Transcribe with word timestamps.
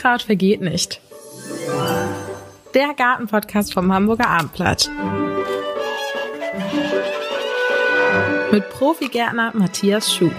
Unkraut 0.00 0.22
vergeht 0.22 0.62
nicht. 0.62 0.98
Der 2.72 2.94
Gartenpodcast 2.96 3.74
vom 3.74 3.92
Hamburger 3.92 4.28
Abendblatt. 4.28 4.88
Mit 8.50 8.70
Profigärtner 8.70 9.52
Matthias 9.54 10.10
Schuh. 10.10 10.30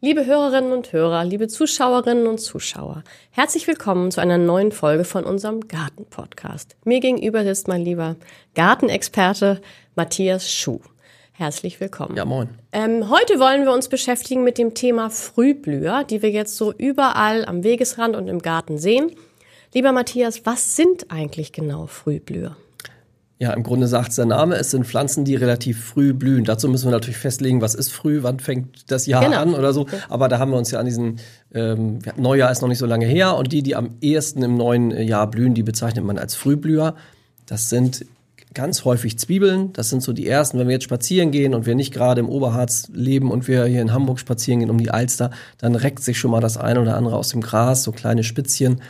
Liebe 0.00 0.26
Hörerinnen 0.26 0.70
und 0.70 0.92
Hörer, 0.92 1.24
liebe 1.24 1.48
Zuschauerinnen 1.48 2.28
und 2.28 2.38
Zuschauer, 2.38 3.02
herzlich 3.32 3.66
willkommen 3.66 4.12
zu 4.12 4.20
einer 4.20 4.38
neuen 4.38 4.70
Folge 4.70 5.02
von 5.02 5.24
unserem 5.24 5.66
Garten-Podcast. 5.66 6.76
Mir 6.84 7.00
gegenüber 7.00 7.42
sitzt 7.42 7.66
mein 7.66 7.82
lieber 7.82 8.14
Gartenexperte 8.54 9.60
Matthias 9.96 10.48
Schuh. 10.48 10.78
Herzlich 11.38 11.78
willkommen. 11.78 12.16
Ja, 12.16 12.24
moin. 12.24 12.48
Ähm, 12.72 13.10
heute 13.10 13.38
wollen 13.38 13.62
wir 13.62 13.70
uns 13.70 13.88
beschäftigen 13.88 14.42
mit 14.42 14.58
dem 14.58 14.74
Thema 14.74 15.08
Frühblüher, 15.08 16.02
die 16.02 16.20
wir 16.20 16.32
jetzt 16.32 16.56
so 16.56 16.72
überall 16.72 17.44
am 17.44 17.62
Wegesrand 17.62 18.16
und 18.16 18.26
im 18.26 18.40
Garten 18.40 18.76
sehen. 18.76 19.12
Lieber 19.72 19.92
Matthias, 19.92 20.44
was 20.46 20.74
sind 20.74 21.12
eigentlich 21.12 21.52
genau 21.52 21.86
Frühblüher? 21.86 22.56
Ja, 23.38 23.52
im 23.52 23.62
Grunde 23.62 23.86
sagt 23.86 24.18
der 24.18 24.26
Name, 24.26 24.56
es 24.56 24.72
sind 24.72 24.84
Pflanzen, 24.84 25.24
die 25.24 25.36
relativ 25.36 25.80
früh 25.80 26.12
blühen. 26.12 26.42
Dazu 26.42 26.68
müssen 26.68 26.88
wir 26.88 26.90
natürlich 26.90 27.18
festlegen, 27.18 27.60
was 27.60 27.76
ist 27.76 27.90
früh, 27.90 28.24
wann 28.24 28.40
fängt 28.40 28.90
das 28.90 29.06
Jahr 29.06 29.24
genau. 29.24 29.40
an 29.40 29.54
oder 29.54 29.72
so. 29.72 29.86
Aber 30.08 30.26
da 30.26 30.40
haben 30.40 30.50
wir 30.50 30.58
uns 30.58 30.72
ja 30.72 30.80
an 30.80 30.86
diesen, 30.86 31.20
ähm, 31.54 32.00
Neujahr 32.16 32.50
ist 32.50 32.62
noch 32.62 32.68
nicht 32.68 32.78
so 32.78 32.86
lange 32.86 33.06
her 33.06 33.36
und 33.36 33.52
die, 33.52 33.62
die 33.62 33.76
am 33.76 33.90
ehesten 34.00 34.42
im 34.42 34.56
neuen 34.56 34.90
Jahr 34.90 35.30
blühen, 35.30 35.54
die 35.54 35.62
bezeichnet 35.62 36.04
man 36.04 36.18
als 36.18 36.34
Frühblüher. 36.34 36.96
Das 37.46 37.70
sind 37.70 38.04
ganz 38.54 38.84
häufig 38.84 39.18
Zwiebeln. 39.18 39.72
Das 39.72 39.90
sind 39.90 40.02
so 40.02 40.12
die 40.12 40.26
ersten. 40.26 40.58
Wenn 40.58 40.68
wir 40.68 40.74
jetzt 40.74 40.84
spazieren 40.84 41.30
gehen 41.30 41.54
und 41.54 41.66
wir 41.66 41.74
nicht 41.74 41.92
gerade 41.92 42.20
im 42.20 42.28
Oberharz 42.28 42.88
leben 42.92 43.30
und 43.30 43.48
wir 43.48 43.64
hier 43.66 43.82
in 43.82 43.92
Hamburg 43.92 44.18
spazieren 44.18 44.60
gehen 44.60 44.70
um 44.70 44.78
die 44.78 44.90
Alster, 44.90 45.30
dann 45.58 45.74
reckt 45.74 46.02
sich 46.02 46.18
schon 46.18 46.30
mal 46.30 46.40
das 46.40 46.56
eine 46.56 46.80
oder 46.80 46.96
andere 46.96 47.16
aus 47.16 47.28
dem 47.30 47.40
Gras, 47.40 47.82
so 47.82 47.92
kleine 47.92 48.24
Spitzchen. 48.24 48.80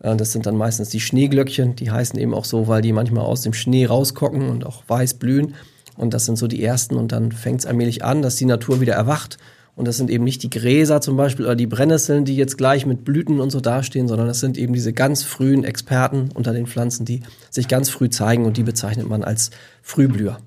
Äh, 0.00 0.16
das 0.16 0.32
sind 0.32 0.46
dann 0.46 0.56
meistens 0.56 0.90
die 0.90 1.00
Schneeglöckchen, 1.00 1.76
die 1.76 1.90
heißen 1.90 2.18
eben 2.18 2.34
auch 2.34 2.44
so, 2.44 2.68
weil 2.68 2.82
die 2.82 2.92
manchmal 2.92 3.24
aus 3.24 3.42
dem 3.42 3.52
Schnee 3.52 3.86
rauskocken 3.86 4.48
und 4.48 4.66
auch 4.66 4.82
weiß 4.86 5.14
blühen. 5.14 5.54
Und 5.96 6.14
das 6.14 6.26
sind 6.26 6.38
so 6.38 6.46
die 6.46 6.62
ersten 6.62 6.94
und 6.94 7.10
dann 7.10 7.32
fängt 7.32 7.60
es 7.60 7.66
allmählich 7.66 8.04
an, 8.04 8.22
dass 8.22 8.36
die 8.36 8.44
Natur 8.44 8.80
wieder 8.80 8.94
erwacht. 8.94 9.38
Und 9.78 9.86
das 9.86 9.96
sind 9.96 10.10
eben 10.10 10.24
nicht 10.24 10.42
die 10.42 10.50
Gräser 10.50 11.00
zum 11.00 11.16
Beispiel 11.16 11.44
oder 11.44 11.54
die 11.54 11.68
Brennnesseln, 11.68 12.24
die 12.24 12.36
jetzt 12.36 12.58
gleich 12.58 12.84
mit 12.84 13.04
Blüten 13.04 13.38
und 13.38 13.50
so 13.50 13.60
dastehen, 13.60 14.08
sondern 14.08 14.26
das 14.26 14.40
sind 14.40 14.58
eben 14.58 14.72
diese 14.72 14.92
ganz 14.92 15.22
frühen 15.22 15.62
Experten 15.62 16.30
unter 16.34 16.52
den 16.52 16.66
Pflanzen, 16.66 17.04
die 17.04 17.22
sich 17.48 17.68
ganz 17.68 17.88
früh 17.88 18.10
zeigen 18.10 18.44
und 18.44 18.56
die 18.56 18.64
bezeichnet 18.64 19.08
man 19.08 19.22
als 19.22 19.52
Frühblüher. 19.82 20.38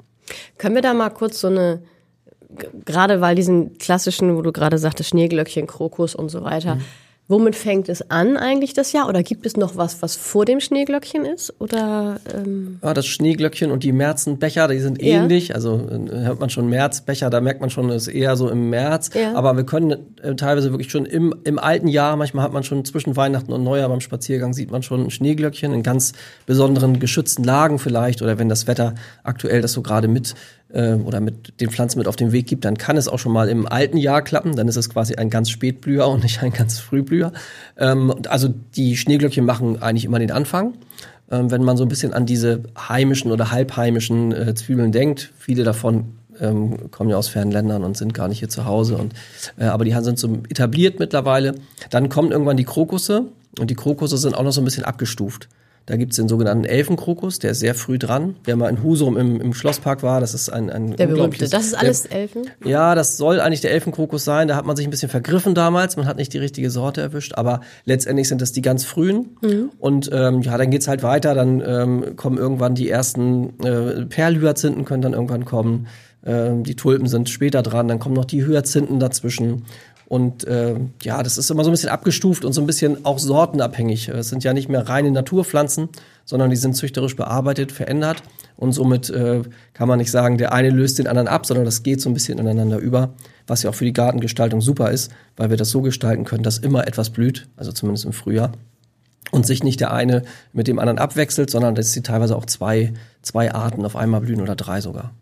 Können 0.58 0.76
wir 0.76 0.82
da 0.82 0.94
mal 0.94 1.12
kurz 1.12 1.40
so 1.40 1.48
eine, 1.48 1.82
gerade 2.86 3.22
weil 3.22 3.36
diesen 3.36 3.78
klassischen, 3.78 4.36
wo 4.36 4.42
du 4.42 4.52
gerade 4.52 4.78
sagtest, 4.78 5.12
Schneeglöckchen, 5.12 5.66
Krokus 5.66 6.14
und 6.14 6.28
so 6.28 6.44
weiter, 6.44 6.76
mhm 6.76 6.82
Womit 7.32 7.56
fängt 7.56 7.88
es 7.88 8.12
an 8.12 8.36
eigentlich 8.36 8.74
das 8.74 8.92
Jahr? 8.92 9.08
Oder 9.08 9.24
gibt 9.24 9.46
es 9.46 9.56
noch 9.56 9.78
was, 9.78 10.02
was 10.02 10.18
vor 10.18 10.44
dem 10.44 10.60
Schneeglöckchen 10.60 11.24
ist? 11.24 11.54
Oder 11.60 12.20
ähm 12.36 12.78
ja, 12.84 12.94
das 12.94 13.08
Schneeglöckchen 13.08 13.72
und 13.72 13.84
die 13.86 13.94
Märzenbecher, 13.94 14.68
die 14.68 14.80
sind 14.80 15.02
ja. 15.02 15.24
ähnlich. 15.24 15.56
Also 15.56 15.78
äh, 15.90 16.26
hört 16.26 16.42
man 16.42 16.50
schon 16.50 16.68
Märzbecher, 16.68 17.30
da 17.30 17.40
merkt 17.40 17.62
man 17.62 17.70
schon, 17.70 17.90
es 17.90 18.08
ist 18.08 18.14
eher 18.14 18.36
so 18.36 18.50
im 18.50 18.70
März. 18.70 19.12
Ja. 19.14 19.34
Aber 19.34 19.56
wir 19.56 19.64
können 19.64 20.18
äh, 20.22 20.36
teilweise 20.36 20.72
wirklich 20.72 20.92
schon 20.92 21.06
im, 21.06 21.34
im 21.46 21.58
alten 21.58 21.88
Jahr, 21.88 22.18
manchmal 22.18 22.44
hat 22.44 22.52
man 22.52 22.64
schon 22.64 22.84
zwischen 22.84 23.16
Weihnachten 23.16 23.54
und 23.54 23.64
Neujahr 23.64 23.88
beim 23.88 24.02
Spaziergang 24.02 24.52
sieht 24.52 24.70
man 24.70 24.84
schon 24.84 25.06
ein 25.06 25.10
Schneeglöckchen 25.10 25.72
in 25.72 25.84
ganz 25.84 26.12
besonderen 26.46 27.00
geschützten 27.00 27.46
Lagen 27.46 27.80
vielleicht 27.80 28.22
oder 28.22 28.40
wenn 28.40 28.50
das 28.50 28.68
Wetter 28.68 28.94
aktuell 29.24 29.62
das 29.62 29.72
so 29.72 29.82
gerade 29.82 30.10
mit 30.10 30.36
äh, 30.74 30.94
oder 30.94 31.20
mit 31.20 31.60
den 31.62 31.70
Pflanzen 31.70 32.00
mit 32.00 32.08
auf 32.08 32.16
den 32.16 32.32
Weg 32.32 32.48
gibt, 32.48 32.66
dann 32.66 32.78
kann 32.78 32.98
es 32.98 33.08
auch 33.08 33.20
schon 33.20 33.32
mal 33.32 33.50
im 33.50 33.68
alten 33.68 33.98
Jahr 33.98 34.22
klappen. 34.22 34.56
Dann 34.56 34.68
ist 34.68 34.76
es 34.76 34.90
quasi 34.90 35.16
ein 35.16 35.30
ganz 35.30 35.50
Spätblüher 35.50 36.08
und 36.08 36.24
nicht 36.24 36.42
ein 36.42 36.52
ganz 36.52 36.80
Frühblüher. 36.80 37.32
Ähm, 37.78 38.14
also 38.28 38.54
die 38.76 38.98
Schneeglöckchen 38.98 39.46
machen 39.46 39.82
eigentlich 39.82 40.06
immer 40.06 40.20
den 40.20 40.32
Anfang. 40.32 40.74
Ähm, 41.30 41.52
wenn 41.52 41.64
man 41.64 41.78
so 41.78 41.84
ein 41.84 41.90
bisschen 41.90 42.14
an 42.14 42.26
diese 42.26 42.64
heimischen 42.78 43.32
oder 43.32 43.52
halbheimischen 43.52 44.32
äh, 44.32 44.54
Zwiebeln 44.54 44.92
denkt, 44.92 45.32
viele 45.38 45.64
davon 45.64 46.16
ähm, 46.40 46.92
kommen 46.92 47.10
ja 47.10 47.18
aus 47.18 47.28
fernen 47.28 47.52
Ländern 47.52 47.84
und 47.84 47.96
sind 47.96 48.14
gar 48.14 48.28
nicht 48.28 48.40
hier 48.40 48.50
zu 48.50 48.66
Hause. 48.66 48.98
Und, 48.98 49.14
äh, 49.58 49.66
aber 49.66 49.86
die 49.86 49.94
sind 50.02 50.20
so 50.20 50.40
etabliert 50.50 51.00
mittlerweile. 51.00 51.56
Dann 51.90 52.10
kommen 52.10 52.32
irgendwann 52.32 52.58
die 52.58 52.66
Krokusse 52.66 53.26
und 53.60 53.70
die 53.70 53.76
Krokusse 53.76 54.18
sind 54.18 54.36
auch 54.36 54.44
noch 54.44 54.52
so 54.52 54.62
ein 54.62 54.66
bisschen 54.66 54.84
abgestuft. 54.84 55.48
Da 55.88 55.98
gibt's 55.98 56.16
den 56.16 56.28
sogenannten 56.28 56.64
Elfenkrokus, 56.64 57.40
der 57.40 57.52
ist 57.52 57.60
sehr 57.60 57.74
früh 57.74 57.98
dran. 57.98 58.36
Wer 58.44 58.56
mal 58.56 58.70
in 58.70 58.84
Husum 58.84 59.18
im, 59.18 59.42
im 59.42 59.54
Schlosspark 59.54 60.04
war, 60.04 60.22
das 60.22 60.34
ist 60.34 60.50
ein, 60.50 60.70
ein 60.70 60.96
Der 60.96 61.08
berühmte, 61.08 61.50
das 61.50 61.66
ist 61.66 61.74
alles 61.74 62.04
der, 62.04 62.20
Elfen? 62.20 62.44
Ja, 62.64 62.94
das 62.94 63.18
soll 63.18 63.40
eigentlich 63.40 63.62
der 63.62 63.72
Elfenkrokus 63.72 64.24
sein. 64.24 64.48
Da 64.48 64.56
hat 64.56 64.66
man 64.66 64.76
sich 64.76 64.86
ein 64.86 64.92
bisschen 64.92 65.10
vergriffen 65.10 65.56
damals. 65.56 65.98
Man 65.98 66.06
hat 66.06 66.18
nicht 66.18 66.34
die 66.34 66.38
richtige 66.38 66.70
Sorte 66.70 67.02
erwischt, 67.02 67.34
aber 67.36 67.62
letztendlich 67.86 68.28
sind 68.28 68.42
das 68.42 68.52
die 68.52 68.62
ganz 68.62 68.86
frühen. 68.86 69.38
Mhm. 69.42 69.72
Und 69.80 70.10
ähm, 70.14 70.42
ja, 70.42 70.58
dann 70.58 70.70
geht's 70.70 70.88
halt 70.88 71.02
weiter. 71.02 71.34
Dann 71.34 71.64
ähm, 71.66 72.16
kommen 72.16 72.38
irgendwann 72.38 72.76
die 72.76 72.90
ersten 72.90 73.60
äh, 73.62 74.06
Perlhyazinthen 74.06 74.86
können 74.86 75.02
dann 75.02 75.14
irgendwann 75.14 75.46
kommen. 75.46 75.88
Ähm, 76.24 76.64
die 76.64 76.76
Tulpen 76.76 77.08
sind 77.08 77.30
später 77.30 77.64
dran. 77.64 77.88
Dann 77.88 78.00
kommen 78.00 78.16
noch 78.16 78.26
die 78.26 78.46
Hyazinthen 78.46 79.00
dazwischen. 79.00 79.66
Und 80.12 80.44
äh, 80.44 80.76
ja, 81.04 81.24
das 81.24 81.38
ist 81.38 81.50
immer 81.52 81.64
so 81.64 81.70
ein 81.70 81.72
bisschen 81.72 81.88
abgestuft 81.88 82.44
und 82.44 82.52
so 82.52 82.60
ein 82.60 82.68
bisschen 82.68 83.06
auch 83.06 83.18
sortenabhängig. 83.18 84.10
Es 84.10 84.28
sind 84.28 84.44
ja 84.44 84.52
nicht 84.52 84.68
mehr 84.68 84.90
reine 84.90 85.10
Naturpflanzen, 85.10 85.88
sondern 86.26 86.50
die 86.50 86.58
sind 86.58 86.76
züchterisch 86.76 87.16
bearbeitet, 87.16 87.72
verändert. 87.72 88.22
Und 88.58 88.74
somit 88.74 89.10
äh, 89.10 89.42
kann 89.72 89.88
man 89.88 90.00
nicht 90.00 90.12
sagen, 90.12 90.38
der 90.38 90.52
eine 90.52 90.70
löst 90.70 91.00
den 91.00 91.08
anderen 91.08 91.30
ab, 91.30 91.46
sondern 91.46 91.64
das 91.64 91.82
geht 91.82 92.02
so 92.02 92.10
ein 92.10 92.14
bisschen 92.14 92.40
ineinander 92.40 92.78
über, 92.78 93.14
was 93.48 93.64
ja 93.64 93.70
auch 93.70 93.74
für 93.74 93.86
die 93.86 93.94
Gartengestaltung 93.94 94.60
super 94.60 94.92
ist, 94.92 95.14
weil 95.38 95.50
wir 95.50 95.56
das 95.56 95.70
so 95.70 95.82
gestalten 95.82 96.26
können, 96.26 96.44
dass 96.44 96.58
immer 96.58 96.86
etwas 96.88 97.12
blüht, 97.12 97.48
also 97.56 97.72
zumindest 97.72 98.04
im 98.04 98.12
Frühjahr. 98.12 98.52
Und 99.32 99.48
sich 99.48 99.64
nicht 99.64 99.80
der 99.80 99.94
eine 99.94 100.24
mit 100.52 100.68
dem 100.68 100.78
anderen 100.78 101.00
abwechselt, 101.00 101.50
sondern 101.50 101.74
dass 101.74 101.94
sie 101.94 102.02
teilweise 102.02 102.36
auch 102.36 102.46
zwei, 102.48 102.92
zwei 103.22 103.54
Arten 103.54 103.86
auf 103.86 103.96
einmal 103.96 104.20
blühen 104.20 104.42
oder 104.42 104.58
drei 104.58 104.82
sogar. 104.82 105.14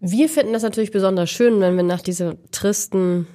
Wir 0.00 0.30
finden 0.30 0.54
das 0.54 0.62
natürlich 0.62 0.92
besonders 0.92 1.28
schön, 1.28 1.60
wenn 1.60 1.76
wir 1.76 1.82
nach 1.82 2.00
dieser 2.00 2.36
tristen 2.52 3.26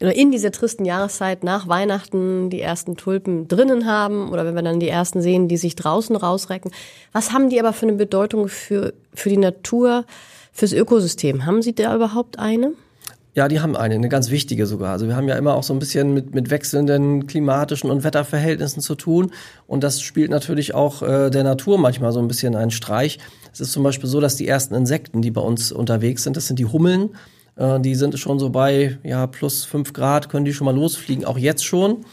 oder 0.00 0.14
in 0.14 0.30
dieser 0.30 0.52
tristen 0.52 0.84
Jahreszeit 0.84 1.44
nach 1.44 1.68
Weihnachten 1.68 2.50
die 2.50 2.60
ersten 2.60 2.96
Tulpen 2.96 3.48
drinnen 3.48 3.86
haben 3.86 4.30
oder 4.30 4.44
wenn 4.44 4.54
wir 4.54 4.62
dann 4.62 4.80
die 4.80 4.88
ersten 4.88 5.22
sehen, 5.22 5.48
die 5.48 5.56
sich 5.56 5.74
draußen 5.74 6.14
rausrecken. 6.14 6.70
Was 7.12 7.32
haben 7.32 7.50
die 7.50 7.58
aber 7.58 7.72
für 7.72 7.86
eine 7.86 7.96
Bedeutung 7.96 8.48
für, 8.48 8.94
für 9.14 9.28
die 9.28 9.36
Natur, 9.36 10.04
fürs 10.52 10.72
Ökosystem? 10.72 11.46
Haben 11.46 11.62
Sie 11.62 11.74
da 11.74 11.94
überhaupt 11.94 12.38
eine? 12.38 12.72
Ja, 13.34 13.48
die 13.48 13.60
haben 13.60 13.76
eine, 13.76 13.94
eine 13.94 14.10
ganz 14.10 14.30
wichtige 14.30 14.66
sogar. 14.66 14.92
Also 14.92 15.08
wir 15.08 15.16
haben 15.16 15.26
ja 15.26 15.36
immer 15.36 15.54
auch 15.54 15.62
so 15.62 15.72
ein 15.72 15.78
bisschen 15.78 16.12
mit, 16.12 16.34
mit 16.34 16.50
wechselnden 16.50 17.26
klimatischen 17.26 17.90
und 17.90 18.04
Wetterverhältnissen 18.04 18.82
zu 18.82 18.94
tun. 18.94 19.32
Und 19.66 19.82
das 19.82 20.02
spielt 20.02 20.30
natürlich 20.30 20.74
auch 20.74 21.00
äh, 21.02 21.30
der 21.30 21.42
Natur 21.42 21.78
manchmal 21.78 22.12
so 22.12 22.20
ein 22.20 22.28
bisschen 22.28 22.54
einen 22.54 22.70
Streich. 22.70 23.18
Es 23.50 23.60
ist 23.60 23.72
zum 23.72 23.84
Beispiel 23.84 24.08
so, 24.08 24.20
dass 24.20 24.36
die 24.36 24.46
ersten 24.46 24.74
Insekten, 24.74 25.22
die 25.22 25.30
bei 25.30 25.40
uns 25.40 25.72
unterwegs 25.72 26.24
sind, 26.24 26.36
das 26.36 26.46
sind 26.46 26.58
die 26.58 26.66
Hummeln. 26.66 27.10
Äh, 27.56 27.80
die 27.80 27.94
sind 27.94 28.18
schon 28.18 28.38
so 28.38 28.50
bei 28.50 28.98
ja, 29.02 29.26
plus 29.26 29.64
fünf 29.64 29.92
Grad, 29.92 30.28
können 30.28 30.44
die 30.44 30.52
schon 30.52 30.64
mal 30.64 30.74
losfliegen, 30.74 31.24
auch 31.24 31.38
jetzt 31.38 31.64
schon. 31.64 32.04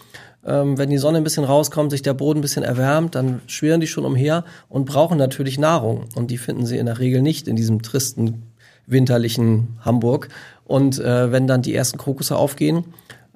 Ähm, 0.45 0.77
wenn 0.77 0.89
die 0.89 0.97
Sonne 0.97 1.17
ein 1.17 1.23
bisschen 1.23 1.43
rauskommt, 1.43 1.91
sich 1.91 2.01
der 2.01 2.13
Boden 2.13 2.39
ein 2.39 2.41
bisschen 2.41 2.63
erwärmt, 2.63 3.15
dann 3.15 3.41
schwirren 3.47 3.81
die 3.81 3.87
schon 3.87 4.05
umher 4.05 4.45
und 4.69 4.85
brauchen 4.85 5.17
natürlich 5.17 5.57
Nahrung. 5.57 6.05
Und 6.15 6.31
die 6.31 6.37
finden 6.37 6.65
sie 6.65 6.77
in 6.77 6.85
der 6.85 6.99
Regel 6.99 7.21
nicht 7.21 7.47
in 7.47 7.55
diesem 7.55 7.81
tristen, 7.81 8.43
winterlichen 8.87 9.77
Hamburg. 9.81 10.29
Und 10.65 10.99
äh, 10.99 11.31
wenn 11.31 11.47
dann 11.47 11.61
die 11.61 11.75
ersten 11.75 11.97
Krokusse 11.97 12.35
aufgehen, 12.35 12.85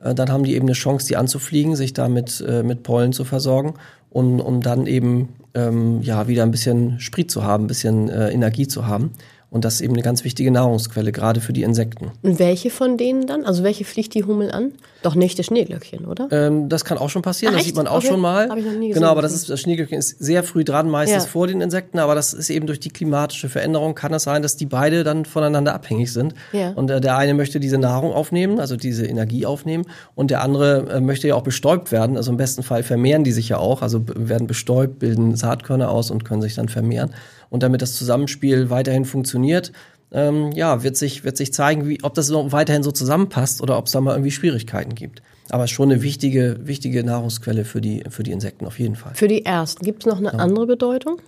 äh, 0.01 0.15
dann 0.15 0.29
haben 0.29 0.43
die 0.43 0.55
eben 0.55 0.65
eine 0.65 0.73
Chance, 0.73 1.07
die 1.07 1.17
anzufliegen, 1.17 1.75
sich 1.75 1.93
damit 1.93 2.43
äh, 2.47 2.63
mit 2.63 2.83
Pollen 2.83 3.13
zu 3.13 3.25
versorgen 3.25 3.75
und 4.09 4.39
um 4.39 4.61
dann 4.61 4.87
eben 4.87 5.29
ähm, 5.53 6.01
ja 6.01 6.27
wieder 6.27 6.43
ein 6.43 6.51
bisschen 6.51 6.99
Sprit 6.99 7.31
zu 7.31 7.43
haben, 7.43 7.65
ein 7.65 7.67
bisschen 7.67 8.09
äh, 8.09 8.29
Energie 8.31 8.67
zu 8.67 8.87
haben. 8.87 9.11
Und 9.53 9.65
das 9.65 9.75
ist 9.75 9.81
eben 9.81 9.93
eine 9.93 10.01
ganz 10.01 10.23
wichtige 10.23 10.49
Nahrungsquelle, 10.49 11.11
gerade 11.11 11.39
für 11.39 11.53
die 11.53 11.61
Insekten. 11.61 12.09
Und 12.23 12.39
welche 12.39 12.71
von 12.71 12.97
denen 12.97 13.27
dann? 13.27 13.45
Also 13.45 13.63
welche 13.63 13.85
fliegt 13.85 14.15
die 14.15 14.23
Hummel 14.23 14.49
an? 14.49 14.71
Doch 15.03 15.13
nicht 15.13 15.37
das 15.37 15.45
Schneeglöckchen, 15.45 16.05
oder? 16.05 16.27
Ähm, 16.31 16.69
das 16.69 16.85
kann 16.85 16.97
auch 16.97 17.11
schon 17.11 17.21
passieren, 17.21 17.53
ah, 17.53 17.57
das 17.57 17.67
sieht 17.67 17.75
man 17.75 17.85
auch 17.85 17.97
okay. 17.97 18.07
schon 18.07 18.19
mal. 18.19 18.49
Hab 18.49 18.57
ich 18.57 18.65
noch 18.65 18.71
nie 18.71 18.87
gesehen. 18.87 18.93
Genau, 18.95 19.11
aber 19.11 19.21
das 19.21 19.31
ist, 19.31 19.51
das 19.51 19.61
Schneeglöckchen 19.61 19.99
ist 19.99 20.17
sehr 20.17 20.41
früh 20.41 20.63
dran, 20.63 20.89
meistens 20.89 21.25
ja. 21.25 21.29
vor 21.29 21.45
den 21.45 21.61
Insekten, 21.61 21.99
aber 21.99 22.15
das 22.15 22.33
ist 22.33 22.49
eben 22.49 22.65
durch 22.65 22.79
die 22.79 22.89
klimatische 22.89 23.47
Veränderung, 23.47 23.93
kann 23.93 24.11
es 24.11 24.23
sein, 24.23 24.41
dass 24.41 24.57
die 24.57 24.65
beide 24.65 25.03
dann 25.03 25.23
voneinander 25.23 25.75
abhängig 25.75 26.11
sind. 26.11 26.33
Ja. 26.51 26.71
Und 26.71 26.89
äh, 26.89 26.99
der 26.99 27.15
eine 27.17 27.35
möchte 27.35 27.59
diese 27.59 27.77
Nahrung 27.77 28.11
aufnehmen, 28.11 28.59
also 28.59 28.75
diese 28.75 29.05
Energie 29.05 29.45
aufnehmen, 29.45 29.85
und 30.15 30.31
der 30.31 30.41
andere 30.41 30.89
äh, 30.89 30.99
möchte 30.99 31.27
ja 31.27 31.35
auch 31.35 31.43
bestäubt 31.43 31.91
werden. 31.91 32.17
Also 32.17 32.31
im 32.31 32.37
besten 32.37 32.63
Fall 32.63 32.81
vermehren 32.81 33.23
die 33.23 33.31
sich 33.31 33.49
ja 33.49 33.57
auch, 33.57 33.83
also 33.83 34.03
werden 34.15 34.47
bestäubt, 34.47 34.97
bilden 34.97 35.35
Saatkörner 35.35 35.91
aus 35.91 36.09
und 36.09 36.25
können 36.25 36.41
sich 36.41 36.55
dann 36.55 36.69
vermehren. 36.69 37.11
Und 37.53 37.61
damit 37.61 37.83
das 37.83 37.93
Zusammenspiel 37.93 38.71
weiterhin 38.71 39.05
funktioniert, 39.05 39.73
ähm, 40.11 40.51
ja, 40.53 40.81
wird 40.81 40.97
sich, 40.97 41.23
wird 41.23 41.37
sich 41.37 41.53
zeigen, 41.53 41.87
wie, 41.87 41.99
ob 42.01 42.15
das 42.15 42.33
weiterhin 42.33 42.81
so 42.81 42.91
zusammenpasst 42.91 43.61
oder 43.61 43.77
ob 43.77 43.85
es 43.85 43.91
da 43.91 44.01
mal 44.01 44.13
irgendwie 44.13 44.31
Schwierigkeiten 44.31 44.95
gibt. 44.95 45.21
Aber 45.49 45.67
schon 45.67 45.91
eine 45.91 46.01
wichtige, 46.01 46.57
wichtige 46.63 47.03
Nahrungsquelle 47.03 47.63
für 47.63 47.79
die, 47.79 48.05
für 48.09 48.23
die 48.23 48.31
Insekten 48.31 48.65
auf 48.65 48.79
jeden 48.79 48.95
Fall. 48.95 49.13
Für 49.13 49.27
die 49.27 49.45
ersten. 49.45 49.85
Gibt 49.85 50.01
es 50.01 50.07
noch 50.07 50.17
eine 50.17 50.29
ja. 50.29 50.39
andere 50.39 50.65
Bedeutung? 50.65 51.21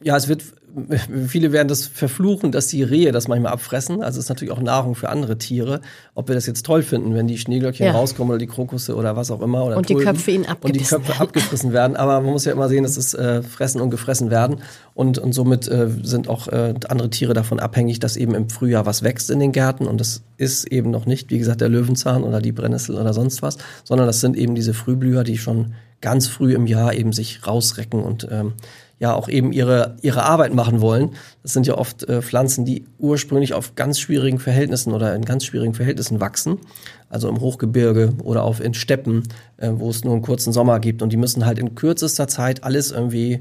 Ja, 0.00 0.16
es 0.16 0.28
wird 0.28 0.44
viele 1.26 1.52
werden 1.52 1.68
das 1.68 1.86
verfluchen, 1.86 2.52
dass 2.52 2.66
die 2.66 2.82
Rehe 2.82 3.12
das 3.12 3.28
manchmal 3.28 3.52
abfressen. 3.52 4.02
Also 4.02 4.18
es 4.18 4.26
ist 4.26 4.28
natürlich 4.28 4.52
auch 4.52 4.60
Nahrung 4.60 4.94
für 4.94 5.08
andere 5.08 5.38
Tiere. 5.38 5.80
Ob 6.14 6.28
wir 6.28 6.34
das 6.34 6.46
jetzt 6.46 6.64
toll 6.64 6.82
finden, 6.82 7.14
wenn 7.14 7.26
die 7.26 7.38
Schneeglöckchen 7.38 7.86
ja. 7.86 7.92
rauskommen 7.92 8.30
oder 8.30 8.38
die 8.38 8.46
Krokusse 8.46 8.94
oder 8.94 9.16
was 9.16 9.30
auch 9.30 9.40
immer. 9.40 9.64
Oder 9.64 9.76
und 9.76 9.86
Tulpen, 9.86 10.00
die 10.00 10.04
Köpfe 10.04 10.30
ihnen 10.30 10.46
abgebissen 10.46 10.78
Und 10.78 10.80
die 10.80 10.88
Köpfe 10.88 11.08
werden. 11.08 11.28
abgefressen 11.28 11.72
werden. 11.72 11.96
Aber 11.96 12.20
man 12.20 12.32
muss 12.32 12.44
ja 12.44 12.52
immer 12.52 12.68
sehen, 12.68 12.82
dass 12.82 12.96
es 12.96 13.14
äh, 13.14 13.42
fressen 13.42 13.80
und 13.80 13.90
gefressen 13.90 14.30
werden. 14.30 14.58
Und, 14.94 15.18
und 15.18 15.32
somit 15.32 15.68
äh, 15.68 15.88
sind 16.02 16.28
auch 16.28 16.48
äh, 16.48 16.74
andere 16.88 17.10
Tiere 17.10 17.34
davon 17.34 17.60
abhängig, 17.60 18.00
dass 18.00 18.16
eben 18.16 18.34
im 18.34 18.50
Frühjahr 18.50 18.86
was 18.86 19.02
wächst 19.02 19.30
in 19.30 19.40
den 19.40 19.52
Gärten. 19.52 19.86
Und 19.86 20.00
das 20.00 20.22
ist 20.36 20.66
eben 20.66 20.90
noch 20.90 21.06
nicht, 21.06 21.30
wie 21.30 21.38
gesagt, 21.38 21.60
der 21.60 21.68
Löwenzahn 21.68 22.24
oder 22.24 22.40
die 22.40 22.52
Brennnessel 22.52 22.96
oder 22.96 23.12
sonst 23.14 23.42
was, 23.42 23.58
sondern 23.84 24.06
das 24.06 24.20
sind 24.20 24.36
eben 24.36 24.54
diese 24.54 24.74
Frühblüher, 24.74 25.24
die 25.24 25.38
schon 25.38 25.74
ganz 26.00 26.28
früh 26.28 26.54
im 26.54 26.66
Jahr 26.66 26.94
eben 26.94 27.12
sich 27.12 27.46
rausrecken 27.46 28.02
und 28.02 28.28
ähm, 28.30 28.52
ja 28.98 29.14
auch 29.14 29.28
eben 29.28 29.52
ihre, 29.52 29.96
ihre 30.02 30.24
Arbeit 30.24 30.54
machen 30.54 30.80
wollen. 30.80 31.10
Das 31.42 31.52
sind 31.52 31.66
ja 31.66 31.76
oft 31.76 32.08
äh, 32.08 32.20
Pflanzen, 32.20 32.64
die 32.64 32.84
ursprünglich 32.98 33.54
auf 33.54 33.74
ganz 33.74 34.00
schwierigen 34.00 34.38
Verhältnissen 34.38 34.92
oder 34.92 35.14
in 35.14 35.24
ganz 35.24 35.44
schwierigen 35.44 35.74
Verhältnissen 35.74 36.20
wachsen. 36.20 36.58
Also 37.08 37.28
im 37.28 37.40
Hochgebirge 37.40 38.14
oder 38.22 38.42
auf 38.42 38.60
in 38.60 38.74
Steppen, 38.74 39.22
äh, 39.56 39.70
wo 39.72 39.90
es 39.90 40.04
nur 40.04 40.14
einen 40.14 40.22
kurzen 40.22 40.52
Sommer 40.52 40.80
gibt. 40.80 41.02
Und 41.02 41.12
die 41.12 41.16
müssen 41.16 41.46
halt 41.46 41.58
in 41.58 41.74
kürzester 41.74 42.28
Zeit 42.28 42.64
alles 42.64 42.90
irgendwie 42.90 43.38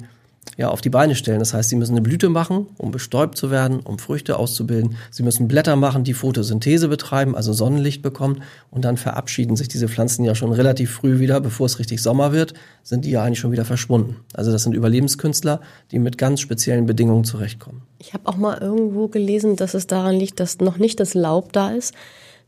ja, 0.55 0.69
auf 0.69 0.81
die 0.81 0.89
Beine 0.89 1.15
stellen. 1.15 1.39
Das 1.39 1.53
heißt, 1.53 1.69
sie 1.69 1.75
müssen 1.75 1.93
eine 1.93 2.01
Blüte 2.01 2.29
machen, 2.29 2.67
um 2.77 2.91
bestäubt 2.91 3.37
zu 3.37 3.51
werden, 3.51 3.79
um 3.79 3.99
Früchte 3.99 4.37
auszubilden. 4.37 4.95
Sie 5.11 5.23
müssen 5.23 5.47
Blätter 5.47 5.75
machen, 5.75 6.03
die 6.03 6.13
Photosynthese 6.13 6.87
betreiben, 6.87 7.35
also 7.35 7.53
Sonnenlicht 7.53 8.01
bekommen. 8.01 8.41
Und 8.71 8.85
dann 8.85 8.97
verabschieden 8.97 9.55
sich 9.55 9.67
diese 9.67 9.87
Pflanzen 9.87 10.25
ja 10.25 10.35
schon 10.35 10.51
relativ 10.51 10.91
früh 10.91 11.19
wieder, 11.19 11.41
bevor 11.41 11.65
es 11.65 11.79
richtig 11.79 12.01
Sommer 12.01 12.31
wird, 12.31 12.53
sind 12.83 13.05
die 13.05 13.11
ja 13.11 13.23
eigentlich 13.23 13.39
schon 13.39 13.51
wieder 13.51 13.65
verschwunden. 13.65 14.17
Also 14.33 14.51
das 14.51 14.63
sind 14.63 14.73
Überlebenskünstler, 14.73 15.61
die 15.91 15.99
mit 15.99 16.17
ganz 16.17 16.39
speziellen 16.39 16.85
Bedingungen 16.85 17.23
zurechtkommen. 17.23 17.81
Ich 17.99 18.13
habe 18.13 18.27
auch 18.27 18.37
mal 18.37 18.57
irgendwo 18.57 19.07
gelesen, 19.07 19.55
dass 19.55 19.73
es 19.73 19.87
daran 19.87 20.15
liegt, 20.15 20.39
dass 20.39 20.59
noch 20.59 20.77
nicht 20.77 20.99
das 20.99 21.13
Laub 21.13 21.53
da 21.53 21.71
ist. 21.71 21.93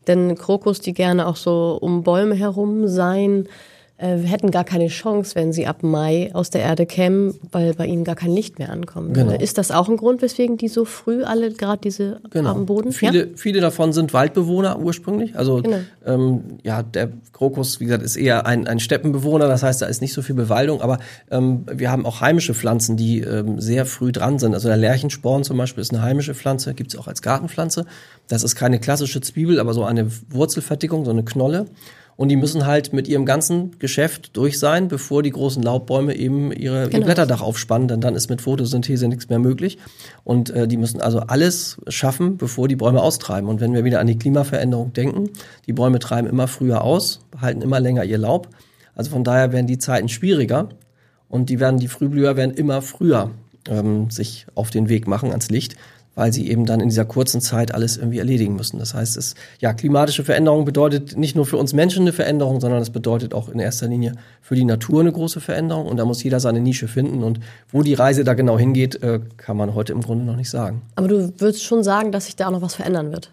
Denn 0.08 0.36
Krokus, 0.36 0.80
die 0.80 0.94
gerne 0.94 1.28
auch 1.28 1.36
so 1.36 1.78
um 1.80 2.04
Bäume 2.04 2.34
herum 2.34 2.88
sein, 2.88 3.48
hätten 4.08 4.50
gar 4.52 4.64
keine 4.64 4.88
Chance, 4.88 5.36
wenn 5.36 5.54
sie 5.54 5.68
ab 5.68 5.84
Mai 5.84 6.32
aus 6.34 6.50
der 6.50 6.62
Erde 6.62 6.86
kämen, 6.86 7.36
weil 7.52 7.74
bei 7.74 7.86
ihnen 7.86 8.04
gar 8.04 8.16
kein 8.16 8.32
Licht 8.32 8.58
mehr 8.58 8.70
ankommen 8.70 9.14
genau. 9.14 9.34
Ist 9.34 9.58
das 9.58 9.72
auch 9.72 9.90
ein 9.90 9.98
Grund, 9.98 10.22
weswegen 10.22 10.58
die 10.58 10.68
so 10.68 10.86
früh 10.86 11.24
alle 11.24 11.52
gerade 11.52 11.82
diese 11.82 12.22
genau. 12.30 12.52
am 12.52 12.66
Boden? 12.66 12.92
Viele, 12.92 13.20
ja? 13.20 13.26
viele 13.36 13.62
davon 13.62 13.94
sind 13.94 14.14
Waldbewohner 14.14 14.80
ursprünglich. 14.80 15.36
Also 15.38 15.62
genau. 15.62 15.80
ähm, 16.06 16.44
ja, 16.64 16.84
der 16.84 17.10
Krokus, 17.34 17.80
wie 17.80 17.86
gesagt, 17.86 18.04
ist 18.04 18.16
eher 18.16 18.46
ein, 18.46 18.68
ein 18.68 18.80
Steppenbewohner, 18.80 19.48
das 19.48 19.64
heißt, 19.64 19.82
da 19.82 19.86
ist 19.86 20.02
nicht 20.02 20.14
so 20.14 20.22
viel 20.22 20.36
Bewaldung, 20.36 20.82
aber 20.82 21.00
ähm, 21.32 21.66
wir 21.72 21.92
haben 21.92 22.06
auch 22.06 22.22
heimische 22.22 22.54
Pflanzen, 22.54 22.98
die 22.98 23.22
ähm, 23.22 23.60
sehr 23.60 23.86
früh 23.86 24.12
dran 24.12 24.40
sind. 24.40 24.54
Also 24.54 24.68
der 24.68 24.78
Lerchensporn 24.78 25.44
zum 25.44 25.58
Beispiel 25.58 25.82
ist 25.82 25.94
eine 25.94 26.02
heimische 26.02 26.34
Pflanze, 26.34 26.74
gibt 26.74 26.94
es 26.94 27.00
auch 27.00 27.08
als 27.08 27.22
Gartenpflanze. 27.22 27.86
Das 28.28 28.44
ist 28.44 28.56
keine 28.56 28.80
klassische 28.80 29.22
Zwiebel, 29.22 29.60
aber 29.60 29.74
so 29.74 29.84
eine 29.84 30.10
Wurzelverdickung, 30.30 31.06
so 31.06 31.12
eine 31.12 31.24
Knolle. 31.24 31.66
Und 32.20 32.28
die 32.28 32.36
müssen 32.36 32.66
halt 32.66 32.92
mit 32.92 33.08
ihrem 33.08 33.26
ganzen 33.26 33.80
Geschäft 33.80 34.36
durch 34.36 34.60
sein, 34.60 34.90
bevor 34.90 35.24
die 35.24 35.30
großen 35.30 35.64
Laubbäume 35.64 36.14
eben 36.18 36.52
ihre, 36.52 36.90
genau. 36.90 36.98
ihr 36.98 37.06
Blätterdach 37.06 37.40
aufspannen, 37.40 37.88
denn 37.88 38.02
dann 38.02 38.14
ist 38.14 38.30
mit 38.30 38.42
Photosynthese 38.42 39.08
nichts 39.08 39.30
mehr 39.30 39.40
möglich. 39.40 39.78
Und 40.26 40.50
äh, 40.50 40.68
die 40.68 40.76
müssen 40.76 41.00
also 41.00 41.20
alles 41.20 41.78
schaffen, 41.88 42.36
bevor 42.36 42.68
die 42.68 42.76
Bäume 42.76 43.02
austreiben. 43.02 43.48
Und 43.48 43.62
wenn 43.62 43.74
wir 43.74 43.86
wieder 43.86 44.02
an 44.02 44.08
die 44.08 44.18
Klimaveränderung 44.18 44.92
denken, 44.92 45.30
die 45.66 45.72
Bäume 45.72 46.00
treiben 46.00 46.28
immer 46.28 46.50
früher 46.50 46.84
aus, 46.84 47.22
behalten 47.32 47.62
immer 47.62 47.80
länger 47.80 48.04
ihr 48.04 48.18
Laub. 48.18 48.50
Also 48.96 49.12
von 49.12 49.24
daher 49.24 49.54
werden 49.54 49.68
die 49.68 49.78
Zeiten 49.78 50.10
schwieriger 50.10 50.68
und 51.30 51.50
die 51.50 51.62
werden, 51.62 51.80
die 51.80 51.88
Frühblüher 51.88 52.36
werden 52.36 52.54
immer 52.54 52.82
früher 52.82 53.32
ähm, 53.70 54.10
sich 54.10 54.46
auf 54.56 54.72
den 54.72 54.90
Weg 54.90 55.08
machen 55.08 55.30
ans 55.30 55.50
Licht 55.50 55.78
weil 56.20 56.34
sie 56.34 56.50
eben 56.50 56.66
dann 56.66 56.82
in 56.82 56.90
dieser 56.90 57.06
kurzen 57.06 57.40
Zeit 57.40 57.74
alles 57.74 57.96
irgendwie 57.96 58.20
erledigen 58.20 58.54
müssen. 58.54 58.78
Das 58.78 58.94
heißt, 58.94 59.16
es, 59.16 59.36
ja, 59.60 59.72
klimatische 59.72 60.26
Veränderung 60.26 60.66
bedeutet 60.66 61.18
nicht 61.18 61.34
nur 61.34 61.46
für 61.46 61.56
uns 61.56 61.72
Menschen 61.72 62.02
eine 62.02 62.12
Veränderung, 62.12 62.60
sondern 62.60 62.82
es 62.82 62.90
bedeutet 62.90 63.34
auch 63.34 63.48
in 63.48 63.58
erster 63.58 63.88
Linie 63.88 64.12
für 64.42 64.56
die 64.56 64.66
Natur 64.66 65.00
eine 65.00 65.14
große 65.14 65.40
Veränderung. 65.40 65.86
Und 65.86 65.96
da 65.96 66.04
muss 66.04 66.22
jeder 66.22 66.42
seine 66.42 66.60
Nische 66.60 66.90
finden. 66.90 67.24
Und 67.24 67.40
wo 67.72 67.84
die 67.84 67.94
Reise 67.94 68.26
da 68.26 68.34
genau 68.34 68.60
hingeht, 68.60 69.02
äh, 69.02 69.22
kann 69.38 69.56
man 69.56 69.74
heute 69.76 69.94
im 69.94 70.02
Grunde 70.02 70.26
noch 70.26 70.36
nicht 70.36 70.50
sagen. 70.50 70.82
Aber 70.98 71.08
du 71.08 71.32
würdest 71.38 71.64
schon 71.64 71.86
sagen, 71.86 72.12
dass 72.12 72.26
sich 72.26 72.36
da 72.36 72.48
auch 72.48 72.52
noch 72.52 72.62
was 72.62 72.76
verändern 72.76 73.14
wird? 73.14 73.32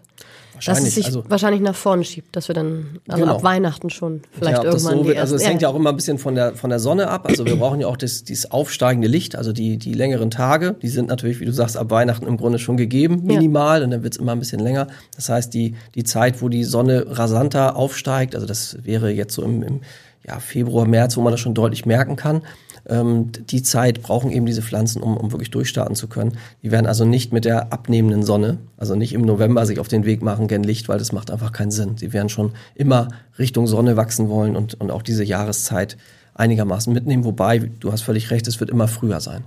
Wahrscheinlich. 0.57 0.85
Dass 0.85 0.89
es 0.89 0.95
sich 0.95 1.07
also, 1.07 1.25
wahrscheinlich 1.29 1.61
nach 1.61 1.75
vorne 1.75 2.03
schiebt, 2.03 2.35
dass 2.35 2.49
wir 2.49 2.55
dann, 2.55 2.99
also 3.09 3.23
genau. 3.23 3.37
ab 3.37 3.43
Weihnachten 3.43 3.91
schon 3.91 4.23
vielleicht 4.33 4.59
ja, 4.59 4.65
irgendwann. 4.65 4.99
So 4.99 5.07
wird, 5.07 5.19
also 5.19 5.37
es 5.37 5.47
hängt 5.47 5.63
ja 5.63 5.69
auch 5.69 5.75
immer 5.75 5.91
ein 5.91 5.97
bisschen 5.97 6.19
von 6.19 6.35
der, 6.35 6.55
von 6.55 6.71
der 6.71 6.79
Sonne 6.79 7.09
ab. 7.09 7.27
Also 7.29 7.45
wir 7.45 7.57
brauchen 7.57 7.81
ja 7.81 7.87
auch 7.87 7.97
das, 7.97 8.25
dieses 8.25 8.51
aufsteigende 8.51 9.07
Licht, 9.07 9.37
also 9.37 9.53
die, 9.53 9.77
die 9.77 9.93
längeren 9.93 10.31
Tage, 10.31 10.75
die 10.81 10.89
sind 10.89 11.09
natürlich, 11.09 11.41
wie 11.41 11.45
du 11.45 11.53
sagst, 11.53 11.77
ab 11.77 11.91
Weihnachten 11.91 12.27
im 12.27 12.37
Grunde 12.39 12.59
schon 12.59 12.77
gegeben, 12.77 13.23
minimal, 13.25 13.81
ja. 13.81 13.85
und 13.85 13.91
dann 13.91 14.03
wird 14.03 14.15
es 14.15 14.19
immer 14.19 14.33
ein 14.33 14.39
bisschen 14.39 14.61
länger. 14.61 14.89
Das 15.15 15.29
heißt, 15.29 15.53
die, 15.53 15.75
die 15.95 16.05
Zeit, 16.05 16.41
wo 16.41 16.49
die 16.49 16.65
Sonne 16.65 17.07
rasanter 17.07 17.77
aufsteigt, 17.77 18.35
also 18.35 18.47
das 18.47 18.79
wäre 18.83 19.11
jetzt 19.11 19.35
so 19.35 19.43
im, 19.43 19.63
im 19.63 19.81
ja, 20.27 20.41
Februar, 20.41 20.87
März, 20.87 21.17
wo 21.17 21.21
man 21.21 21.33
das 21.33 21.41
schon 21.41 21.55
deutlich 21.55 21.87
merken 21.87 22.17
kann 22.17 22.43
ähm, 22.89 23.33
die 23.33 23.63
Zeit 23.63 24.03
brauchen 24.03 24.31
eben 24.31 24.47
diese 24.47 24.63
Pflanzen, 24.63 25.03
um, 25.03 25.17
um 25.17 25.33
wirklich 25.33 25.51
durchstarten 25.51 25.97
zu 25.97 26.09
können. 26.09 26.39
Die 26.63 26.71
werden 26.71 26.87
also 26.87 27.05
nicht 27.05 27.33
mit 27.33 27.45
der 27.45 27.73
abnehmenden 27.73 28.23
Sonne, 28.23 28.59
also 28.77 28.95
nicht 28.95 29.13
im 29.13 29.23
November 29.23 29.67
sich 29.67 29.81
auf 29.81 29.89
den 29.89 30.05
Weg 30.05 30.23
machen 30.23 30.49
gen 30.49 30.63
Licht, 30.63 30.89
weil 30.89 30.99
das 30.99 31.13
macht 31.13 31.31
einfach 31.31 31.53
keinen 31.53 31.71
Sinn. 31.71 31.97
Sie 31.97 32.13
werden 32.13 32.29
schon 32.29 32.53
immer 32.75 33.09
Richtung 33.39 33.67
Sonne 33.67 33.97
wachsen 33.97 34.29
wollen 34.29 34.57
und, 34.57 34.81
und 34.81 34.91
auch 34.91 35.03
diese 35.03 35.25
Jahreszeit 35.25 35.97
einigermaßen 36.35 36.93
mitnehmen. 36.93 37.25
Wobei, 37.25 37.59
du 37.59 37.93
hast 37.93 38.03
völlig 38.03 38.31
recht, 38.31 38.47
es 38.47 38.61
wird 38.61 38.71
immer 38.71 38.89
früher 38.89 39.21
sein. 39.21 39.45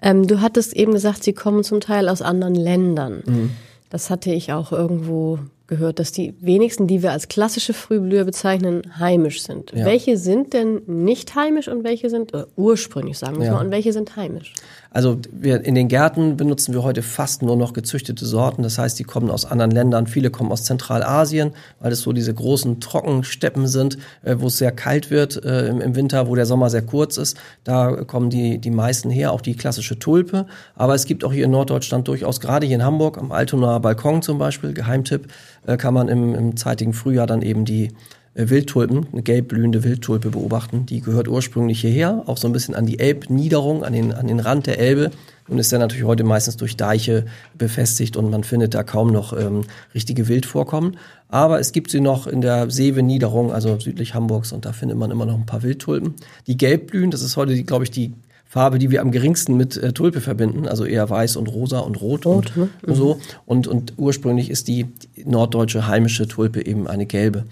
Ähm, 0.00 0.26
du 0.26 0.40
hattest 0.40 0.74
eben 0.74 0.92
gesagt, 0.92 1.24
sie 1.24 1.32
kommen 1.32 1.64
zum 1.64 1.80
Teil 1.80 2.08
aus 2.08 2.22
anderen 2.22 2.54
Ländern. 2.54 3.22
Mhm. 3.26 3.50
Das 3.90 4.10
hatte 4.10 4.30
ich 4.30 4.52
auch 4.52 4.70
irgendwo 4.70 5.38
gehört, 5.68 5.98
dass 5.98 6.12
die 6.12 6.34
wenigsten, 6.40 6.86
die 6.86 7.02
wir 7.02 7.12
als 7.12 7.28
klassische 7.28 7.74
Frühblüher 7.74 8.24
bezeichnen, 8.24 8.82
heimisch 8.98 9.42
sind. 9.42 9.72
Ja. 9.72 9.84
Welche 9.84 10.16
sind 10.16 10.54
denn 10.54 10.80
nicht 10.86 11.34
heimisch 11.34 11.68
und 11.68 11.84
welche 11.84 12.10
sind 12.10 12.34
äh, 12.34 12.44
ursprünglich, 12.56 13.18
sagen 13.18 13.38
wir 13.38 13.46
ja. 13.46 13.52
mal, 13.52 13.64
und 13.66 13.70
welche 13.70 13.92
sind 13.92 14.16
heimisch? 14.16 14.54
Also 14.90 15.18
wir, 15.30 15.64
in 15.64 15.74
den 15.74 15.88
Gärten 15.88 16.38
benutzen 16.38 16.72
wir 16.72 16.82
heute 16.82 17.02
fast 17.02 17.42
nur 17.42 17.56
noch 17.56 17.74
gezüchtete 17.74 18.24
Sorten. 18.24 18.62
Das 18.62 18.78
heißt, 18.78 18.98
die 18.98 19.04
kommen 19.04 19.30
aus 19.30 19.44
anderen 19.44 19.70
Ländern. 19.70 20.06
Viele 20.06 20.30
kommen 20.30 20.50
aus 20.50 20.64
Zentralasien, 20.64 21.52
weil 21.80 21.92
es 21.92 22.00
so 22.00 22.14
diese 22.14 22.32
großen 22.32 22.80
Trockensteppen 22.80 23.68
sind, 23.68 23.98
äh, 24.22 24.36
wo 24.38 24.46
es 24.46 24.56
sehr 24.56 24.72
kalt 24.72 25.10
wird 25.10 25.44
äh, 25.44 25.68
im, 25.68 25.82
im, 25.82 25.94
Winter, 25.94 26.26
wo 26.26 26.34
der 26.34 26.46
Sommer 26.46 26.70
sehr 26.70 26.82
kurz 26.82 27.18
ist. 27.18 27.36
Da 27.64 28.04
kommen 28.04 28.30
die, 28.30 28.58
die 28.58 28.70
meisten 28.70 29.10
her, 29.10 29.32
auch 29.32 29.42
die 29.42 29.54
klassische 29.54 29.98
Tulpe. 29.98 30.46
Aber 30.74 30.94
es 30.94 31.04
gibt 31.04 31.22
auch 31.22 31.32
hier 31.32 31.44
in 31.44 31.50
Norddeutschland 31.50 32.08
durchaus, 32.08 32.40
gerade 32.40 32.66
hier 32.66 32.76
in 32.76 32.84
Hamburg, 32.84 33.18
am 33.18 33.30
Altonaer 33.30 33.80
Balkon 33.80 34.22
zum 34.22 34.38
Beispiel, 34.38 34.72
Geheimtipp, 34.72 35.28
äh, 35.68 35.76
kann 35.76 35.94
man 35.94 36.08
im, 36.08 36.34
im 36.34 36.56
zeitigen 36.56 36.94
Frühjahr 36.94 37.26
dann 37.26 37.42
eben 37.42 37.64
die 37.64 37.90
äh, 38.34 38.48
Wildtulpen, 38.48 39.06
eine 39.12 39.22
gelb 39.22 39.48
blühende 39.48 39.84
Wildtulpe 39.84 40.30
beobachten. 40.30 40.86
Die 40.86 41.00
gehört 41.00 41.28
ursprünglich 41.28 41.80
hierher, 41.80 42.22
auch 42.26 42.38
so 42.38 42.48
ein 42.48 42.52
bisschen 42.52 42.74
an 42.74 42.86
die 42.86 42.98
Elbniederung, 42.98 43.84
an 43.84 43.92
den, 43.92 44.12
an 44.12 44.26
den 44.26 44.40
Rand 44.40 44.66
der 44.66 44.78
Elbe 44.78 45.10
und 45.46 45.58
ist 45.58 45.72
dann 45.72 45.80
natürlich 45.80 46.04
heute 46.04 46.24
meistens 46.24 46.56
durch 46.56 46.76
Deiche 46.76 47.26
befestigt 47.56 48.16
und 48.16 48.30
man 48.30 48.44
findet 48.44 48.74
da 48.74 48.82
kaum 48.82 49.12
noch 49.12 49.38
ähm, 49.38 49.62
richtige 49.94 50.28
Wildvorkommen. 50.28 50.96
Aber 51.28 51.60
es 51.60 51.72
gibt 51.72 51.90
sie 51.90 52.00
noch 52.00 52.26
in 52.26 52.40
der 52.40 52.70
Seewe-Niederung, 52.70 53.52
also 53.52 53.78
südlich 53.78 54.14
Hamburgs, 54.14 54.52
und 54.52 54.64
da 54.64 54.72
findet 54.72 54.96
man 54.96 55.10
immer 55.10 55.26
noch 55.26 55.34
ein 55.34 55.46
paar 55.46 55.62
Wildtulpen. 55.62 56.14
Die 56.46 56.56
gelb 56.56 56.90
blühen, 56.90 57.10
das 57.10 57.20
ist 57.20 57.36
heute, 57.36 57.62
glaube 57.64 57.84
ich, 57.84 57.90
die 57.90 58.14
Farbe, 58.48 58.78
die 58.78 58.90
wir 58.90 59.02
am 59.02 59.10
geringsten 59.10 59.58
mit 59.58 59.76
äh, 59.76 59.92
Tulpe 59.92 60.22
verbinden, 60.22 60.66
also 60.66 60.86
eher 60.86 61.08
weiß 61.08 61.36
und 61.36 61.48
rosa 61.48 61.80
und 61.80 62.00
rot, 62.00 62.24
rot 62.24 62.46
und, 62.46 62.56
ne? 62.56 62.68
und 62.86 62.94
so. 62.94 63.14
Mhm. 63.14 63.20
Und, 63.44 63.66
und 63.68 63.92
ursprünglich 63.98 64.48
ist 64.48 64.68
die 64.68 64.86
norddeutsche 65.22 65.86
heimische 65.86 66.26
Tulpe 66.26 66.64
eben 66.64 66.88
eine 66.88 67.04
gelbe. 67.04 67.44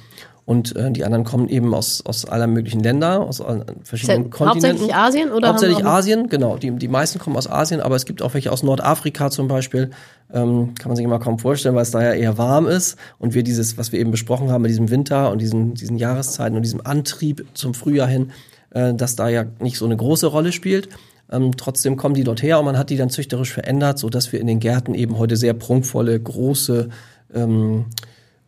Und 0.46 0.76
äh, 0.76 0.92
die 0.92 1.04
anderen 1.04 1.24
kommen 1.24 1.48
eben 1.48 1.74
aus, 1.74 2.06
aus 2.06 2.24
aller 2.24 2.46
möglichen 2.46 2.80
Länder, 2.80 3.20
aus 3.20 3.42
verschiedenen 3.82 4.30
Kontinenten. 4.30 4.70
Hauptsächlich 4.70 4.94
Asien 4.94 5.32
oder? 5.32 5.48
Hauptsächlich 5.48 5.84
Asien, 5.84 6.28
genau. 6.28 6.56
Die, 6.56 6.70
die 6.70 6.88
meisten 6.88 7.18
kommen 7.18 7.36
aus 7.36 7.50
Asien, 7.50 7.80
aber 7.80 7.96
es 7.96 8.06
gibt 8.06 8.22
auch 8.22 8.32
welche 8.32 8.52
aus 8.52 8.62
Nordafrika 8.62 9.28
zum 9.30 9.48
Beispiel. 9.48 9.90
Ähm, 10.32 10.74
kann 10.76 10.88
man 10.88 10.96
sich 10.96 11.04
immer 11.04 11.18
kaum 11.18 11.40
vorstellen, 11.40 11.74
weil 11.74 11.82
es 11.82 11.90
da 11.90 12.00
ja 12.00 12.12
eher 12.12 12.38
warm 12.38 12.68
ist. 12.68 12.96
Und 13.18 13.34
wir 13.34 13.42
dieses, 13.42 13.76
was 13.76 13.90
wir 13.90 13.98
eben 13.98 14.12
besprochen 14.12 14.50
haben 14.50 14.62
mit 14.62 14.70
diesem 14.70 14.88
Winter 14.88 15.32
und 15.32 15.42
diesen, 15.42 15.74
diesen 15.74 15.98
Jahreszeiten 15.98 16.56
und 16.56 16.62
diesem 16.62 16.80
Antrieb 16.86 17.44
zum 17.54 17.74
Frühjahr 17.74 18.08
hin, 18.08 18.30
äh, 18.76 18.94
dass 18.94 19.16
da 19.16 19.28
ja 19.28 19.46
nicht 19.58 19.78
so 19.78 19.86
eine 19.86 19.96
große 19.96 20.26
Rolle 20.26 20.52
spielt. 20.52 20.88
Ähm, 21.32 21.56
trotzdem 21.56 21.96
kommen 21.96 22.14
die 22.14 22.24
dort 22.24 22.42
her 22.42 22.58
und 22.58 22.66
man 22.66 22.78
hat 22.78 22.90
die 22.90 22.96
dann 22.96 23.10
züchterisch 23.10 23.52
verändert, 23.52 23.98
so 23.98 24.10
dass 24.10 24.32
wir 24.32 24.40
in 24.40 24.46
den 24.46 24.60
Gärten 24.60 24.94
eben 24.94 25.18
heute 25.18 25.36
sehr 25.36 25.54
prunkvolle, 25.54 26.20
große 26.20 26.90
ähm, 27.34 27.86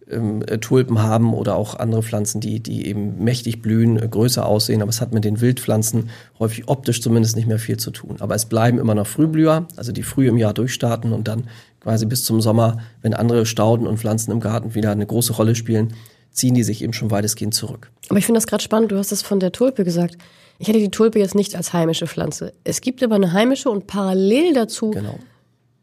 ähm, 0.08 0.42
äh, 0.46 0.58
Tulpen 0.58 1.02
haben 1.02 1.32
oder 1.32 1.56
auch 1.56 1.74
andere 1.74 2.02
Pflanzen, 2.02 2.40
die, 2.40 2.60
die 2.60 2.86
eben 2.86 3.24
mächtig 3.24 3.62
blühen, 3.62 4.00
äh, 4.00 4.06
größer 4.06 4.44
aussehen. 4.46 4.82
Aber 4.82 4.90
es 4.90 5.00
hat 5.00 5.14
mit 5.14 5.24
den 5.24 5.40
Wildpflanzen 5.40 6.10
häufig 6.38 6.68
optisch 6.68 7.00
zumindest 7.00 7.34
nicht 7.34 7.48
mehr 7.48 7.58
viel 7.58 7.78
zu 7.78 7.90
tun. 7.90 8.16
Aber 8.20 8.34
es 8.34 8.46
bleiben 8.46 8.78
immer 8.78 8.94
noch 8.94 9.06
Frühblüher, 9.06 9.66
also 9.76 9.92
die 9.92 10.02
früh 10.02 10.28
im 10.28 10.36
Jahr 10.36 10.52
durchstarten 10.52 11.12
und 11.12 11.26
dann 11.26 11.44
quasi 11.80 12.06
bis 12.06 12.24
zum 12.24 12.40
Sommer, 12.40 12.78
wenn 13.02 13.14
andere 13.14 13.46
Stauden 13.46 13.86
und 13.86 13.98
Pflanzen 13.98 14.30
im 14.30 14.40
Garten 14.40 14.74
wieder 14.74 14.92
eine 14.92 15.06
große 15.06 15.32
Rolle 15.32 15.54
spielen, 15.54 15.94
ziehen 16.30 16.54
die 16.54 16.62
sich 16.62 16.82
eben 16.82 16.92
schon 16.92 17.10
weitestgehend 17.10 17.54
zurück. 17.54 17.90
Aber 18.08 18.18
ich 18.18 18.26
finde 18.26 18.38
das 18.38 18.46
gerade 18.46 18.62
spannend, 18.62 18.92
du 18.92 18.98
hast 18.98 19.12
das 19.12 19.22
von 19.22 19.40
der 19.40 19.52
Tulpe 19.52 19.84
gesagt. 19.84 20.16
Ich 20.58 20.68
hätte 20.68 20.78
die 20.80 20.90
Tulpe 20.90 21.18
jetzt 21.18 21.34
nicht 21.34 21.54
als 21.54 21.72
heimische 21.72 22.06
Pflanze. 22.06 22.52
Es 22.64 22.80
gibt 22.80 23.02
aber 23.02 23.14
eine 23.14 23.32
heimische 23.32 23.70
und 23.70 23.86
parallel 23.86 24.54
dazu 24.54 24.90
Genau. 24.90 25.18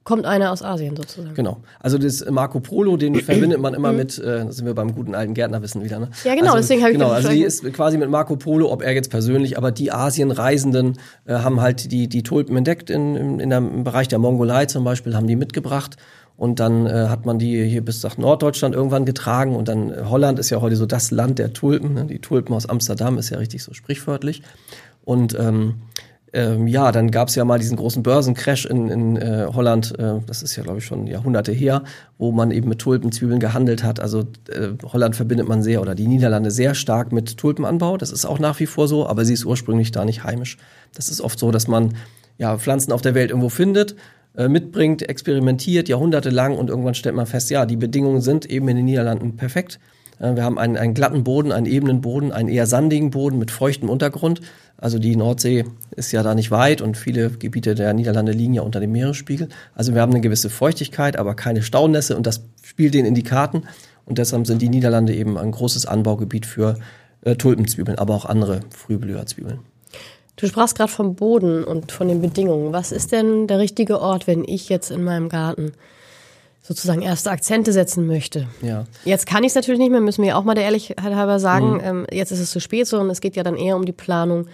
kommt 0.04 0.25
eine 0.25 0.52
aus 0.52 0.62
Asien 0.62 0.96
sozusagen. 0.98 1.34
Genau. 1.34 1.62
Also 1.80 1.98
das 1.98 2.30
Marco 2.30 2.60
Polo, 2.60 2.98
den 2.98 3.16
verbindet 3.22 3.60
man 3.62 3.74
immer 3.74 3.94
mit, 3.94 4.18
äh, 4.20 4.46
da 4.46 4.52
sind 4.52 4.66
wir 4.66 4.74
beim 4.74 4.94
guten 4.94 5.16
alten 5.16 5.34
Gärtnerwissen 5.34 5.84
wieder, 5.84 6.00
ne? 6.00 6.10
Ja, 6.25 6.36
genau, 6.36 6.48
also, 6.48 6.58
deswegen 6.58 6.82
habe 6.82 6.92
ich 6.92 6.98
Genau, 6.98 7.10
also 7.12 7.30
die 7.30 7.44
ist 7.44 7.64
quasi 7.74 7.98
mit 7.98 8.10
Marco 8.10 8.36
Polo, 8.36 8.70
ob 8.72 8.82
er 8.82 8.94
jetzt 8.94 9.10
persönlich, 9.10 9.58
aber 9.58 9.72
die 9.72 9.92
Asienreisenden 9.94 11.00
äh, 11.25 11.36
haben 11.36 11.62
halt 11.62 11.92
die, 11.92 12.08
die 12.10 12.24
Tulpen 12.24 12.58
entdeckt 12.58 12.90
in, 12.90 13.16
in, 13.16 13.40
in 13.40 13.50
der, 13.50 13.60
im 13.60 13.84
Bereich 13.86 14.08
der 14.10 14.20
Mongolei 14.20 14.66
zum 14.66 14.84
Beispiel, 14.84 15.16
haben 15.16 15.28
die 15.28 15.36
mitgebracht. 15.38 15.96
Und 16.38 16.60
dann 16.60 16.86
äh, 16.86 17.08
hat 17.08 17.25
man 17.25 17.39
die 17.39 17.63
hier 17.63 17.84
bis 17.84 18.04
nach 18.04 18.18
Norddeutschland 18.18 18.75
irgendwann 18.75 19.06
getragen. 19.06 19.56
Und 19.56 19.68
dann 19.68 19.92
äh, 19.92 20.04
Holland 20.06 20.39
ist 20.39 20.50
ja 20.50 20.62
heute 20.62 20.75
so 20.75 20.86
das 20.86 21.12
Land 21.12 21.39
der 21.39 21.54
Tulpen. 21.54 21.94
Ne? 21.94 22.06
Die 22.06 22.20
Tulpen 22.20 22.54
aus 22.54 22.68
Amsterdam 22.68 23.18
ist 23.18 23.30
ja 23.30 23.38
richtig 23.38 23.63
so 23.63 23.74
sprichwörtlich. 23.74 24.42
Und 25.04 25.38
ähm, 25.39 25.75
ähm, 26.36 26.68
ja, 26.68 26.92
dann 26.92 27.12
gab 27.12 27.30
es 27.30 27.36
ja 27.36 27.46
mal 27.46 27.60
diesen 27.60 27.77
großen 27.77 28.04
Börsencrash 28.04 28.65
in, 28.65 28.89
in 28.89 29.15
äh, 29.15 29.48
Holland, 29.54 29.98
äh, 29.98 30.15
das 30.27 30.44
ist 30.44 30.58
ja, 30.58 30.63
glaube 30.63 30.80
ich, 30.80 30.86
schon 30.86 31.08
Jahrhunderte 31.08 31.54
her, 31.54 31.84
wo 32.18 32.34
man 32.34 32.51
eben 32.51 32.68
mit 32.68 32.80
Tulpenzwiebeln 32.80 33.39
gehandelt 33.39 33.86
hat. 33.86 34.01
Also 34.01 34.25
äh, 34.50 34.72
Holland 34.84 35.15
verbindet 35.15 35.48
man 35.48 35.63
sehr 35.63 35.82
oder 35.82 35.96
die 35.96 36.08
Niederlande 36.08 36.51
sehr 36.51 36.75
stark 36.75 37.13
mit 37.13 37.38
Tulpenanbau. 37.38 37.96
Das 37.96 38.12
ist 38.12 38.25
auch 38.25 38.39
nach 38.39 38.60
wie 38.60 38.65
vor 38.65 38.89
so, 38.89 39.08
aber 39.08 39.24
sie 39.24 39.34
ist 39.34 39.46
ursprünglich 39.46 39.94
da 39.94 40.04
nicht 40.04 40.25
heimisch. 40.25 40.58
Das 40.94 41.08
ist 41.08 41.22
oft 41.22 41.39
so, 41.39 41.51
dass 41.51 41.70
man 41.70 41.94
ja 42.38 42.58
Pflanzen 42.58 42.92
auf 42.92 43.01
der 43.01 43.15
Welt 43.15 43.30
irgendwo 43.30 43.48
findet, 43.48 43.96
mitbringt, 44.38 45.08
experimentiert, 45.08 45.89
jahrhundertelang 45.89 46.58
und 46.58 46.70
irgendwann 46.70 46.96
stellt 46.96 47.15
man 47.15 47.25
fest, 47.25 47.50
ja, 47.50 47.65
die 47.65 47.77
Bedingungen 47.77 48.22
sind 48.22 48.46
eben 48.46 48.68
in 48.68 48.77
den 48.77 48.86
Niederlanden 48.86 49.36
perfekt. 49.38 49.80
Äh, 50.20 50.36
Wir 50.36 50.44
haben 50.44 50.58
einen, 50.58 50.77
einen 50.77 50.94
glatten 50.94 51.24
Boden, 51.24 51.51
einen 51.51 51.65
ebenen 51.65 52.01
Boden, 52.01 52.32
einen 52.32 52.50
eher 52.50 52.68
sandigen 52.68 53.12
Boden 53.12 53.38
mit 53.38 53.51
feuchtem 53.51 53.89
Untergrund. 53.89 54.42
Also 54.77 55.00
die 55.00 55.15
Nordsee 55.15 55.65
ist 55.96 56.12
ja 56.12 56.22
da 56.22 56.36
nicht 56.36 56.51
weit 56.51 56.82
und 56.82 56.98
viele 56.98 57.30
Gebiete 57.30 57.75
der 57.75 57.94
Niederlande 57.94 58.34
liegen 58.34 58.54
ja 58.54 58.62
unter 58.62 58.80
dem 58.80 58.92
Meeresspiegel. 58.92 59.48
Also 59.74 59.94
wir 59.94 60.01
haben 60.01 60.12
eine 60.12 60.22
gewisse 60.22 60.50
Feuchtigkeit, 60.50 61.18
aber 61.18 61.34
keine 61.36 61.62
Staunässe 61.62 62.18
und 62.18 62.27
das 62.27 62.44
spielt 62.62 62.94
denen 62.94 63.08
in 63.08 63.15
die 63.15 63.24
Karten. 63.24 63.63
Und 64.06 64.18
deshalb 64.18 64.46
sind 64.46 64.62
die 64.62 64.70
Niederlande 64.70 65.15
eben 65.15 65.38
ein 65.38 65.51
großes 65.51 65.86
Anbaugebiet 65.86 66.46
für 66.46 66.77
äh, 67.22 67.36
Tulpenzwiebeln, 67.36 67.98
aber 67.98 68.13
auch 68.13 68.25
andere 68.25 68.60
Frühblüherzwiebeln. 68.70 69.60
Du 70.36 70.48
sprachst 70.48 70.77
gerade 70.77 70.92
vom 70.92 71.15
Boden 71.15 71.63
und 71.63 71.92
von 71.92 72.08
den 72.08 72.22
Bedingungen. 72.22 72.74
Was 72.74 72.92
ist 72.92 73.12
denn 73.12 73.48
der 73.48 73.60
richtige 73.60 74.01
Ort, 74.01 74.27
wenn 74.27 74.44
ich 74.44 74.70
jetzt 74.70 74.92
in 74.92 75.04
meinem 75.04 75.30
Garten 75.30 75.72
sozusagen 76.62 77.01
erste 77.01 77.32
Akzente 77.32 77.72
setzen 77.72 78.06
möchte? 78.06 78.48
Ja. 78.62 78.86
Jetzt 79.06 79.27
kann 79.27 79.44
ich 79.44 79.50
es 79.50 79.56
natürlich 79.56 79.80
nicht 79.80 79.92
mehr, 79.92 80.01
müssen 80.01 80.24
wir 80.24 80.30
ja 80.30 80.36
auch 80.36 80.44
mal 80.44 80.56
der 80.56 80.65
Ehrlichkeit 80.65 81.01
halber 81.01 81.39
sagen. 81.39 81.80
Ähm, 81.84 82.08
jetzt 82.12 82.32
ist 82.32 82.39
es 82.39 82.51
zu 82.51 82.60
spät, 82.60 82.88
sondern 82.88 83.10
es 83.10 83.22
geht 83.22 83.36
ja 83.36 83.44
dann 83.44 83.56
eher 83.56 83.77
um 83.77 83.86
die 83.86 83.94
Planung 83.94 84.48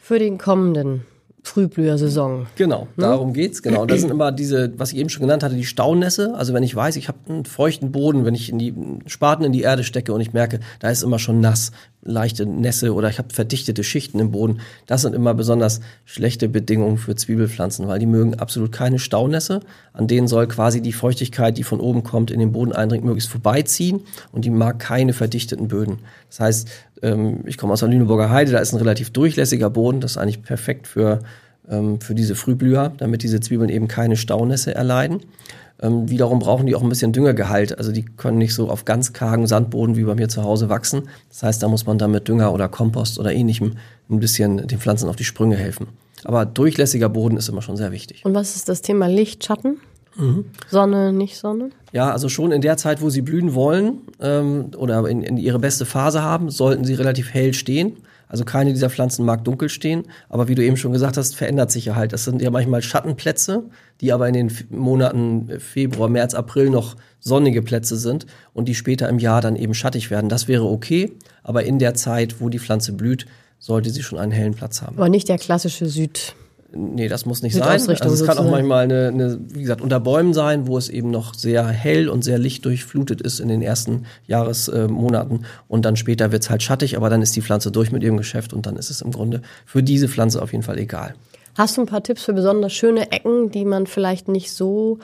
für 0.00 0.18
den 0.18 0.38
kommenden 0.38 1.06
Frühblühersaison. 1.44 2.46
Genau, 2.56 2.88
darum 2.96 3.34
geht's. 3.34 3.62
Genau. 3.62 3.82
Und 3.82 3.90
das 3.90 4.00
sind 4.00 4.10
immer 4.10 4.32
diese, 4.32 4.72
was 4.78 4.92
ich 4.92 4.98
eben 4.98 5.10
schon 5.10 5.20
genannt 5.20 5.42
hatte, 5.42 5.54
die 5.54 5.66
Staunässe. 5.66 6.34
Also 6.34 6.54
wenn 6.54 6.62
ich 6.62 6.74
weiß, 6.74 6.96
ich 6.96 7.06
habe 7.06 7.18
einen 7.28 7.44
feuchten 7.44 7.92
Boden, 7.92 8.24
wenn 8.24 8.34
ich 8.34 8.48
in 8.48 8.58
die 8.58 8.74
Spaten 9.06 9.44
in 9.44 9.52
die 9.52 9.60
Erde 9.60 9.84
stecke 9.84 10.14
und 10.14 10.22
ich 10.22 10.32
merke, 10.32 10.60
da 10.80 10.88
ist 10.88 11.02
immer 11.02 11.18
schon 11.18 11.40
nass, 11.40 11.70
leichte 12.00 12.46
Nässe 12.46 12.94
oder 12.94 13.10
ich 13.10 13.18
habe 13.18 13.32
verdichtete 13.32 13.84
Schichten 13.84 14.20
im 14.20 14.30
Boden. 14.30 14.60
Das 14.86 15.02
sind 15.02 15.14
immer 15.14 15.34
besonders 15.34 15.80
schlechte 16.06 16.48
Bedingungen 16.48 16.96
für 16.96 17.14
Zwiebelpflanzen, 17.14 17.88
weil 17.88 17.98
die 17.98 18.06
mögen 18.06 18.34
absolut 18.36 18.72
keine 18.72 18.98
Staunässe. 18.98 19.60
An 19.92 20.08
denen 20.08 20.28
soll 20.28 20.46
quasi 20.46 20.80
die 20.80 20.92
Feuchtigkeit, 20.92 21.58
die 21.58 21.62
von 21.62 21.80
oben 21.80 22.04
kommt, 22.04 22.30
in 22.30 22.40
den 22.40 22.52
Boden 22.52 22.72
eindringt, 22.72 23.04
möglichst 23.04 23.30
vorbeiziehen. 23.30 24.00
Und 24.32 24.46
die 24.46 24.50
mag 24.50 24.78
keine 24.78 25.12
verdichteten 25.12 25.68
Böden. 25.68 25.98
Das 26.30 26.40
heißt, 26.40 26.68
ähm, 27.04 27.40
ich 27.44 27.58
komme 27.58 27.72
aus 27.72 27.80
der 27.80 27.88
Lüneburger 27.88 28.30
Heide, 28.30 28.52
da 28.52 28.58
ist 28.58 28.72
ein 28.72 28.78
relativ 28.78 29.10
durchlässiger 29.10 29.70
Boden. 29.70 30.00
Das 30.00 30.12
ist 30.12 30.16
eigentlich 30.16 30.42
perfekt 30.42 30.88
für 30.88 31.20
ähm, 31.68 32.00
für 32.00 32.14
diese 32.14 32.34
Frühblüher, 32.34 32.92
damit 32.98 33.22
diese 33.22 33.40
Zwiebeln 33.40 33.70
eben 33.70 33.88
keine 33.88 34.16
Staunässe 34.16 34.74
erleiden. 34.74 35.20
Ähm, 35.80 36.08
wiederum 36.08 36.38
brauchen 36.38 36.66
die 36.66 36.74
auch 36.74 36.82
ein 36.82 36.88
bisschen 36.88 37.12
Düngergehalt. 37.12 37.78
Also 37.78 37.90
die 37.90 38.04
können 38.04 38.38
nicht 38.38 38.54
so 38.54 38.70
auf 38.70 38.84
ganz 38.84 39.12
kargen 39.12 39.46
Sandboden 39.46 39.96
wie 39.96 40.04
bei 40.04 40.14
mir 40.14 40.28
zu 40.28 40.42
Hause 40.42 40.68
wachsen. 40.68 41.08
Das 41.30 41.42
heißt, 41.42 41.62
da 41.62 41.68
muss 41.68 41.86
man 41.86 41.98
dann 41.98 42.10
mit 42.10 42.28
Dünger 42.28 42.52
oder 42.52 42.68
Kompost 42.68 43.18
oder 43.18 43.32
ähnlichem 43.32 43.76
ein 44.10 44.20
bisschen 44.20 44.66
den 44.68 44.78
Pflanzen 44.78 45.08
auf 45.08 45.16
die 45.16 45.24
Sprünge 45.24 45.56
helfen. 45.56 45.88
Aber 46.24 46.46
durchlässiger 46.46 47.08
Boden 47.08 47.36
ist 47.36 47.48
immer 47.48 47.62
schon 47.62 47.76
sehr 47.76 47.92
wichtig. 47.92 48.24
Und 48.24 48.34
was 48.34 48.56
ist 48.56 48.68
das 48.68 48.82
Thema 48.82 49.08
Licht, 49.08 49.44
Schatten? 49.44 49.78
Sonne, 50.70 51.12
nicht 51.12 51.36
Sonne? 51.36 51.70
Ja, 51.92 52.10
also 52.10 52.28
schon 52.28 52.52
in 52.52 52.60
der 52.60 52.76
Zeit, 52.76 53.02
wo 53.02 53.10
sie 53.10 53.22
blühen 53.22 53.54
wollen 53.54 53.98
ähm, 54.20 54.70
oder 54.76 55.06
in, 55.08 55.22
in 55.22 55.36
ihre 55.36 55.58
beste 55.58 55.86
Phase 55.86 56.22
haben, 56.22 56.50
sollten 56.50 56.84
sie 56.84 56.94
relativ 56.94 57.32
hell 57.32 57.54
stehen. 57.54 57.96
Also 58.28 58.44
keine 58.44 58.72
dieser 58.72 58.90
Pflanzen 58.90 59.24
mag 59.24 59.44
dunkel 59.44 59.68
stehen, 59.68 60.04
aber 60.28 60.48
wie 60.48 60.54
du 60.54 60.64
eben 60.64 60.76
schon 60.76 60.92
gesagt 60.92 61.16
hast, 61.16 61.36
verändert 61.36 61.70
sich 61.70 61.84
ja 61.84 61.94
halt. 61.94 62.12
Das 62.12 62.24
sind 62.24 62.42
ja 62.42 62.50
manchmal 62.50 62.82
Schattenplätze, 62.82 63.64
die 64.00 64.12
aber 64.12 64.26
in 64.26 64.34
den 64.34 64.52
Monaten 64.70 65.60
Februar, 65.60 66.08
März, 66.08 66.34
April 66.34 66.70
noch 66.70 66.96
sonnige 67.20 67.62
Plätze 67.62 67.96
sind 67.96 68.26
und 68.52 68.66
die 68.66 68.74
später 68.74 69.08
im 69.08 69.18
Jahr 69.18 69.40
dann 69.40 69.56
eben 69.56 69.74
schattig 69.74 70.10
werden. 70.10 70.28
Das 70.28 70.48
wäre 70.48 70.64
okay, 70.64 71.12
aber 71.42 71.64
in 71.64 71.78
der 71.78 71.94
Zeit, 71.94 72.40
wo 72.40 72.48
die 72.48 72.58
Pflanze 72.58 72.92
blüht, 72.92 73.26
sollte 73.58 73.90
sie 73.90 74.02
schon 74.02 74.18
einen 74.18 74.32
hellen 74.32 74.54
Platz 74.54 74.82
haben. 74.82 74.96
Aber 74.96 75.08
nicht 75.08 75.28
der 75.28 75.38
klassische 75.38 75.86
Süd. 75.86 76.34
Nee, 76.76 77.08
das 77.08 77.24
muss 77.26 77.42
nicht 77.42 77.54
sein. 77.54 77.62
Also 77.62 77.92
es 77.92 77.98
kann 78.00 78.08
auch 78.08 78.14
sozusagen. 78.16 78.50
manchmal 78.50 78.84
eine, 78.84 79.08
eine, 79.08 79.38
wie 79.50 79.60
gesagt, 79.62 79.80
unter 79.80 80.00
Bäumen 80.00 80.34
sein, 80.34 80.66
wo 80.66 80.76
es 80.76 80.88
eben 80.88 81.10
noch 81.10 81.34
sehr 81.34 81.66
hell 81.66 82.08
und 82.08 82.22
sehr 82.24 82.38
lichtdurchflutet 82.38 83.20
ist 83.20 83.40
in 83.40 83.48
den 83.48 83.62
ersten 83.62 84.06
Jahresmonaten. 84.26 85.44
und 85.68 85.84
dann 85.84 85.96
später 85.96 86.32
wird's 86.32 86.50
halt 86.50 86.62
schattig, 86.62 86.96
aber 86.96 87.10
dann 87.10 87.22
ist 87.22 87.34
die 87.36 87.42
Pflanze 87.42 87.70
durch 87.70 87.92
mit 87.92 88.02
ihrem 88.02 88.16
Geschäft 88.16 88.52
und 88.52 88.66
dann 88.66 88.76
ist 88.76 88.90
es 88.90 89.00
im 89.02 89.10
Grunde 89.12 89.42
für 89.66 89.82
diese 89.82 90.08
Pflanze 90.08 90.42
auf 90.42 90.52
jeden 90.52 90.64
Fall 90.64 90.78
egal. 90.78 91.14
Hast 91.56 91.76
du 91.76 91.82
ein 91.82 91.86
paar 91.86 92.02
Tipps 92.02 92.24
für 92.24 92.32
besonders 92.32 92.72
schöne 92.72 93.12
Ecken, 93.12 93.50
die 93.50 93.64
man 93.64 93.86
vielleicht 93.86 94.26
nicht 94.28 94.52
so 94.52 94.98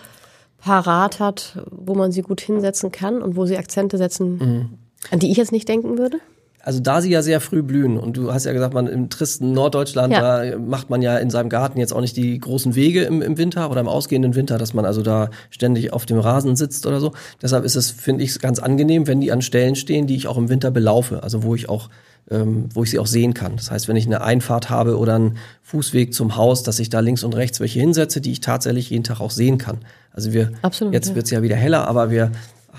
parat 0.59 1.21
hat, 1.21 1.65
wo 1.71 1.95
man 1.95 2.13
sie 2.13 2.23
gut 2.23 2.41
hinsetzen 2.41 2.91
kann 2.93 3.23
und 3.23 3.37
wo 3.37 3.47
sie 3.47 3.57
Akzente 3.57 3.97
setzen, 3.99 4.37
Mhm. 4.39 4.69
an 5.11 5.19
die 5.19 5.31
ich 5.31 5.37
jetzt 5.37 5.53
nicht 5.53 5.69
denken 5.69 5.97
würde? 5.99 6.19
Also 6.63 6.81
da 6.81 7.01
sie 7.01 7.11
ja 7.11 7.23
sehr 7.23 7.41
früh 7.41 7.63
blühen 7.63 7.97
und 7.99 8.17
du 8.17 8.33
hast 8.33 8.45
ja 8.45 8.53
gesagt, 8.53 8.75
man 8.75 8.87
im 8.87 9.09
tristen 9.09 9.53
Norddeutschland, 9.53 10.13
Ja. 10.13 10.45
da 10.45 10.59
macht 10.59 10.91
man 10.91 11.01
ja 11.03 11.17
in 11.17 11.31
seinem 11.31 11.49
Garten 11.49 11.79
jetzt 11.79 11.93
auch 11.93 12.01
nicht 12.01 12.17
die 12.17 12.39
großen 12.39 12.75
Wege 12.75 13.03
im, 13.03 13.23
im 13.23 13.39
Winter 13.39 13.71
oder 13.71 13.81
im 13.81 13.89
ausgehenden 13.89 14.35
Winter, 14.35 14.59
dass 14.59 14.75
man 14.75 14.85
also 14.85 15.03
da 15.03 15.31
ständig 15.51 15.93
auf 15.93 16.05
dem 16.07 16.19
Rasen 16.19 16.57
sitzt 16.57 16.87
oder 16.87 17.01
so. 17.01 17.13
Deshalb 17.41 17.65
ist 17.65 17.77
es, 17.77 17.91
finde 17.91 18.25
ich, 18.25 18.39
ganz 18.41 18.59
angenehm, 18.59 19.07
wenn 19.07 19.21
die 19.21 19.33
an 19.33 19.43
Stellen 19.43 19.75
stehen, 19.75 20.07
die 20.07 20.17
ich 20.17 20.27
auch 20.27 20.37
im 20.37 20.49
Winter 20.49 20.71
belaufe, 20.71 21.23
also 21.23 21.43
wo 21.43 21.55
ich 21.55 21.69
auch 21.69 21.89
ähm, 22.31 22.69
wo 22.73 22.85
ich 22.85 22.91
sie 22.91 22.99
auch 22.99 23.07
sehen 23.09 23.35
kann. 23.35 23.57
Das 23.57 23.71
heißt, 23.71 23.89
wenn 23.89 23.97
ich 23.97 24.07
eine 24.07 24.21
Einfahrt 24.21 24.71
habe 24.71 24.99
oder 24.99 25.17
einen 25.17 25.39
Fußweg 25.63 26.15
zum 26.15 26.37
Haus, 26.37 26.63
dass 26.63 26.79
ich 26.79 26.89
da 26.89 27.01
links 27.01 27.25
und 27.25 27.35
rechts 27.35 27.59
welche 27.61 27.81
hinsetze, 27.81 28.21
die 28.21 28.31
ich 28.31 28.41
tatsächlich 28.41 28.91
jeden 28.91 29.03
Tag 29.03 29.21
auch 29.21 29.31
sehen 29.33 29.59
kann. 29.59 29.79
Also 30.13 30.33
wir, 30.33 30.53
Absolut, 30.63 30.95
jetzt 30.95 31.09
ja. 31.09 31.15
wird's 31.17 31.31
ja 31.31 31.43
wieder 31.43 31.57
heller, 31.57 31.89
aber 31.89 32.11
wir 32.11 32.31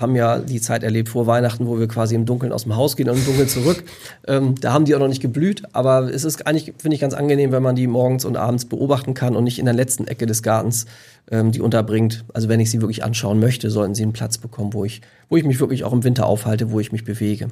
haben 0.02 0.14
ja 0.16 0.38
die 0.38 0.60
Zeit 0.60 0.82
erlebt 0.82 1.08
vor 1.08 1.26
Weihnachten, 1.26 1.66
wo 1.66 1.78
wir 1.78 1.88
quasi 1.88 2.14
im 2.14 2.26
Dunkeln 2.26 2.52
aus 2.52 2.64
dem 2.64 2.76
Haus 2.76 2.96
gehen 2.96 3.08
und 3.08 3.16
im 3.16 3.24
Dunkeln 3.24 3.48
zurück. 3.48 3.84
Ähm, 4.26 4.56
da 4.60 4.72
haben 4.72 4.84
die 4.84 4.94
auch 4.94 5.00
noch 5.00 5.08
nicht 5.08 5.22
geblüht, 5.22 5.62
aber 5.72 6.12
es 6.12 6.24
ist 6.24 6.46
eigentlich, 6.46 6.74
finde 6.78 6.94
ich, 6.94 7.00
ganz 7.00 7.14
angenehm, 7.14 7.52
wenn 7.52 7.62
man 7.62 7.76
die 7.76 7.86
morgens 7.86 8.24
und 8.24 8.36
abends 8.36 8.66
beobachten 8.66 9.14
kann 9.14 9.34
und 9.36 9.44
nicht 9.44 9.58
in 9.58 9.64
der 9.64 9.74
letzten 9.74 10.06
Ecke 10.06 10.26
des 10.26 10.42
Gartens 10.42 10.86
ähm, 11.30 11.52
die 11.52 11.60
unterbringt. 11.60 12.24
Also 12.34 12.48
wenn 12.48 12.60
ich 12.60 12.70
sie 12.70 12.80
wirklich 12.80 13.04
anschauen 13.04 13.40
möchte, 13.40 13.70
sollten 13.70 13.94
sie 13.94 14.02
einen 14.02 14.12
Platz 14.12 14.38
bekommen, 14.38 14.74
wo 14.74 14.84
ich, 14.84 15.00
wo 15.28 15.36
ich 15.36 15.44
mich 15.44 15.60
wirklich 15.60 15.84
auch 15.84 15.92
im 15.92 16.04
Winter 16.04 16.26
aufhalte, 16.26 16.70
wo 16.70 16.80
ich 16.80 16.92
mich 16.92 17.04
bewege. 17.04 17.48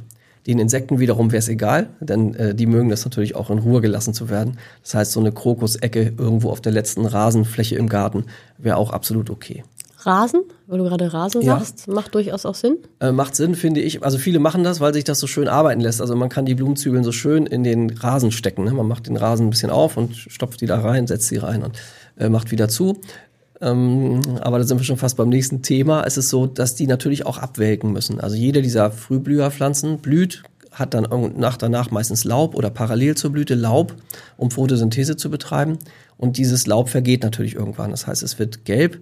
Den 0.46 0.58
Insekten 0.58 0.98
wiederum 0.98 1.32
wäre 1.32 1.38
es 1.38 1.48
egal, 1.48 1.90
denn 2.00 2.34
äh, 2.34 2.54
die 2.54 2.66
mögen 2.66 2.88
das 2.88 3.04
natürlich 3.04 3.36
auch 3.36 3.50
in 3.50 3.58
Ruhe 3.58 3.80
gelassen 3.80 4.14
zu 4.14 4.30
werden. 4.30 4.58
Das 4.82 4.94
heißt, 4.94 5.12
so 5.12 5.20
eine 5.20 5.32
Krokusecke 5.32 6.14
irgendwo 6.16 6.50
auf 6.50 6.60
der 6.60 6.72
letzten 6.72 7.04
Rasenfläche 7.04 7.76
im 7.76 7.88
Garten 7.88 8.24
wäre 8.56 8.76
auch 8.76 8.90
absolut 8.90 9.28
okay. 9.28 9.64
Rasen, 10.06 10.42
weil 10.66 10.78
du 10.78 10.84
gerade 10.84 11.12
Rasen 11.12 11.42
Ja. 11.42 11.58
sagst, 11.58 11.88
macht 11.88 12.14
durchaus 12.14 12.46
auch 12.46 12.54
Sinn. 12.54 12.78
Äh, 13.00 13.12
macht 13.12 13.36
Sinn, 13.36 13.54
finde 13.54 13.80
ich. 13.80 14.02
Also 14.04 14.18
viele 14.18 14.38
machen 14.38 14.64
das, 14.64 14.80
weil 14.80 14.94
sich 14.94 15.04
das 15.04 15.18
so 15.20 15.26
schön 15.26 15.48
arbeiten 15.48 15.80
lässt. 15.80 16.00
Also 16.00 16.16
man 16.16 16.28
kann 16.28 16.46
die 16.46 16.54
Blumenzwiebeln 16.54 17.04
so 17.04 17.12
schön 17.12 17.46
in 17.46 17.64
den 17.64 17.90
Rasen 17.90 18.32
stecken. 18.32 18.64
Ne? 18.64 18.72
Man 18.72 18.88
macht 18.88 19.06
den 19.06 19.16
Rasen 19.16 19.46
ein 19.46 19.50
bisschen 19.50 19.70
auf 19.70 19.96
und 19.96 20.16
stopft 20.16 20.60
die 20.60 20.66
da 20.66 20.80
rein, 20.80 21.06
setzt 21.06 21.28
sie 21.28 21.36
rein 21.36 21.62
und 21.62 21.78
äh, 22.18 22.28
macht 22.28 22.50
wieder 22.50 22.68
zu. 22.68 23.00
Ähm, 23.60 24.20
aber 24.40 24.58
da 24.58 24.64
sind 24.64 24.78
wir 24.78 24.84
schon 24.84 24.96
fast 24.96 25.16
beim 25.16 25.28
nächsten 25.28 25.62
Thema. 25.62 26.04
Es 26.06 26.16
ist 26.16 26.30
so, 26.30 26.46
dass 26.46 26.74
die 26.74 26.86
natürlich 26.86 27.26
auch 27.26 27.38
abwelken 27.38 27.92
müssen. 27.92 28.20
Also 28.20 28.36
jede 28.36 28.62
dieser 28.62 28.90
Frühblüherpflanzen 28.90 29.98
blüht, 29.98 30.42
hat 30.72 30.94
dann 30.94 31.06
nach 31.36 31.56
danach 31.56 31.90
meistens 31.90 32.24
Laub 32.24 32.54
oder 32.54 32.70
parallel 32.70 33.16
zur 33.16 33.32
Blüte 33.32 33.54
Laub, 33.54 33.94
um 34.36 34.50
Photosynthese 34.50 35.16
zu 35.16 35.28
betreiben. 35.30 35.78
Und 36.16 36.38
dieses 36.38 36.66
Laub 36.66 36.88
vergeht 36.88 37.22
natürlich 37.22 37.54
irgendwann. 37.54 37.90
Das 37.90 38.06
heißt, 38.06 38.22
es 38.22 38.38
wird 38.38 38.64
gelb. 38.64 38.98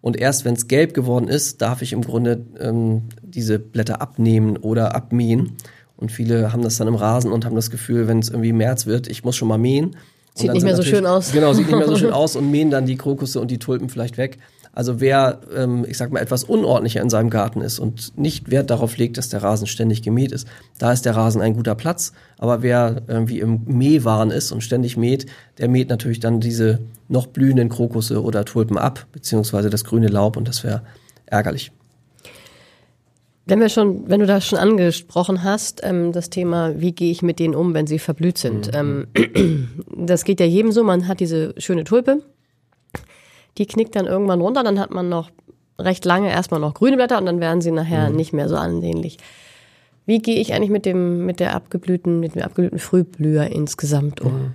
Und 0.00 0.16
erst 0.16 0.44
wenn 0.44 0.54
es 0.54 0.68
gelb 0.68 0.94
geworden 0.94 1.28
ist, 1.28 1.60
darf 1.60 1.82
ich 1.82 1.92
im 1.92 2.02
Grunde 2.02 2.44
ähm, 2.60 3.02
diese 3.22 3.58
Blätter 3.58 4.00
abnehmen 4.00 4.56
oder 4.56 4.94
abmähen. 4.94 5.56
Und 5.96 6.12
viele 6.12 6.52
haben 6.52 6.62
das 6.62 6.76
dann 6.76 6.88
im 6.88 6.94
Rasen 6.94 7.32
und 7.32 7.44
haben 7.44 7.56
das 7.56 7.70
Gefühl, 7.70 8.06
wenn 8.06 8.20
es 8.20 8.28
irgendwie 8.28 8.52
März 8.52 8.86
wird, 8.86 9.08
ich 9.08 9.24
muss 9.24 9.36
schon 9.36 9.48
mal 9.48 9.58
mähen. 9.58 9.96
Sieht 10.38 10.52
nicht 10.52 10.64
mehr 10.64 10.76
so 10.76 10.82
schön 10.82 11.06
aus. 11.06 11.32
Genau, 11.32 11.52
sieht 11.52 11.66
nicht 11.66 11.76
mehr 11.76 11.88
so 11.88 11.96
schön 11.96 12.12
aus 12.12 12.36
und 12.36 12.50
mähen 12.50 12.70
dann 12.70 12.86
die 12.86 12.96
Krokusse 12.96 13.40
und 13.40 13.50
die 13.50 13.58
Tulpen 13.58 13.88
vielleicht 13.88 14.18
weg. 14.18 14.38
Also 14.72 15.00
wer, 15.00 15.40
ähm, 15.56 15.84
ich 15.88 15.96
sag 15.98 16.12
mal, 16.12 16.20
etwas 16.20 16.44
unordentlicher 16.44 17.00
in 17.00 17.10
seinem 17.10 17.30
Garten 17.30 17.62
ist 17.62 17.80
und 17.80 18.16
nicht 18.16 18.50
Wert 18.50 18.70
darauf 18.70 18.96
legt, 18.96 19.18
dass 19.18 19.28
der 19.28 19.42
Rasen 19.42 19.66
ständig 19.66 20.02
gemäht 20.02 20.30
ist, 20.30 20.46
da 20.78 20.92
ist 20.92 21.04
der 21.04 21.16
Rasen 21.16 21.40
ein 21.40 21.54
guter 21.54 21.74
Platz. 21.74 22.12
Aber 22.38 22.62
wer 22.62 23.02
irgendwie 23.08 23.40
im 23.40 23.62
Mähwahn 23.64 24.30
ist 24.30 24.52
und 24.52 24.62
ständig 24.62 24.96
mäht, 24.96 25.26
der 25.58 25.68
mäht 25.68 25.88
natürlich 25.88 26.20
dann 26.20 26.38
diese 26.38 26.78
noch 27.08 27.26
blühenden 27.26 27.70
Krokusse 27.70 28.22
oder 28.22 28.44
Tulpen 28.44 28.78
ab, 28.78 29.06
beziehungsweise 29.10 29.68
das 29.68 29.84
grüne 29.84 30.08
Laub 30.08 30.36
und 30.36 30.46
das 30.46 30.62
wäre 30.62 30.82
ärgerlich. 31.26 31.72
Wenn 33.48 33.60
wir 33.60 33.70
schon, 33.70 34.08
wenn 34.08 34.20
du 34.20 34.26
das 34.26 34.46
schon 34.46 34.58
angesprochen 34.58 35.42
hast, 35.42 35.80
ähm, 35.82 36.12
das 36.12 36.28
Thema, 36.28 36.78
wie 36.78 36.92
gehe 36.92 37.10
ich 37.10 37.22
mit 37.22 37.38
denen 37.38 37.54
um, 37.54 37.72
wenn 37.72 37.86
sie 37.86 37.98
verblüht 37.98 38.36
sind. 38.36 38.72
Mhm. 38.74 39.06
Ähm, 39.14 39.68
das 40.06 40.24
geht 40.24 40.38
ja 40.38 40.46
jedem 40.46 40.70
so, 40.70 40.84
man 40.84 41.08
hat 41.08 41.20
diese 41.20 41.54
schöne 41.56 41.84
Tulpe, 41.84 42.22
die 43.56 43.66
knickt 43.66 43.96
dann 43.96 44.06
irgendwann 44.06 44.42
runter, 44.42 44.62
dann 44.62 44.78
hat 44.78 44.90
man 44.90 45.08
noch 45.08 45.30
recht 45.78 46.04
lange 46.04 46.30
erstmal 46.30 46.60
noch 46.60 46.74
grüne 46.74 46.96
Blätter 46.96 47.18
und 47.18 47.26
dann 47.26 47.40
werden 47.40 47.62
sie 47.62 47.70
nachher 47.70 48.10
mhm. 48.10 48.16
nicht 48.16 48.34
mehr 48.34 48.48
so 48.48 48.56
ansehnlich. 48.56 49.16
Wie 50.04 50.18
gehe 50.18 50.36
ich 50.36 50.52
eigentlich 50.52 50.70
mit 50.70 50.84
dem, 50.84 51.24
mit 51.24 51.40
der 51.40 51.54
abgeblühten, 51.54 52.20
mit 52.20 52.34
dem 52.34 52.42
abgeblühten 52.42 52.78
Frühblüher 52.78 53.46
insgesamt 53.46 54.20
um? 54.20 54.32
Mhm. 54.32 54.54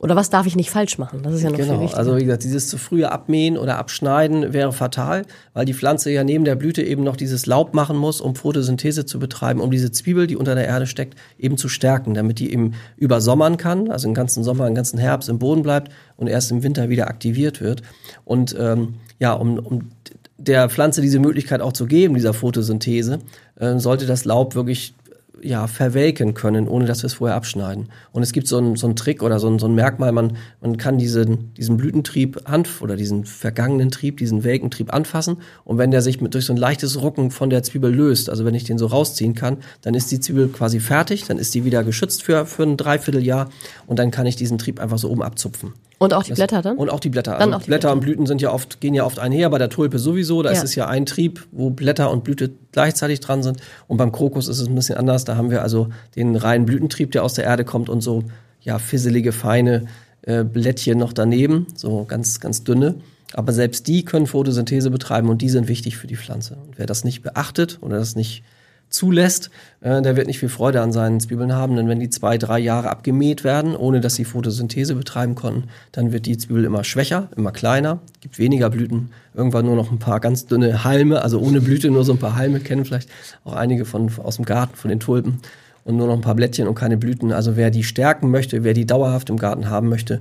Oder 0.00 0.14
was 0.14 0.30
darf 0.30 0.46
ich 0.46 0.54
nicht 0.54 0.70
falsch 0.70 0.96
machen? 0.98 1.22
Das 1.24 1.34
ist 1.34 1.42
ja 1.42 1.50
noch 1.50 1.56
genau. 1.56 1.72
viel 1.72 1.80
wichtiger. 1.82 1.98
Also 1.98 2.16
wie 2.16 2.24
gesagt, 2.24 2.44
dieses 2.44 2.68
zu 2.68 2.78
frühe 2.78 3.10
Abmähen 3.10 3.58
oder 3.58 3.78
Abschneiden 3.78 4.52
wäre 4.52 4.72
fatal, 4.72 5.24
weil 5.54 5.64
die 5.64 5.74
Pflanze 5.74 6.12
ja 6.12 6.22
neben 6.22 6.44
der 6.44 6.54
Blüte 6.54 6.82
eben 6.82 7.02
noch 7.02 7.16
dieses 7.16 7.46
Laub 7.46 7.74
machen 7.74 7.96
muss, 7.96 8.20
um 8.20 8.36
Photosynthese 8.36 9.06
zu 9.06 9.18
betreiben, 9.18 9.60
um 9.60 9.72
diese 9.72 9.90
Zwiebel, 9.90 10.28
die 10.28 10.36
unter 10.36 10.54
der 10.54 10.66
Erde 10.66 10.86
steckt, 10.86 11.18
eben 11.36 11.56
zu 11.56 11.68
stärken, 11.68 12.14
damit 12.14 12.38
die 12.38 12.52
eben 12.52 12.74
übersommern 12.96 13.56
kann, 13.56 13.90
also 13.90 14.06
den 14.06 14.14
ganzen 14.14 14.44
Sommer, 14.44 14.66
den 14.66 14.76
ganzen 14.76 15.00
Herbst 15.00 15.28
im 15.28 15.40
Boden 15.40 15.62
bleibt 15.62 15.90
und 16.16 16.28
erst 16.28 16.52
im 16.52 16.62
Winter 16.62 16.88
wieder 16.88 17.08
aktiviert 17.08 17.60
wird. 17.60 17.82
Und 18.24 18.54
ähm, 18.56 18.94
ja, 19.18 19.32
um, 19.32 19.58
um 19.58 19.90
der 20.36 20.70
Pflanze 20.70 21.00
diese 21.02 21.18
Möglichkeit 21.18 21.60
auch 21.60 21.72
zu 21.72 21.86
geben, 21.86 22.14
dieser 22.14 22.32
Photosynthese, 22.32 23.18
äh, 23.56 23.78
sollte 23.78 24.06
das 24.06 24.24
Laub 24.24 24.54
wirklich 24.54 24.94
ja, 25.42 25.66
verwelken 25.66 26.34
können, 26.34 26.68
ohne 26.68 26.84
dass 26.84 27.02
wir 27.02 27.06
es 27.06 27.14
vorher 27.14 27.36
abschneiden. 27.36 27.88
Und 28.12 28.22
es 28.22 28.32
gibt 28.32 28.48
so 28.48 28.58
einen, 28.58 28.76
so 28.76 28.86
einen 28.86 28.96
Trick 28.96 29.22
oder 29.22 29.38
so 29.38 29.48
ein, 29.48 29.58
so 29.58 29.66
ein 29.66 29.74
Merkmal, 29.74 30.12
man, 30.12 30.36
man 30.60 30.76
kann 30.76 30.98
diesen, 30.98 31.54
diesen 31.54 31.76
Blütentrieb 31.76 32.40
anf 32.44 32.82
oder 32.82 32.96
diesen 32.96 33.24
vergangenen 33.24 33.90
Trieb, 33.90 34.18
diesen 34.18 34.44
welken 34.44 34.70
Trieb 34.70 34.92
anfassen. 34.92 35.38
Und 35.64 35.78
wenn 35.78 35.90
der 35.90 36.02
sich 36.02 36.20
mit, 36.20 36.34
durch 36.34 36.46
so 36.46 36.52
ein 36.52 36.56
leichtes 36.56 37.00
Rucken 37.00 37.30
von 37.30 37.50
der 37.50 37.62
Zwiebel 37.62 37.94
löst, 37.94 38.30
also 38.30 38.44
wenn 38.44 38.54
ich 38.54 38.64
den 38.64 38.78
so 38.78 38.86
rausziehen 38.86 39.34
kann, 39.34 39.58
dann 39.82 39.94
ist 39.94 40.10
die 40.10 40.20
Zwiebel 40.20 40.48
quasi 40.48 40.80
fertig, 40.80 41.24
dann 41.24 41.38
ist 41.38 41.54
die 41.54 41.64
wieder 41.64 41.84
geschützt 41.84 42.22
für, 42.22 42.46
für 42.46 42.64
ein 42.64 42.76
Dreivierteljahr 42.76 43.50
und 43.86 43.98
dann 43.98 44.10
kann 44.10 44.26
ich 44.26 44.36
diesen 44.36 44.58
Trieb 44.58 44.80
einfach 44.80 44.98
so 44.98 45.10
oben 45.10 45.22
abzupfen. 45.22 45.72
Und 45.98 46.14
auch 46.14 46.22
die 46.22 46.30
das, 46.30 46.38
Blätter 46.38 46.62
dann? 46.62 46.76
Und 46.76 46.90
auch 46.90 47.00
die 47.00 47.08
Blätter. 47.08 47.38
Also 47.38 47.44
die 47.44 47.50
Blätter, 47.50 47.66
Blätter, 47.66 47.92
und 47.92 48.00
Blüten 48.00 48.26
sind 48.26 48.40
ja 48.40 48.52
oft, 48.52 48.80
gehen 48.80 48.94
ja 48.94 49.04
oft 49.04 49.18
einher, 49.18 49.50
bei 49.50 49.58
der 49.58 49.68
Tulpe 49.68 49.98
sowieso, 49.98 50.42
da 50.42 50.50
ja. 50.50 50.56
ist 50.56 50.64
es 50.64 50.74
ja 50.76 50.86
ein 50.86 51.06
Trieb, 51.06 51.46
wo 51.50 51.70
Blätter 51.70 52.10
und 52.10 52.22
Blüte 52.24 52.52
gleichzeitig 52.70 53.20
dran 53.20 53.42
sind. 53.42 53.60
Und 53.88 53.96
beim 53.96 54.12
Krokus 54.12 54.46
ist 54.46 54.60
es 54.60 54.68
ein 54.68 54.74
bisschen 54.74 54.96
anders, 54.96 55.24
da 55.24 55.36
haben 55.36 55.50
wir 55.50 55.62
also 55.62 55.88
den 56.14 56.36
reinen 56.36 56.66
Blütentrieb, 56.66 57.10
der 57.10 57.24
aus 57.24 57.34
der 57.34 57.44
Erde 57.44 57.64
kommt 57.64 57.88
und 57.88 58.00
so, 58.00 58.24
ja, 58.60 58.78
fisselige, 58.78 59.32
feine 59.32 59.86
äh, 60.22 60.44
Blättchen 60.44 60.98
noch 60.98 61.12
daneben, 61.12 61.66
so 61.74 62.04
ganz, 62.04 62.38
ganz 62.38 62.62
dünne. 62.62 62.96
Aber 63.34 63.52
selbst 63.52 63.88
die 63.88 64.04
können 64.04 64.26
Photosynthese 64.26 64.90
betreiben 64.90 65.28
und 65.28 65.42
die 65.42 65.50
sind 65.50 65.68
wichtig 65.68 65.96
für 65.96 66.06
die 66.06 66.16
Pflanze. 66.16 66.54
Und 66.54 66.78
wer 66.78 66.86
das 66.86 67.04
nicht 67.04 67.22
beachtet 67.22 67.78
oder 67.80 67.98
das 67.98 68.16
nicht 68.16 68.42
zulässt, 68.90 69.50
äh, 69.80 70.00
der 70.02 70.16
wird 70.16 70.26
nicht 70.26 70.38
viel 70.38 70.48
Freude 70.48 70.80
an 70.80 70.92
seinen 70.92 71.20
Zwiebeln 71.20 71.52
haben, 71.52 71.76
denn 71.76 71.88
wenn 71.88 72.00
die 72.00 72.10
zwei, 72.10 72.38
drei 72.38 72.58
Jahre 72.58 72.90
abgemäht 72.90 73.44
werden, 73.44 73.76
ohne 73.76 74.00
dass 74.00 74.14
sie 74.14 74.24
Photosynthese 74.24 74.94
betreiben 74.94 75.34
konnten, 75.34 75.64
dann 75.92 76.12
wird 76.12 76.26
die 76.26 76.38
Zwiebel 76.38 76.64
immer 76.64 76.84
schwächer, 76.84 77.28
immer 77.36 77.52
kleiner, 77.52 78.00
gibt 78.20 78.38
weniger 78.38 78.70
Blüten, 78.70 79.10
irgendwann 79.34 79.66
nur 79.66 79.76
noch 79.76 79.90
ein 79.90 79.98
paar 79.98 80.20
ganz 80.20 80.46
dünne 80.46 80.84
Halme, 80.84 81.22
also 81.22 81.40
ohne 81.40 81.60
Blüte 81.60 81.90
nur 81.90 82.04
so 82.04 82.12
ein 82.12 82.18
paar 82.18 82.36
Halme, 82.36 82.60
kennen 82.60 82.84
vielleicht 82.84 83.10
auch 83.44 83.54
einige 83.54 83.84
von 83.84 84.10
aus 84.18 84.36
dem 84.36 84.44
Garten, 84.44 84.76
von 84.76 84.88
den 84.88 85.00
Tulpen 85.00 85.40
und 85.84 85.96
nur 85.96 86.06
noch 86.06 86.14
ein 86.14 86.20
paar 86.20 86.34
Blättchen 86.34 86.68
und 86.68 86.74
keine 86.74 86.96
Blüten. 86.96 87.32
Also 87.32 87.56
wer 87.56 87.70
die 87.70 87.84
stärken 87.84 88.30
möchte, 88.30 88.64
wer 88.64 88.74
die 88.74 88.86
dauerhaft 88.86 89.30
im 89.30 89.38
Garten 89.38 89.70
haben 89.70 89.88
möchte, 89.88 90.18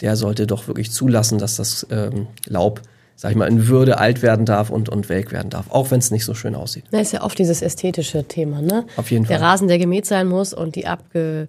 der 0.00 0.16
sollte 0.16 0.46
doch 0.46 0.68
wirklich 0.68 0.90
zulassen, 0.90 1.38
dass 1.38 1.56
das 1.56 1.86
ähm, 1.90 2.28
Laub 2.46 2.82
sag 3.18 3.32
ich 3.32 3.36
mal, 3.36 3.48
in 3.48 3.66
Würde 3.66 3.98
alt 3.98 4.22
werden 4.22 4.46
darf 4.46 4.70
und, 4.70 4.88
und 4.88 5.08
welk 5.08 5.32
werden 5.32 5.50
darf, 5.50 5.70
auch 5.70 5.90
wenn 5.90 5.98
es 5.98 6.12
nicht 6.12 6.24
so 6.24 6.34
schön 6.34 6.54
aussieht. 6.54 6.84
Das 6.92 7.02
ist 7.02 7.12
ja 7.12 7.22
oft 7.22 7.36
dieses 7.36 7.62
ästhetische 7.62 8.22
Thema, 8.22 8.62
ne? 8.62 8.86
Auf 8.96 9.10
jeden 9.10 9.26
Fall. 9.26 9.36
Der 9.36 9.44
Rasen, 9.44 9.66
der 9.66 9.78
gemäht 9.78 10.06
sein 10.06 10.28
muss 10.28 10.54
und 10.54 10.76
die 10.76 10.86
abge 10.86 11.48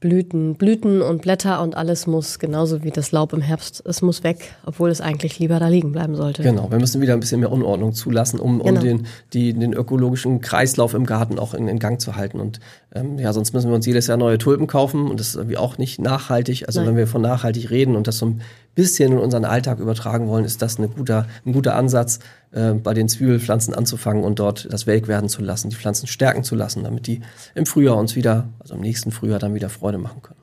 Blüten, 0.00 1.02
und 1.02 1.22
Blätter 1.22 1.60
und 1.60 1.76
alles 1.76 2.06
muss, 2.06 2.38
genauso 2.38 2.84
wie 2.84 2.90
das 2.90 3.10
Laub 3.10 3.32
im 3.32 3.40
Herbst, 3.40 3.82
es 3.84 4.00
muss 4.00 4.22
weg, 4.22 4.54
obwohl 4.64 4.90
es 4.90 5.00
eigentlich 5.00 5.40
lieber 5.40 5.58
da 5.58 5.66
liegen 5.66 5.90
bleiben 5.90 6.14
sollte. 6.14 6.44
Genau, 6.44 6.70
wir 6.70 6.78
müssen 6.78 7.00
wieder 7.00 7.14
ein 7.14 7.20
bisschen 7.20 7.40
mehr 7.40 7.50
Unordnung 7.50 7.94
zulassen, 7.94 8.38
um, 8.38 8.58
genau. 8.58 8.78
um 8.78 8.80
den, 8.80 9.06
die, 9.32 9.54
den 9.54 9.72
ökologischen 9.72 10.40
Kreislauf 10.40 10.94
im 10.94 11.04
Garten 11.04 11.40
auch 11.40 11.52
in, 11.52 11.66
in 11.66 11.80
Gang 11.80 12.00
zu 12.00 12.14
halten. 12.14 12.38
Und 12.38 12.60
ähm, 12.94 13.18
ja, 13.18 13.32
sonst 13.32 13.52
müssen 13.54 13.70
wir 13.70 13.74
uns 13.74 13.86
jedes 13.86 14.06
Jahr 14.06 14.18
neue 14.18 14.38
Tulpen 14.38 14.68
kaufen 14.68 15.10
und 15.10 15.18
das 15.18 15.30
ist 15.30 15.34
irgendwie 15.34 15.56
auch 15.56 15.78
nicht 15.78 16.00
nachhaltig. 16.00 16.68
Also 16.68 16.78
Nein. 16.78 16.90
wenn 16.90 16.96
wir 16.96 17.06
von 17.08 17.22
nachhaltig 17.22 17.70
reden 17.70 17.96
und 17.96 18.06
das 18.06 18.18
so 18.18 18.26
ein 18.26 18.40
bisschen 18.78 19.12
in 19.12 19.18
unseren 19.18 19.44
Alltag 19.44 19.80
übertragen 19.80 20.28
wollen, 20.28 20.44
ist 20.44 20.62
das 20.62 20.78
eine 20.78 20.86
guter, 20.86 21.26
ein 21.44 21.52
guter 21.52 21.74
Ansatz, 21.74 22.20
äh, 22.52 22.74
bei 22.74 22.94
den 22.94 23.08
Zwiebelpflanzen 23.08 23.74
anzufangen 23.74 24.22
und 24.22 24.38
dort 24.38 24.72
das 24.72 24.86
welk 24.86 25.08
werden 25.08 25.28
zu 25.28 25.42
lassen, 25.42 25.68
die 25.68 25.74
Pflanzen 25.74 26.06
stärken 26.06 26.44
zu 26.44 26.54
lassen, 26.54 26.84
damit 26.84 27.08
die 27.08 27.20
im 27.56 27.66
Frühjahr 27.66 27.96
uns 27.96 28.14
wieder, 28.14 28.48
also 28.60 28.76
im 28.76 28.80
nächsten 28.80 29.10
Frühjahr 29.10 29.40
dann 29.40 29.52
wieder 29.52 29.68
Freude 29.68 29.98
machen 29.98 30.22
können. 30.22 30.38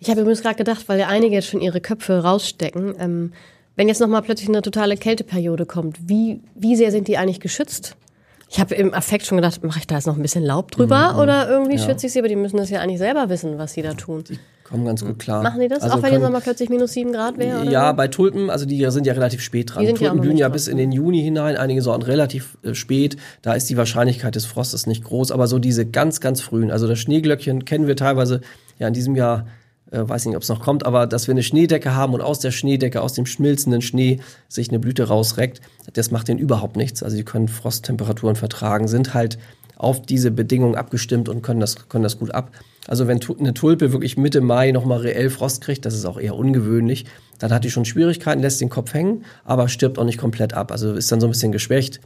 Ich 0.00 0.08
habe 0.08 0.22
übrigens 0.22 0.40
gerade 0.40 0.56
gedacht, 0.56 0.88
weil 0.88 0.98
ja 0.98 1.08
einige 1.08 1.34
jetzt 1.34 1.48
schon 1.48 1.60
ihre 1.60 1.82
Köpfe 1.82 2.22
rausstecken, 2.22 2.94
ähm, 2.98 3.32
wenn 3.76 3.88
jetzt 3.88 4.00
nochmal 4.00 4.22
plötzlich 4.22 4.48
eine 4.48 4.62
totale 4.62 4.96
Kälteperiode 4.96 5.66
kommt, 5.66 6.08
wie, 6.08 6.40
wie 6.54 6.76
sehr 6.76 6.90
sind 6.90 7.08
die 7.08 7.18
eigentlich 7.18 7.40
geschützt? 7.40 7.94
Ich 8.48 8.58
habe 8.58 8.74
im 8.74 8.94
Affekt 8.94 9.26
schon 9.26 9.36
gedacht, 9.36 9.62
mache 9.62 9.80
ich 9.80 9.86
da 9.86 9.96
jetzt 9.96 10.06
noch 10.06 10.16
ein 10.16 10.22
bisschen 10.22 10.44
Laub 10.44 10.70
drüber 10.70 11.12
mhm, 11.12 11.18
oder 11.18 11.50
irgendwie 11.50 11.76
ja. 11.76 11.84
schütze 11.84 12.06
ich 12.06 12.14
sie, 12.14 12.20
aber 12.20 12.28
die 12.28 12.36
müssen 12.36 12.56
das 12.56 12.70
ja 12.70 12.80
eigentlich 12.80 12.98
selber 12.98 13.28
wissen, 13.28 13.58
was 13.58 13.74
sie 13.74 13.82
da 13.82 13.92
tun. 13.92 14.24
Die 14.24 14.38
kommen 14.68 14.84
ganz 14.84 15.04
gut 15.04 15.18
klar. 15.18 15.42
Machen 15.42 15.60
die 15.60 15.68
das? 15.68 15.82
Also 15.82 15.96
auch 15.96 16.02
wenn 16.02 16.12
jetzt 16.12 16.22
nochmal 16.22 16.40
plötzlich 16.40 16.68
minus 16.68 16.92
sieben 16.92 17.12
Grad 17.12 17.38
wäre? 17.38 17.64
Ja, 17.70 17.90
so? 17.90 17.96
bei 17.96 18.08
Tulpen, 18.08 18.50
also 18.50 18.66
die 18.66 18.84
sind 18.90 19.06
ja 19.06 19.14
relativ 19.14 19.40
spät 19.40 19.74
dran. 19.74 19.84
Die 19.84 19.88
Tulpen 19.88 20.04
ja 20.04 20.14
blühen 20.14 20.36
ja 20.36 20.48
bis 20.48 20.68
in 20.68 20.76
den 20.76 20.92
Juni 20.92 21.22
hinein, 21.22 21.56
einige 21.56 21.82
Sorten 21.82 22.02
relativ 22.02 22.58
äh, 22.62 22.74
spät. 22.74 23.16
Da 23.42 23.54
ist 23.54 23.68
die 23.70 23.76
Wahrscheinlichkeit 23.76 24.34
des 24.34 24.44
Frostes 24.46 24.86
nicht 24.86 25.04
groß, 25.04 25.32
aber 25.32 25.46
so 25.46 25.58
diese 25.58 25.86
ganz, 25.86 26.20
ganz 26.20 26.40
frühen, 26.40 26.70
also 26.70 26.86
das 26.86 26.98
Schneeglöckchen 26.98 27.64
kennen 27.64 27.86
wir 27.86 27.96
teilweise 27.96 28.40
ja 28.78 28.88
in 28.88 28.94
diesem 28.94 29.16
Jahr 29.16 29.46
äh, 29.90 30.06
weiß 30.06 30.26
nicht, 30.26 30.36
ob 30.36 30.42
es 30.42 30.48
noch 30.48 30.60
kommt, 30.60 30.84
aber 30.84 31.06
dass 31.06 31.26
wir 31.26 31.32
eine 31.32 31.42
Schneedecke 31.42 31.94
haben 31.94 32.14
und 32.14 32.20
aus 32.20 32.40
der 32.40 32.50
Schneedecke, 32.50 33.00
aus 33.00 33.14
dem 33.14 33.26
schmilzenden 33.26 33.80
Schnee 33.80 34.20
sich 34.48 34.68
eine 34.68 34.78
Blüte 34.78 35.04
rausreckt, 35.04 35.60
das 35.92 36.10
macht 36.10 36.28
denen 36.28 36.38
überhaupt 36.38 36.76
nichts. 36.76 37.02
Also 37.02 37.16
die 37.16 37.24
können 37.24 37.48
Frosttemperaturen 37.48 38.36
vertragen, 38.36 38.88
sind 38.88 39.14
halt 39.14 39.38
auf 39.76 40.02
diese 40.02 40.30
Bedingungen 40.30 40.74
abgestimmt 40.74 41.28
und 41.28 41.42
können 41.42 41.60
das, 41.60 41.88
können 41.88 42.04
das 42.04 42.18
gut 42.18 42.34
ab. 42.34 42.50
Also 42.88 43.06
wenn 43.06 43.20
eine 43.38 43.54
Tulpe 43.54 43.92
wirklich 43.92 44.16
Mitte 44.16 44.40
Mai 44.40 44.72
nochmal 44.72 44.98
reell 44.98 45.30
Frost 45.30 45.60
kriegt, 45.60 45.84
das 45.84 45.94
ist 45.94 46.04
auch 46.04 46.18
eher 46.18 46.34
ungewöhnlich, 46.34 47.04
dann 47.38 47.52
hat 47.52 47.62
die 47.62 47.70
schon 47.70 47.84
Schwierigkeiten, 47.84 48.42
lässt 48.42 48.60
den 48.60 48.70
Kopf 48.70 48.92
hängen, 48.92 49.24
aber 49.44 49.68
stirbt 49.68 50.00
auch 50.00 50.04
nicht 50.04 50.18
komplett 50.18 50.54
ab. 50.54 50.72
Also 50.72 50.94
ist 50.94 51.12
dann 51.12 51.20
so 51.20 51.28
ein 51.28 51.30
bisschen 51.30 51.52
geschwächt 51.52 52.00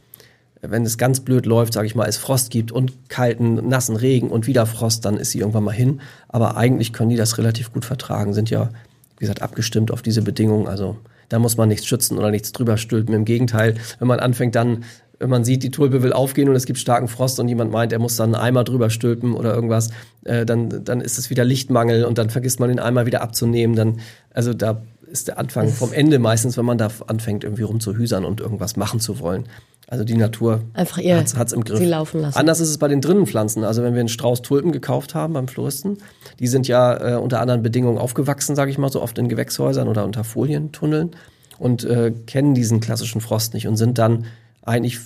wenn 0.63 0.85
es 0.85 0.97
ganz 0.97 1.19
blöd 1.19 1.45
läuft, 1.45 1.73
sage 1.73 1.87
ich 1.87 1.95
mal, 1.95 2.07
es 2.07 2.17
Frost 2.17 2.49
gibt 2.49 2.71
und 2.71 3.09
kalten, 3.09 3.67
nassen 3.67 3.97
Regen 3.97 4.29
und 4.29 4.47
wieder 4.47 4.65
Frost, 4.65 5.03
dann 5.03 5.17
ist 5.17 5.31
sie 5.31 5.39
irgendwann 5.39 5.65
mal 5.65 5.71
hin. 5.71 5.99
Aber 6.29 6.55
eigentlich 6.55 6.93
können 6.93 7.09
die 7.09 7.17
das 7.17 7.37
relativ 7.37 7.73
gut 7.73 7.83
vertragen, 7.83 8.33
sind 8.33 8.49
ja, 8.49 8.69
wie 9.17 9.25
gesagt, 9.25 9.41
abgestimmt 9.41 9.91
auf 9.91 10.01
diese 10.01 10.21
Bedingungen. 10.21 10.67
Also 10.67 10.97
da 11.27 11.37
muss 11.37 11.57
man 11.57 11.67
nichts 11.67 11.85
schützen 11.85 12.17
oder 12.17 12.31
nichts 12.31 12.53
drüber 12.53 12.77
stülpen. 12.77 13.13
Im 13.13 13.25
Gegenteil, 13.25 13.75
wenn 13.99 14.07
man 14.07 14.21
anfängt 14.21 14.55
dann, 14.55 14.85
wenn 15.23 15.29
man 15.29 15.45
sieht, 15.45 15.63
die 15.63 15.71
Tulpe 15.71 16.03
will 16.03 16.11
aufgehen 16.11 16.49
und 16.49 16.55
es 16.55 16.65
gibt 16.65 16.79
starken 16.79 17.07
Frost 17.07 17.39
und 17.39 17.47
jemand 17.47 17.71
meint, 17.71 17.93
er 17.93 17.99
muss 17.99 18.17
dann 18.17 18.35
einen 18.35 18.43
Eimer 18.43 18.65
drüber 18.65 18.89
stülpen 18.89 19.35
oder 19.35 19.55
irgendwas, 19.55 19.89
äh, 20.25 20.45
dann, 20.45 20.83
dann 20.83 20.99
ist 20.99 21.17
es 21.17 21.29
wieder 21.29 21.45
Lichtmangel 21.45 22.03
und 22.03 22.17
dann 22.17 22.29
vergisst 22.29 22.59
man 22.59 22.67
den 22.67 22.79
Eimer 22.79 23.05
wieder 23.05 23.21
abzunehmen. 23.21 23.73
Dann, 23.73 24.01
also 24.33 24.53
da 24.53 24.81
ist 25.07 25.29
der 25.29 25.37
Anfang 25.37 25.69
vom 25.69 25.93
Ende 25.93 26.19
meistens, 26.19 26.57
wenn 26.57 26.65
man 26.65 26.77
da 26.77 26.89
anfängt, 27.07 27.45
irgendwie 27.45 27.61
rumzuhüsern 27.61 28.25
und 28.25 28.41
irgendwas 28.41 28.75
machen 28.75 28.99
zu 28.99 29.21
wollen. 29.21 29.45
Also 29.87 30.03
die 30.03 30.17
Natur 30.17 30.59
Einfach 30.73 30.97
ihr 30.97 31.15
hat's, 31.15 31.37
hat's 31.37 31.53
im 31.53 31.63
Griff. 31.63 31.79
Sie 31.79 31.85
laufen 31.85 32.19
lassen. 32.19 32.37
Anders 32.37 32.59
ist 32.59 32.69
es 32.69 32.77
bei 32.77 32.89
den 32.89 32.99
drinnen 32.99 33.25
Pflanzen. 33.25 33.63
Also 33.63 33.81
wenn 33.81 33.93
wir 33.93 34.01
einen 34.01 34.09
Strauß 34.09 34.41
Tulpen 34.41 34.73
gekauft 34.73 35.15
haben 35.15 35.33
beim 35.33 35.47
Floristen, 35.47 35.99
die 36.39 36.47
sind 36.47 36.67
ja 36.67 37.13
äh, 37.13 37.15
unter 37.15 37.39
anderen 37.39 37.63
Bedingungen 37.63 37.97
aufgewachsen, 37.97 38.57
sage 38.57 38.71
ich 38.71 38.77
mal, 38.77 38.91
so 38.91 39.01
oft 39.01 39.17
in 39.17 39.29
Gewächshäusern 39.29 39.87
oder 39.87 40.03
unter 40.03 40.25
Folientunneln 40.25 41.11
und 41.59 41.85
äh, 41.85 42.11
kennen 42.27 42.55
diesen 42.55 42.81
klassischen 42.81 43.21
Frost 43.21 43.53
nicht 43.53 43.67
und 43.67 43.77
sind 43.77 43.97
dann 43.97 44.25
eigentlich 44.63 44.99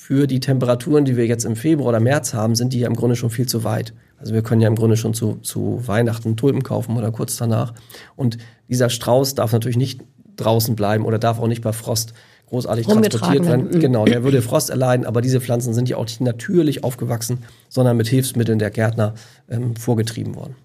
für 0.00 0.26
die 0.26 0.40
Temperaturen, 0.40 1.04
die 1.04 1.18
wir 1.18 1.26
jetzt 1.26 1.44
im 1.44 1.56
Februar 1.56 1.90
oder 1.90 2.00
März 2.00 2.32
haben, 2.32 2.54
sind 2.54 2.72
die 2.72 2.80
ja 2.80 2.86
im 2.86 2.96
Grunde 2.96 3.16
schon 3.16 3.28
viel 3.28 3.46
zu 3.46 3.64
weit. 3.64 3.92
Also 4.16 4.32
wir 4.32 4.42
können 4.42 4.62
ja 4.62 4.66
im 4.66 4.74
Grunde 4.74 4.96
schon 4.96 5.12
zu, 5.12 5.34
zu 5.42 5.86
Weihnachten 5.86 6.38
Tulpen 6.38 6.62
kaufen 6.62 6.96
oder 6.96 7.12
kurz 7.12 7.36
danach. 7.36 7.74
Und 8.16 8.38
dieser 8.70 8.88
Strauß 8.88 9.34
darf 9.34 9.52
natürlich 9.52 9.76
nicht 9.76 10.00
draußen 10.36 10.74
bleiben 10.74 11.04
oder 11.04 11.18
darf 11.18 11.38
auch 11.38 11.48
nicht 11.48 11.60
bei 11.60 11.74
Frost 11.74 12.14
großartig 12.48 12.86
transportiert 12.86 13.44
werden. 13.44 13.66
Mhm. 13.66 13.78
Genau, 13.78 14.06
der 14.06 14.24
würde 14.24 14.40
Frost 14.40 14.70
erleiden, 14.70 15.04
aber 15.04 15.20
diese 15.20 15.38
Pflanzen 15.38 15.74
sind 15.74 15.90
ja 15.90 15.98
auch 15.98 16.06
nicht 16.06 16.22
natürlich 16.22 16.82
aufgewachsen, 16.82 17.44
sondern 17.68 17.98
mit 17.98 18.08
Hilfsmitteln 18.08 18.58
der 18.58 18.70
Gärtner 18.70 19.12
ähm, 19.50 19.76
vorgetrieben 19.76 20.34
worden. 20.34 20.56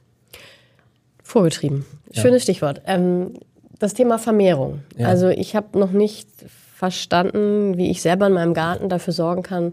Vorgetrieben. 1.23 1.85
Schönes 2.13 2.43
ja. 2.43 2.53
Stichwort. 2.53 2.81
Ähm, 2.85 3.33
das 3.79 3.93
Thema 3.93 4.17
Vermehrung. 4.17 4.79
Ja. 4.97 5.09
Also 5.09 5.27
ich 5.27 5.57
habe 5.57 5.77
noch 5.77 5.91
nicht 5.91 6.29
verstanden, 6.75 7.77
wie 7.77 7.89
ich 7.89 8.01
selber 8.01 8.27
in 8.27 8.33
meinem 8.33 8.53
Garten 8.53 8.89
dafür 8.89 9.13
sorgen 9.13 9.43
kann, 9.43 9.71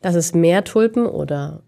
dass 0.00 0.14
es 0.14 0.32
mehr 0.32 0.64
Tulpen 0.64 1.04
oder 1.04 1.60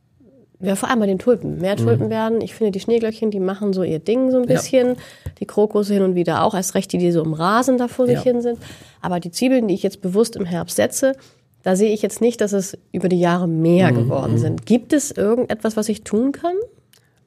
ja, 0.62 0.74
vor 0.74 0.90
allem 0.90 1.00
bei 1.00 1.06
den 1.06 1.18
Tulpen. 1.18 1.58
Mehr 1.58 1.76
Tulpen 1.76 2.06
mhm. 2.06 2.10
werden. 2.10 2.40
Ich 2.40 2.54
finde, 2.54 2.70
die 2.70 2.80
Schneeglöckchen, 2.80 3.30
die 3.30 3.40
machen 3.40 3.72
so 3.72 3.82
ihr 3.82 3.98
Ding 3.98 4.30
so 4.30 4.38
ein 4.38 4.46
bisschen. 4.46 4.88
Ja. 4.88 4.94
Die 5.38 5.46
Krokusse 5.46 5.94
hin 5.94 6.02
und 6.02 6.14
wieder 6.14 6.44
auch. 6.44 6.54
Erst 6.54 6.74
recht 6.74 6.92
die, 6.92 6.98
die 6.98 7.12
so 7.12 7.22
im 7.22 7.32
Rasen 7.32 7.78
da 7.78 7.88
vor 7.88 8.06
sich 8.06 8.16
ja. 8.16 8.22
hin 8.22 8.42
sind. 8.42 8.58
Aber 9.00 9.20
die 9.20 9.30
Zwiebeln, 9.30 9.68
die 9.68 9.74
ich 9.74 9.82
jetzt 9.82 10.02
bewusst 10.02 10.36
im 10.36 10.44
Herbst 10.44 10.76
setze, 10.76 11.14
da 11.62 11.76
sehe 11.76 11.92
ich 11.92 12.02
jetzt 12.02 12.20
nicht, 12.20 12.42
dass 12.42 12.52
es 12.52 12.76
über 12.92 13.08
die 13.08 13.20
Jahre 13.20 13.48
mehr 13.48 13.90
mhm. 13.90 13.96
geworden 13.96 14.38
sind. 14.38 14.66
Gibt 14.66 14.92
es 14.92 15.10
irgendetwas, 15.10 15.78
was 15.78 15.88
ich 15.88 16.04
tun 16.04 16.32
kann? 16.32 16.56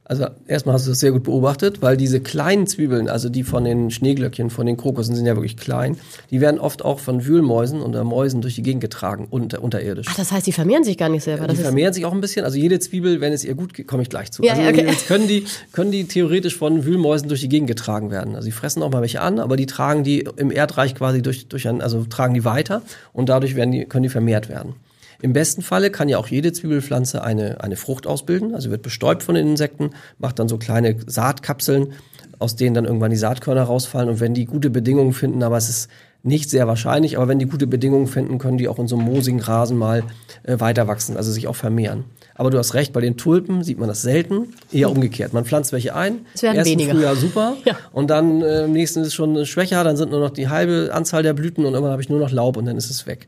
Also 0.06 0.26
erstmal 0.48 0.76
hast 0.76 0.86
du 0.86 0.92
das 0.92 1.00
sehr 1.00 1.14
gut 1.14 1.24
beobachtet, 1.24 1.82
weil 1.82 1.96
diese 1.96 2.20
kleinen 2.20 2.68
Zwiebeln, 2.68 3.08
also 3.08 3.30
die 3.30 3.44
von 3.44 3.64
den 3.64 3.90
Schneeglöckchen, 3.90 4.50
von 4.50 4.66
den 4.66 4.76
Krokussen 4.76 5.16
sind 5.16 5.26
ja 5.26 5.36
wirklich 5.36 5.56
klein, 5.56 5.98
die 6.30 6.42
werden 6.42 6.60
oft 6.60 6.84
auch 6.84 7.00
von 7.00 7.26
Wühlmäusen 7.26 7.82
oder 7.82 8.04
Mäusen 8.04 8.42
durch 8.42 8.56
die 8.56 8.64
Gegend 8.64 8.82
getragen, 8.82 9.28
unter, 9.30 9.64
unterirdisch. 9.64 10.08
Ach, 10.10 10.16
das 10.16 10.34
heißt, 10.34 10.46
die 10.46 10.52
vermehren 10.52 10.84
sich 10.84 10.98
gar 10.98 11.08
nicht 11.08 11.24
selber? 11.24 11.48
die 11.48 11.56
vermehren 11.56 11.94
sich 11.94 12.04
auch 12.04 12.12
ein 12.12 12.20
bisschen. 12.20 12.44
Also 12.44 12.58
jede 12.58 12.80
Zwiebel, 12.80 13.22
wenn 13.22 13.32
es 13.32 13.46
ihr 13.46 13.56
gut 13.56 13.74
geht, 13.74 13.88
komme 13.88 14.04
ich 14.04 14.10
gleich 14.10 14.30
zu. 14.30 14.44
Ja, 14.44 14.54
also 14.54 14.70
okay. 14.70 14.86
jetzt 14.86 15.08
können 15.08 15.28
die, 15.28 15.46
können 15.72 15.92
die 15.92 16.04
theoretisch 16.04 16.58
von 16.58 16.84
Wühlmäusen 16.84 17.30
durch 17.30 17.40
die 17.40 17.50
Gegend 17.50 17.70
getragen 17.70 18.12
werden. 18.12 18.36
Also 18.36 18.46
die 18.46 18.52
fressen 18.52 18.84
auch 18.84 18.92
mal 18.92 19.02
welche 19.02 19.22
an, 19.22 19.40
aber 19.40 19.56
die 19.56 19.68
tragen 19.68 20.04
die 20.04 20.28
im 20.36 20.52
Erdreich 20.52 20.96
quasi 20.96 21.22
durch, 21.22 21.48
durch 21.48 21.66
ein, 21.68 21.82
also 21.82 22.04
tragen 22.04 22.34
die 22.34 22.44
weiter 22.44 22.82
und 23.14 23.30
dadurch 23.30 23.56
werden 23.56 23.72
die, 23.72 23.86
können 23.86 24.04
die 24.04 24.10
vermehrt 24.10 24.50
werden. 24.50 24.76
Im 25.24 25.32
besten 25.32 25.62
Falle 25.62 25.90
kann 25.90 26.10
ja 26.10 26.18
auch 26.18 26.28
jede 26.28 26.52
Zwiebelpflanze 26.52 27.24
eine, 27.24 27.64
eine 27.64 27.78
Frucht 27.78 28.08
ausbilden, 28.08 28.54
also 28.54 28.72
wird 28.72 28.82
bestäubt 28.82 29.24
von 29.24 29.36
den 29.36 29.48
Insekten, 29.48 29.92
macht 30.20 30.38
dann 30.38 30.50
so 30.50 30.58
kleine 30.58 30.98
Saatkapseln, 31.08 31.94
aus 32.40 32.58
denen 32.58 32.74
dann 32.74 32.84
irgendwann 32.84 33.10
die 33.10 33.16
Saatkörner 33.16 33.64
rausfallen. 33.64 34.10
Und 34.10 34.20
wenn 34.20 34.34
die 34.34 34.44
gute 34.44 34.70
Bedingungen 34.70 35.14
finden, 35.14 35.42
aber 35.42 35.56
es 35.56 35.70
ist 35.70 35.90
nicht 36.24 36.50
sehr 36.50 36.68
wahrscheinlich, 36.68 37.18
aber 37.18 37.28
wenn 37.28 37.40
die 37.40 37.46
gute 37.46 37.68
Bedingungen 37.68 38.08
finden, 38.08 38.38
können 38.38 38.58
die 38.58 38.70
auch 38.70 38.80
in 38.80 38.88
so 38.88 38.96
einem 38.96 39.06
moosigen 39.06 39.42
Rasen 39.42 39.78
mal 39.78 40.04
äh, 40.44 40.58
weiter 40.60 40.88
wachsen, 40.88 41.18
also 41.18 41.32
sich 41.32 41.48
auch 41.48 41.56
vermehren. 41.56 42.06
Aber 42.34 42.50
du 42.50 42.58
hast 42.58 42.74
recht, 42.74 42.94
bei 42.94 43.02
den 43.02 43.18
Tulpen 43.18 43.62
sieht 43.64 43.78
man 43.78 43.90
das 43.90 44.02
selten, 44.02 44.54
eher 44.72 44.90
umgekehrt. 44.90 45.34
Man 45.34 45.44
pflanzt 45.44 45.74
welche 45.74 45.94
ein, 45.94 46.26
es 46.34 46.42
werden 46.42 46.56
ersten 46.56 46.72
weniger. 46.72 46.94
Frühjahr 46.94 47.16
super 47.18 47.56
ja. 47.66 47.78
und 47.92 48.10
dann 48.10 48.42
äh, 48.42 48.64
im 48.64 48.72
nächsten 48.72 49.02
ist 49.02 49.08
es 49.08 49.14
schon 49.14 49.46
schwächer, 49.46 49.84
dann 49.84 49.98
sind 49.98 50.12
nur 50.12 50.22
noch 50.22 50.30
die 50.30 50.48
halbe 50.48 50.92
Anzahl 50.94 51.24
der 51.24 51.34
Blüten 51.34 51.66
und 51.66 51.74
irgendwann 51.74 51.92
habe 51.92 52.02
ich 52.02 52.10
nur 52.10 52.20
noch 52.20 52.32
Laub 52.32 52.56
und 52.56 52.66
dann 52.66 52.78
ist 52.78 52.90
es 52.90 53.06
weg. 53.06 53.28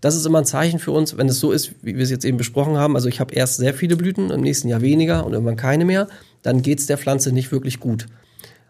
Das 0.00 0.14
ist 0.14 0.24
immer 0.24 0.38
ein 0.38 0.44
Zeichen 0.44 0.78
für 0.78 0.92
uns, 0.92 1.18
wenn 1.18 1.28
es 1.28 1.40
so 1.40 1.50
ist, 1.50 1.72
wie 1.82 1.96
wir 1.96 2.04
es 2.04 2.10
jetzt 2.10 2.24
eben 2.24 2.38
besprochen 2.38 2.76
haben. 2.76 2.94
Also 2.94 3.08
ich 3.08 3.18
habe 3.18 3.34
erst 3.34 3.56
sehr 3.56 3.74
viele 3.74 3.96
Blüten, 3.96 4.30
im 4.30 4.40
nächsten 4.40 4.68
Jahr 4.68 4.82
weniger 4.82 5.26
und 5.26 5.32
irgendwann 5.32 5.56
keine 5.56 5.84
mehr. 5.84 6.06
Dann 6.42 6.62
geht 6.62 6.78
es 6.78 6.86
der 6.86 6.96
Pflanze 6.96 7.32
nicht 7.32 7.50
wirklich 7.50 7.80
gut. 7.80 8.06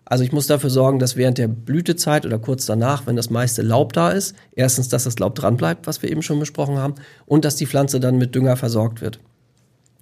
Also 0.08 0.22
ich 0.22 0.32
muss 0.32 0.46
dafür 0.46 0.70
sorgen, 0.70 1.00
dass 1.00 1.16
während 1.16 1.36
der 1.36 1.48
Blütezeit 1.48 2.24
oder 2.24 2.38
kurz 2.38 2.64
danach, 2.64 3.06
wenn 3.06 3.16
das 3.16 3.28
meiste 3.28 3.62
Laub 3.62 3.92
da 3.92 4.10
ist, 4.10 4.36
erstens, 4.52 4.88
dass 4.88 5.04
das 5.04 5.18
Laub 5.18 5.34
dran 5.34 5.56
bleibt, 5.56 5.86
was 5.86 6.00
wir 6.00 6.10
eben 6.10 6.22
schon 6.22 6.38
besprochen 6.38 6.78
haben, 6.78 6.94
und 7.26 7.44
dass 7.44 7.56
die 7.56 7.66
Pflanze 7.66 7.98
dann 7.98 8.16
mit 8.16 8.34
Dünger 8.34 8.56
versorgt 8.56 9.00
wird. 9.00 9.18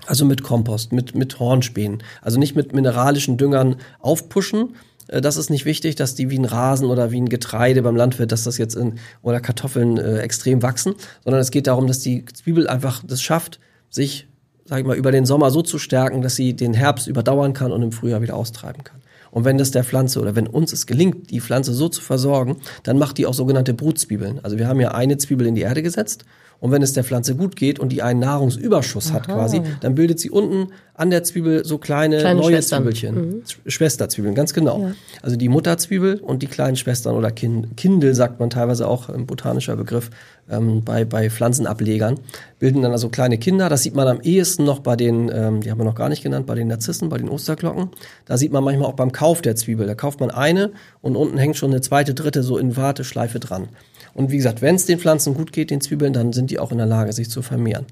Also 0.06 0.26
mit 0.26 0.42
Kompost, 0.42 0.92
mit, 0.92 1.14
mit 1.14 1.40
Hornspänen. 1.40 2.02
Also 2.20 2.38
nicht 2.38 2.54
mit 2.54 2.74
mineralischen 2.74 3.38
Düngern 3.38 3.76
aufpushen, 3.98 4.74
äh, 5.08 5.20
das 5.20 5.36
ist 5.36 5.50
nicht 5.50 5.64
wichtig, 5.64 5.94
dass 5.96 6.14
die 6.14 6.30
wie 6.30 6.38
ein 6.38 6.44
Rasen 6.44 6.88
oder 6.88 7.10
wie 7.10 7.20
ein 7.20 7.28
Getreide 7.28 7.82
beim 7.82 7.96
Landwirt, 7.96 8.32
dass 8.32 8.44
das 8.44 8.58
jetzt 8.58 8.76
in, 8.76 8.98
oder 9.22 9.40
Kartoffeln 9.40 9.98
äh, 9.98 10.18
extrem 10.18 10.62
wachsen, 10.62 10.94
sondern 11.24 11.40
es 11.40 11.50
geht 11.50 11.66
darum, 11.66 11.86
dass 11.86 12.00
die 12.00 12.24
Zwiebel 12.26 12.68
einfach 12.68 13.02
das 13.06 13.22
schafft, 13.22 13.60
sich, 13.90 14.26
sag 14.66 14.80
ich 14.80 14.86
mal, 14.86 14.96
über 14.96 15.12
den 15.12 15.26
Sommer 15.26 15.50
so 15.50 15.62
zu 15.62 15.78
stärken, 15.78 16.22
dass 16.22 16.36
sie 16.36 16.54
den 16.54 16.74
Herbst 16.74 17.06
überdauern 17.06 17.52
kann 17.52 17.72
und 17.72 17.82
im 17.82 17.92
Frühjahr 17.92 18.22
wieder 18.22 18.36
austreiben 18.36 18.84
kann. 18.84 19.00
Und 19.34 19.44
wenn 19.44 19.58
das 19.58 19.72
der 19.72 19.82
Pflanze 19.82 20.20
oder 20.20 20.36
wenn 20.36 20.46
uns 20.46 20.72
es 20.72 20.86
gelingt, 20.86 21.30
die 21.30 21.40
Pflanze 21.40 21.74
so 21.74 21.88
zu 21.88 22.00
versorgen, 22.00 22.58
dann 22.84 22.98
macht 22.98 23.18
die 23.18 23.26
auch 23.26 23.34
sogenannte 23.34 23.74
Brutzwiebeln. 23.74 24.38
Also 24.44 24.58
wir 24.58 24.68
haben 24.68 24.80
ja 24.80 24.92
eine 24.92 25.18
Zwiebel 25.18 25.48
in 25.48 25.56
die 25.56 25.62
Erde 25.62 25.82
gesetzt 25.82 26.24
und 26.60 26.70
wenn 26.72 26.82
es 26.82 26.92
der 26.92 27.04
Pflanze 27.04 27.34
gut 27.34 27.56
geht 27.56 27.78
und 27.78 27.90
die 27.90 28.02
einen 28.02 28.20
Nahrungsüberschuss 28.20 29.08
Aha. 29.08 29.14
hat 29.14 29.26
quasi, 29.26 29.62
dann 29.80 29.94
bildet 29.94 30.18
sie 30.18 30.30
unten 30.30 30.68
an 30.94 31.10
der 31.10 31.24
Zwiebel 31.24 31.64
so 31.64 31.78
kleine, 31.78 32.18
kleine 32.18 32.40
neue 32.40 32.52
Schwestern. 32.54 32.82
Zwiebelchen. 32.84 33.14
Mhm. 33.14 33.42
Schwesterzwiebeln, 33.66 34.34
ganz 34.34 34.54
genau. 34.54 34.80
Ja. 34.80 34.92
Also 35.22 35.36
die 35.36 35.48
Mutterzwiebel 35.48 36.20
und 36.20 36.42
die 36.42 36.46
kleinen 36.46 36.76
Schwestern 36.76 37.16
oder 37.16 37.32
kind, 37.32 37.76
Kindel, 37.76 38.14
sagt 38.14 38.38
man 38.38 38.50
teilweise 38.50 38.86
auch, 38.86 39.08
ein 39.08 39.26
botanischer 39.26 39.76
Begriff, 39.76 40.10
ähm, 40.48 40.82
bei, 40.84 41.04
bei 41.04 41.30
Pflanzenablegern, 41.30 42.20
bilden 42.58 42.82
dann 42.82 42.92
also 42.92 43.08
kleine 43.08 43.38
Kinder. 43.38 43.68
Das 43.68 43.82
sieht 43.82 43.94
man 43.94 44.06
am 44.06 44.20
ehesten 44.20 44.64
noch 44.64 44.80
bei 44.80 44.94
den, 44.94 45.30
ähm, 45.34 45.62
die 45.62 45.70
haben 45.70 45.78
wir 45.78 45.84
noch 45.84 45.94
gar 45.94 46.08
nicht 46.08 46.22
genannt, 46.22 46.46
bei 46.46 46.54
den 46.54 46.68
Narzissen, 46.68 47.08
bei 47.08 47.18
den 47.18 47.28
Osterglocken. 47.28 47.90
Da 48.24 48.36
sieht 48.36 48.52
man 48.52 48.62
manchmal 48.62 48.88
auch 48.88 48.94
beim 48.94 49.10
Kauf 49.10 49.42
der 49.42 49.56
Zwiebel. 49.56 49.86
Da 49.86 49.94
kauft 49.94 50.20
man 50.20 50.30
eine 50.30 50.72
und 51.00 51.16
unten 51.16 51.38
hängt 51.38 51.56
schon 51.56 51.72
eine 51.72 51.80
zweite, 51.80 52.14
dritte 52.14 52.42
so 52.42 52.56
in 52.56 52.76
Warteschleife 52.76 53.40
dran. 53.40 53.68
Und 54.14 54.30
wie 54.30 54.36
gesagt, 54.36 54.62
wenn 54.62 54.76
es 54.76 54.86
den 54.86 54.98
Pflanzen 54.98 55.34
gut 55.34 55.52
geht, 55.52 55.70
den 55.70 55.80
Zwiebeln, 55.80 56.12
dann 56.12 56.32
sind 56.32 56.50
die 56.50 56.58
auch 56.58 56.72
in 56.72 56.78
der 56.78 56.86
Lage, 56.86 57.12
sich 57.12 57.28
zu 57.28 57.42
vermehren. 57.42 57.86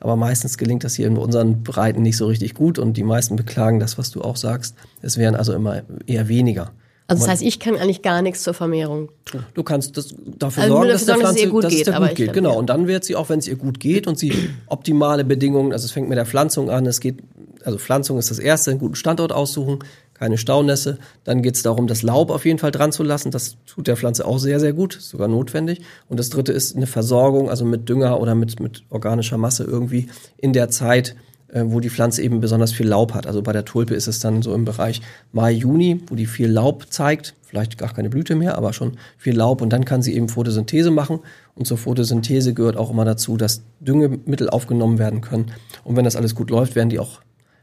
Aber 0.00 0.16
meistens 0.16 0.58
gelingt 0.58 0.84
das 0.84 0.94
hier 0.94 1.06
in 1.06 1.16
unseren 1.16 1.62
Breiten 1.62 2.02
nicht 2.02 2.16
so 2.16 2.26
richtig 2.26 2.54
gut 2.54 2.78
und 2.78 2.96
die 2.96 3.02
meisten 3.02 3.36
beklagen 3.36 3.80
das, 3.80 3.98
was 3.98 4.10
du 4.10 4.22
auch 4.22 4.36
sagst. 4.36 4.74
Es 5.02 5.16
wären 5.16 5.34
also 5.34 5.52
immer 5.54 5.82
eher 6.06 6.28
weniger. 6.28 6.72
Also 7.08 7.22
das 7.22 7.30
heißt, 7.30 7.42
ich 7.42 7.60
kann 7.60 7.76
eigentlich 7.76 8.02
gar 8.02 8.20
nichts 8.20 8.42
zur 8.42 8.52
Vermehrung 8.52 9.10
tun. 9.24 9.44
Du 9.54 9.62
kannst 9.62 9.96
das, 9.96 10.14
dafür 10.38 10.64
also 10.64 10.74
sorgen, 10.74 10.88
dass, 10.88 11.04
der 11.04 11.14
Pflanze, 11.14 11.34
dass 11.34 11.36
es 11.36 11.42
ihr 11.42 11.50
gut 11.50 11.64
dass 11.64 11.72
geht. 11.72 11.88
Es 11.88 11.96
gut 11.96 12.14
geht. 12.16 12.32
Genau. 12.32 12.58
Und 12.58 12.68
dann 12.68 12.88
wird 12.88 13.04
sie 13.04 13.14
auch, 13.14 13.28
wenn 13.28 13.38
es 13.38 13.46
ihr 13.46 13.54
gut 13.54 13.78
geht 13.78 14.08
und 14.08 14.18
sie 14.18 14.32
optimale 14.66 15.24
Bedingungen, 15.24 15.72
also 15.72 15.84
es 15.84 15.92
fängt 15.92 16.08
mit 16.08 16.18
der 16.18 16.26
Pflanzung 16.26 16.68
an, 16.68 16.84
es 16.84 16.98
geht, 16.98 17.18
also 17.64 17.78
Pflanzung 17.78 18.18
ist 18.18 18.30
das 18.30 18.40
erste, 18.40 18.72
einen 18.72 18.80
guten 18.80 18.96
Standort 18.96 19.30
aussuchen, 19.30 19.78
keine 20.18 20.38
Staunässe. 20.38 20.98
Dann 21.24 21.42
geht 21.42 21.56
es 21.56 21.62
darum, 21.62 21.86
das 21.86 22.02
Laub 22.02 22.30
auf 22.30 22.44
jeden 22.44 22.58
Fall 22.58 22.70
dran 22.70 22.92
zu 22.92 23.02
lassen. 23.02 23.30
Das 23.30 23.56
tut 23.66 23.86
der 23.86 23.96
Pflanze 23.96 24.26
auch 24.26 24.38
sehr, 24.38 24.60
sehr 24.60 24.72
gut, 24.72 24.96
sogar 25.00 25.28
notwendig. 25.28 25.80
Und 26.08 26.18
das 26.18 26.30
dritte 26.30 26.52
ist 26.52 26.76
eine 26.76 26.86
Versorgung, 26.86 27.50
also 27.50 27.64
mit 27.64 27.88
Dünger 27.88 28.20
oder 28.20 28.34
mit, 28.34 28.60
mit 28.60 28.84
organischer 28.90 29.38
Masse 29.38 29.64
irgendwie 29.64 30.08
in 30.38 30.52
der 30.52 30.70
Zeit, 30.70 31.16
äh, 31.48 31.64
wo 31.66 31.80
die 31.80 31.90
Pflanze 31.90 32.22
eben 32.22 32.40
besonders 32.40 32.72
viel 32.72 32.88
Laub 32.88 33.14
hat. 33.14 33.26
Also 33.26 33.42
bei 33.42 33.52
der 33.52 33.64
Tulpe 33.64 33.94
ist 33.94 34.08
es 34.08 34.18
dann 34.18 34.42
so 34.42 34.54
im 34.54 34.64
Bereich 34.64 35.00
Mai, 35.32 35.52
Juni, 35.52 36.00
wo 36.08 36.14
die 36.14 36.26
viel 36.26 36.50
Laub 36.50 36.86
zeigt, 36.90 37.34
vielleicht 37.42 37.78
gar 37.78 37.92
keine 37.92 38.10
Blüte 38.10 38.34
mehr, 38.34 38.58
aber 38.58 38.72
schon 38.72 38.96
viel 39.16 39.36
Laub 39.36 39.62
und 39.62 39.72
dann 39.72 39.84
kann 39.84 40.02
sie 40.02 40.14
eben 40.14 40.28
Photosynthese 40.28 40.90
machen 40.90 41.20
und 41.54 41.66
zur 41.66 41.78
Photosynthese 41.78 42.52
gehört 42.52 42.76
auch 42.76 42.90
immer 42.90 43.04
dazu, 43.04 43.36
dass 43.36 43.62
Düngemittel 43.80 44.50
aufgenommen 44.50 44.98
werden 44.98 45.20
können 45.20 45.52
und 45.84 45.96
wenn 45.96 46.04
das 46.04 46.16
alles 46.16 46.34
gut 46.34 46.50
läuft, 46.50 46.74
werden 46.74 46.90
die 46.90 46.98
auch 46.98 47.20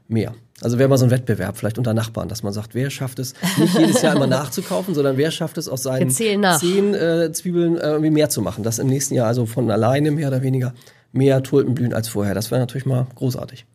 mehr. 0.08 0.34
Also 0.62 0.78
wäre 0.78 0.88
mal 0.88 0.98
so 0.98 1.06
ein 1.06 1.12
Wettbewerb 1.12 1.58
vielleicht 1.58 1.78
unter 1.78 1.94
Nachbarn, 1.94 2.30
dass 2.30 2.44
man 2.44 2.54
sagt, 2.54 2.76
wer 2.76 2.90
schafft 2.90 3.20
es, 3.20 3.34
nicht 3.58 3.78
jedes 3.78 4.02
Jahr 4.02 4.16
immer 4.16 4.28
nachzukaufen, 4.28 4.94
sondern 4.94 5.18
wer 5.18 5.32
schafft 5.32 5.58
es 5.58 5.68
aus 5.68 5.84
seinen 5.84 6.10
zehn 6.10 6.44
äh, 6.44 7.32
Zwiebeln 7.34 7.78
äh, 7.78 7.82
irgendwie 7.82 8.12
mehr 8.12 8.30
zu 8.30 8.42
machen. 8.42 8.64
Das 8.64 8.80
im 8.80 8.88
nächsten 8.88 9.16
Jahr 9.16 9.28
also 9.28 9.46
von 9.46 9.70
alleine 9.72 10.12
mehr 10.12 10.28
oder 10.28 10.42
weniger 10.42 10.74
mehr 11.12 11.42
Tulpen 11.44 11.74
blühen 11.74 11.94
als 11.94 12.08
vorher. 12.08 12.34
Das 12.34 12.52
wäre 12.52 12.62
natürlich 12.62 12.86
mal 12.86 13.08
großartig. 13.16 13.66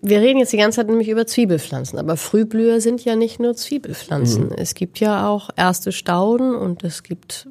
Wir 0.00 0.20
reden 0.20 0.38
jetzt 0.38 0.52
die 0.52 0.56
ganze 0.56 0.76
Zeit 0.76 0.88
nämlich 0.88 1.08
über 1.08 1.26
Zwiebelpflanzen, 1.26 1.98
aber 1.98 2.16
Frühblüher 2.16 2.80
sind 2.80 3.04
ja 3.04 3.16
nicht 3.16 3.38
nur 3.38 3.54
Zwiebelpflanzen. 3.54 4.46
Mhm. 4.46 4.54
Es 4.56 4.74
gibt 4.74 4.98
ja 4.98 5.28
auch 5.28 5.50
erste 5.56 5.92
Stauden 5.92 6.54
und 6.54 6.84
es 6.84 7.02
gibt 7.02 7.48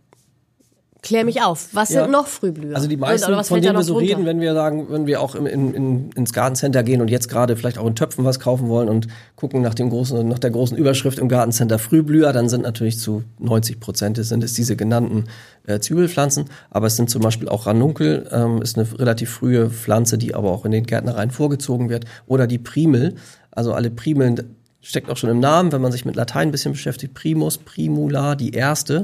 Klär 1.04 1.26
mich 1.26 1.42
auf. 1.42 1.68
Was 1.74 1.90
ja. 1.90 2.04
sind 2.04 2.12
noch 2.12 2.28
Frühblüher? 2.28 2.78
Also 2.78 2.88
die 2.88 2.96
meisten, 2.96 3.44
von 3.44 3.62
denen 3.62 3.76
wir 3.76 3.84
so 3.84 3.98
reden, 3.98 4.26
wenn 4.26 4.40
wir 4.40 4.54
sagen, 4.54 4.88
wenn 4.90 5.06
wir 5.06 5.20
auch 5.20 5.36
in, 5.36 5.46
in, 5.46 6.12
ins 6.12 6.32
Gartencenter 6.32 6.82
gehen 6.82 7.02
und 7.02 7.10
jetzt 7.10 7.28
gerade 7.28 7.58
vielleicht 7.58 7.78
auch 7.78 7.86
in 7.86 7.96
Töpfen 7.96 8.24
was 8.24 8.40
kaufen 8.40 8.70
wollen 8.70 8.88
und 8.88 9.08
gucken 9.36 9.62
nach 9.62 9.74
dem 9.74 9.90
großen, 9.90 10.26
nach 10.26 10.40
der 10.40 10.52
großen 10.52 10.78
Überschrift 10.78 11.20
im 11.20 11.28
Gartencenter 11.28 11.78
Frühblüher, 11.78 12.32
dann 12.32 12.48
sind 12.48 12.64
natürlich 12.64 13.00
zu 13.00 13.24
90 13.40 13.82
Prozent 13.82 14.18
sind 14.18 14.46
es 14.46 14.54
diese 14.54 14.78
genannten 14.78 15.26
äh, 15.68 15.80
Zwiebelpflanzen. 15.80 16.46
Aber 16.70 16.88
es 16.88 16.96
sind 16.96 17.10
zum 17.10 17.22
Beispiel 17.22 17.50
auch 17.50 17.68
Ranunkel, 17.68 18.30
ähm, 18.32 18.62
ist 18.62 18.78
eine 18.78 18.88
relativ 18.98 19.30
frühe 19.30 19.70
Pflanze, 19.70 20.18
die 20.18 20.34
aber 20.34 20.52
auch 20.52 20.64
in 20.64 20.72
den 20.72 20.86
Gärtnereien 20.86 21.32
vorgezogen 21.32 21.90
wird. 21.90 22.06
Oder 22.28 22.48
die 22.48 22.60
Primel. 22.60 23.16
Also 23.52 23.74
alle 23.74 23.92
Primeln 23.92 24.56
steckt 24.82 25.10
auch 25.10 25.18
schon 25.18 25.30
im 25.30 25.42
Namen, 25.42 25.74
wenn 25.74 25.82
man 25.82 25.92
sich 25.92 26.06
mit 26.06 26.16
Latein 26.16 26.48
ein 26.48 26.52
bisschen 26.52 26.72
beschäftigt. 26.72 27.14
Primus, 27.14 27.58
Primula, 27.58 28.36
die 28.36 28.52
erste. 28.52 29.04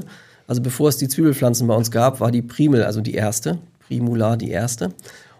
Also 0.50 0.62
bevor 0.62 0.88
es 0.88 0.96
die 0.96 1.06
Zwiebelpflanzen 1.06 1.68
bei 1.68 1.76
uns 1.76 1.92
gab, 1.92 2.18
war 2.18 2.32
die 2.32 2.42
Primel, 2.42 2.82
also 2.82 3.00
die 3.00 3.14
erste, 3.14 3.60
Primula 3.86 4.34
die 4.34 4.50
erste. 4.50 4.92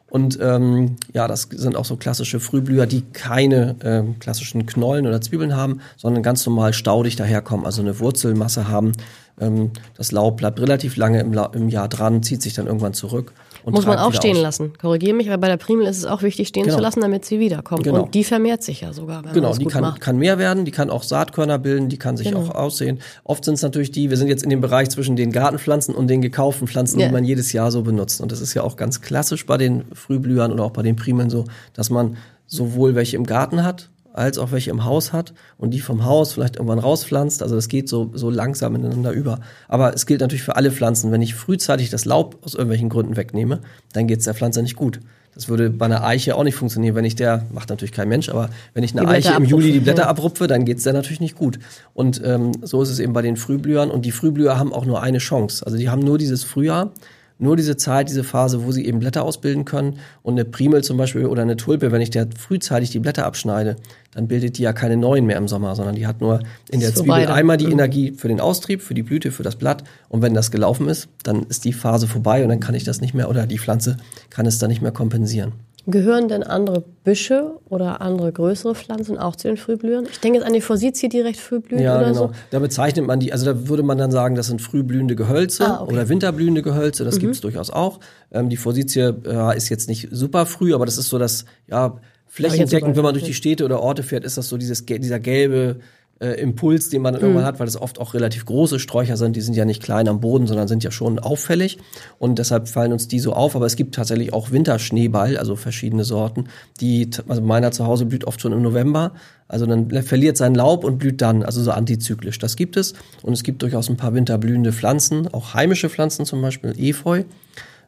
Und 0.08 0.38
ähm, 0.40 0.98
ja, 1.12 1.26
das 1.26 1.48
sind 1.50 1.74
auch 1.74 1.84
so 1.84 1.96
klassische 1.96 2.38
Frühblüher, 2.38 2.86
die 2.86 3.02
keine 3.12 3.74
ähm, 3.82 4.20
klassischen 4.20 4.66
Knollen 4.66 5.08
oder 5.08 5.20
Zwiebeln 5.20 5.56
haben, 5.56 5.80
sondern 5.96 6.22
ganz 6.22 6.46
normal 6.46 6.72
staudig 6.72 7.16
daherkommen, 7.16 7.66
also 7.66 7.82
eine 7.82 7.98
Wurzelmasse 7.98 8.68
haben. 8.68 8.92
Ähm, 9.40 9.72
das 9.96 10.12
Laub 10.12 10.36
bleibt 10.36 10.60
relativ 10.60 10.96
lange 10.96 11.18
im, 11.18 11.36
im 11.54 11.68
Jahr 11.68 11.88
dran, 11.88 12.22
zieht 12.22 12.40
sich 12.40 12.54
dann 12.54 12.68
irgendwann 12.68 12.94
zurück. 12.94 13.32
Muss 13.64 13.86
man 13.86 13.98
auch 13.98 14.12
stehen 14.12 14.36
aus. 14.36 14.42
lassen. 14.42 14.72
Korrigiere 14.80 15.14
mich, 15.14 15.28
weil 15.28 15.38
bei 15.38 15.48
der 15.48 15.56
Primel 15.56 15.86
ist 15.86 15.98
es 15.98 16.04
auch 16.04 16.22
wichtig, 16.22 16.48
stehen 16.48 16.64
genau. 16.64 16.76
zu 16.76 16.82
lassen, 16.82 17.00
damit 17.00 17.24
sie 17.24 17.40
wiederkommt. 17.40 17.84
Genau. 17.84 18.04
Und 18.04 18.14
die 18.14 18.24
vermehrt 18.24 18.62
sich 18.62 18.80
ja 18.80 18.92
sogar. 18.92 19.24
Wenn 19.24 19.32
genau, 19.32 19.54
die 19.54 19.66
kann, 19.66 19.98
kann 19.98 20.16
mehr 20.16 20.38
werden, 20.38 20.64
die 20.64 20.70
kann 20.70 20.90
auch 20.90 21.02
Saatkörner 21.02 21.58
bilden, 21.58 21.88
die 21.88 21.98
kann 21.98 22.16
sich 22.16 22.28
genau. 22.28 22.40
auch 22.40 22.54
aussehen. 22.54 23.00
Oft 23.24 23.44
sind 23.44 23.54
es 23.54 23.62
natürlich 23.62 23.90
die, 23.90 24.10
wir 24.10 24.16
sind 24.16 24.28
jetzt 24.28 24.42
in 24.42 24.50
dem 24.50 24.60
Bereich 24.60 24.90
zwischen 24.90 25.16
den 25.16 25.32
Gartenpflanzen 25.32 25.94
und 25.94 26.08
den 26.08 26.22
gekauften 26.22 26.68
Pflanzen, 26.68 27.00
ja. 27.00 27.06
die 27.06 27.12
man 27.12 27.24
jedes 27.24 27.52
Jahr 27.52 27.70
so 27.70 27.82
benutzt. 27.82 28.20
Und 28.20 28.32
das 28.32 28.40
ist 28.40 28.54
ja 28.54 28.62
auch 28.62 28.76
ganz 28.76 29.00
klassisch 29.00 29.46
bei 29.46 29.56
den 29.56 29.84
Frühblühern 29.92 30.52
oder 30.52 30.64
auch 30.64 30.72
bei 30.72 30.82
den 30.82 30.96
Primeln 30.96 31.30
so, 31.30 31.44
dass 31.74 31.90
man 31.90 32.16
sowohl 32.46 32.94
welche 32.94 33.16
im 33.16 33.24
Garten 33.24 33.64
hat, 33.64 33.90
als 34.12 34.38
auch 34.38 34.52
welche 34.52 34.70
im 34.70 34.84
Haus 34.84 35.12
hat 35.12 35.32
und 35.58 35.72
die 35.72 35.80
vom 35.80 36.04
Haus 36.04 36.32
vielleicht 36.32 36.56
irgendwann 36.56 36.78
rauspflanzt. 36.78 37.42
Also 37.42 37.54
das 37.54 37.68
geht 37.68 37.88
so, 37.88 38.10
so 38.14 38.30
langsam 38.30 38.74
ineinander 38.74 39.12
über. 39.12 39.40
Aber 39.68 39.94
es 39.94 40.06
gilt 40.06 40.20
natürlich 40.20 40.42
für 40.42 40.56
alle 40.56 40.72
Pflanzen. 40.72 41.12
Wenn 41.12 41.22
ich 41.22 41.34
frühzeitig 41.34 41.90
das 41.90 42.04
Laub 42.04 42.38
aus 42.42 42.54
irgendwelchen 42.54 42.88
Gründen 42.88 43.16
wegnehme, 43.16 43.60
dann 43.92 44.06
geht 44.06 44.18
es 44.18 44.24
der 44.24 44.34
Pflanze 44.34 44.62
nicht 44.62 44.76
gut. 44.76 45.00
Das 45.34 45.48
würde 45.48 45.70
bei 45.70 45.86
einer 45.86 46.04
Eiche 46.04 46.34
auch 46.34 46.42
nicht 46.42 46.56
funktionieren, 46.56 46.96
wenn 46.96 47.04
ich 47.04 47.14
der, 47.14 47.46
macht 47.52 47.70
natürlich 47.70 47.92
kein 47.92 48.08
Mensch, 48.08 48.28
aber 48.28 48.50
wenn 48.74 48.82
ich 48.82 48.98
eine 48.98 49.08
Eiche 49.08 49.32
im 49.34 49.44
Juli 49.44 49.70
die 49.70 49.78
Blätter 49.78 50.08
abrupfe, 50.08 50.48
dann 50.48 50.64
geht's 50.64 50.82
der 50.82 50.92
natürlich 50.92 51.20
nicht 51.20 51.36
gut. 51.36 51.60
Und 51.94 52.20
ähm, 52.24 52.50
so 52.62 52.82
ist 52.82 52.88
es 52.88 52.98
eben 52.98 53.12
bei 53.12 53.22
den 53.22 53.36
Frühblühern. 53.36 53.90
Und 53.90 54.04
die 54.04 54.10
Frühblüher 54.10 54.58
haben 54.58 54.72
auch 54.72 54.84
nur 54.84 55.02
eine 55.02 55.18
Chance. 55.18 55.64
Also 55.64 55.78
die 55.78 55.88
haben 55.88 56.00
nur 56.00 56.18
dieses 56.18 56.42
Frühjahr 56.42 56.92
nur 57.40 57.56
diese 57.56 57.76
Zeit, 57.76 58.08
diese 58.08 58.24
Phase, 58.24 58.64
wo 58.64 58.72
sie 58.72 58.86
eben 58.86 58.98
Blätter 58.98 59.24
ausbilden 59.24 59.64
können. 59.64 59.98
Und 60.22 60.34
eine 60.34 60.44
Primel 60.44 60.84
zum 60.84 60.96
Beispiel 60.96 61.26
oder 61.26 61.42
eine 61.42 61.56
Tulpe, 61.56 61.92
wenn 61.92 62.00
ich 62.00 62.10
der 62.10 62.28
frühzeitig 62.38 62.90
die 62.90 62.98
Blätter 62.98 63.26
abschneide, 63.26 63.76
dann 64.12 64.28
bildet 64.28 64.58
die 64.58 64.62
ja 64.62 64.72
keine 64.72 64.96
neuen 64.96 65.26
mehr 65.26 65.36
im 65.36 65.48
Sommer, 65.48 65.74
sondern 65.74 65.94
die 65.94 66.06
hat 66.06 66.20
nur 66.20 66.40
in 66.70 66.80
der 66.80 66.94
Zwiebel 66.94 67.26
einmal 67.26 67.56
die 67.56 67.66
mhm. 67.66 67.72
Energie 67.72 68.12
für 68.12 68.28
den 68.28 68.40
Austrieb, 68.40 68.82
für 68.82 68.94
die 68.94 69.02
Blüte, 69.02 69.30
für 69.30 69.42
das 69.42 69.56
Blatt. 69.56 69.84
Und 70.08 70.22
wenn 70.22 70.34
das 70.34 70.50
gelaufen 70.50 70.88
ist, 70.88 71.08
dann 71.22 71.44
ist 71.44 71.64
die 71.64 71.72
Phase 71.72 72.06
vorbei 72.06 72.42
und 72.42 72.48
dann 72.48 72.60
kann 72.60 72.74
ich 72.74 72.84
das 72.84 73.00
nicht 73.00 73.14
mehr 73.14 73.28
oder 73.28 73.46
die 73.46 73.58
Pflanze 73.58 73.96
kann 74.28 74.46
es 74.46 74.58
dann 74.58 74.70
nicht 74.70 74.82
mehr 74.82 74.92
kompensieren. 74.92 75.52
Gehören 75.90 76.28
denn 76.28 76.42
andere 76.42 76.82
Büsche 77.04 77.54
oder 77.68 78.00
andere 78.00 78.32
größere 78.32 78.74
Pflanzen 78.74 79.18
auch 79.18 79.36
zu 79.36 79.48
den 79.48 79.56
Frühblühern? 79.56 80.06
Ich 80.10 80.20
denke 80.20 80.38
jetzt 80.38 80.46
an 80.46 80.52
die 80.52 80.60
Forsythie, 80.60 81.08
die 81.08 81.20
recht 81.20 81.40
früh 81.40 81.60
blüht 81.60 81.80
ja, 81.80 81.96
oder 81.96 82.08
genau. 82.08 82.28
so. 82.28 82.30
Da 82.50 82.58
bezeichnet 82.58 83.06
man 83.06 83.20
die, 83.20 83.32
also 83.32 83.46
da 83.46 83.68
würde 83.68 83.82
man 83.82 83.98
dann 83.98 84.10
sagen, 84.10 84.34
das 84.34 84.48
sind 84.48 84.60
frühblühende 84.60 85.16
Gehölze 85.16 85.66
ah, 85.66 85.82
okay. 85.82 85.92
oder 85.92 86.08
winterblühende 86.08 86.62
Gehölze, 86.62 87.04
das 87.04 87.16
mhm. 87.16 87.20
gibt 87.20 87.34
es 87.34 87.40
durchaus 87.40 87.70
auch. 87.70 88.00
Ähm, 88.30 88.48
die 88.48 88.56
Forsythie 88.56 89.12
äh, 89.26 89.56
ist 89.56 89.68
jetzt 89.68 89.88
nicht 89.88 90.08
super 90.10 90.46
früh, 90.46 90.74
aber 90.74 90.86
das 90.86 90.98
ist 90.98 91.08
so 91.08 91.18
das, 91.18 91.44
ja, 91.68 91.98
flächendeckend, 92.30 92.96
wenn 92.96 93.02
man 93.02 93.14
durch 93.14 93.24
die 93.24 93.34
Städte 93.34 93.64
oder 93.64 93.80
Orte 93.80 94.02
fährt, 94.02 94.24
ist 94.24 94.38
das 94.38 94.48
so 94.48 94.56
dieses, 94.56 94.86
dieser 94.86 95.18
gelbe, 95.18 95.80
äh, 96.20 96.40
Impuls, 96.40 96.90
den 96.90 97.02
man 97.02 97.14
mhm. 97.14 97.20
irgendwann 97.20 97.44
hat, 97.44 97.60
weil 97.60 97.66
es 97.66 97.80
oft 97.80 97.98
auch 97.98 98.14
relativ 98.14 98.44
große 98.44 98.78
Sträucher 98.78 99.16
sind. 99.16 99.36
Die 99.36 99.40
sind 99.40 99.54
ja 99.54 99.64
nicht 99.64 99.82
klein 99.82 100.06
am 100.06 100.20
Boden, 100.20 100.46
sondern 100.46 100.68
sind 100.68 100.84
ja 100.84 100.90
schon 100.90 101.18
auffällig. 101.18 101.78
Und 102.18 102.38
deshalb 102.38 102.68
fallen 102.68 102.92
uns 102.92 103.08
die 103.08 103.18
so 103.18 103.32
auf. 103.32 103.56
Aber 103.56 103.66
es 103.66 103.76
gibt 103.76 103.94
tatsächlich 103.94 104.32
auch 104.32 104.50
Winterschneeball, 104.50 105.36
also 105.38 105.56
verschiedene 105.56 106.04
Sorten. 106.04 106.44
Die, 106.80 107.10
also 107.26 107.40
meiner 107.42 107.72
zu 107.72 107.86
Hause 107.86 108.04
blüht 108.04 108.24
oft 108.26 108.40
schon 108.40 108.52
im 108.52 108.62
November. 108.62 109.12
Also 109.48 109.66
dann 109.66 109.90
verliert 110.02 110.36
sein 110.36 110.54
Laub 110.54 110.84
und 110.84 110.98
blüht 110.98 111.20
dann, 111.22 111.42
also 111.42 111.62
so 111.62 111.72
antizyklisch. 111.72 112.38
Das 112.38 112.56
gibt 112.56 112.76
es. 112.76 112.94
Und 113.22 113.32
es 113.32 113.42
gibt 113.42 113.62
durchaus 113.62 113.88
ein 113.88 113.96
paar 113.96 114.14
winterblühende 114.14 114.72
Pflanzen, 114.72 115.26
auch 115.32 115.54
heimische 115.54 115.88
Pflanzen, 115.88 116.26
zum 116.26 116.42
Beispiel 116.42 116.74
Efeu. 116.78 117.24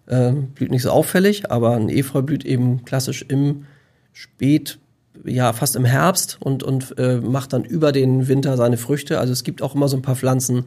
Ähm, 0.08 0.48
blüht 0.48 0.70
nicht 0.70 0.82
so 0.82 0.90
auffällig, 0.90 1.50
aber 1.50 1.76
ein 1.76 1.88
Efeu 1.88 2.22
blüht 2.22 2.44
eben 2.44 2.84
klassisch 2.84 3.24
im 3.28 3.66
Spät 4.12 4.78
ja 5.24 5.52
fast 5.52 5.76
im 5.76 5.84
Herbst 5.84 6.38
und, 6.40 6.62
und 6.62 6.98
äh, 6.98 7.16
macht 7.16 7.52
dann 7.52 7.64
über 7.64 7.92
den 7.92 8.28
Winter 8.28 8.56
seine 8.56 8.76
Früchte. 8.76 9.18
Also 9.18 9.32
es 9.32 9.44
gibt 9.44 9.62
auch 9.62 9.74
immer 9.74 9.88
so 9.88 9.96
ein 9.96 10.02
paar 10.02 10.16
Pflanzen, 10.16 10.64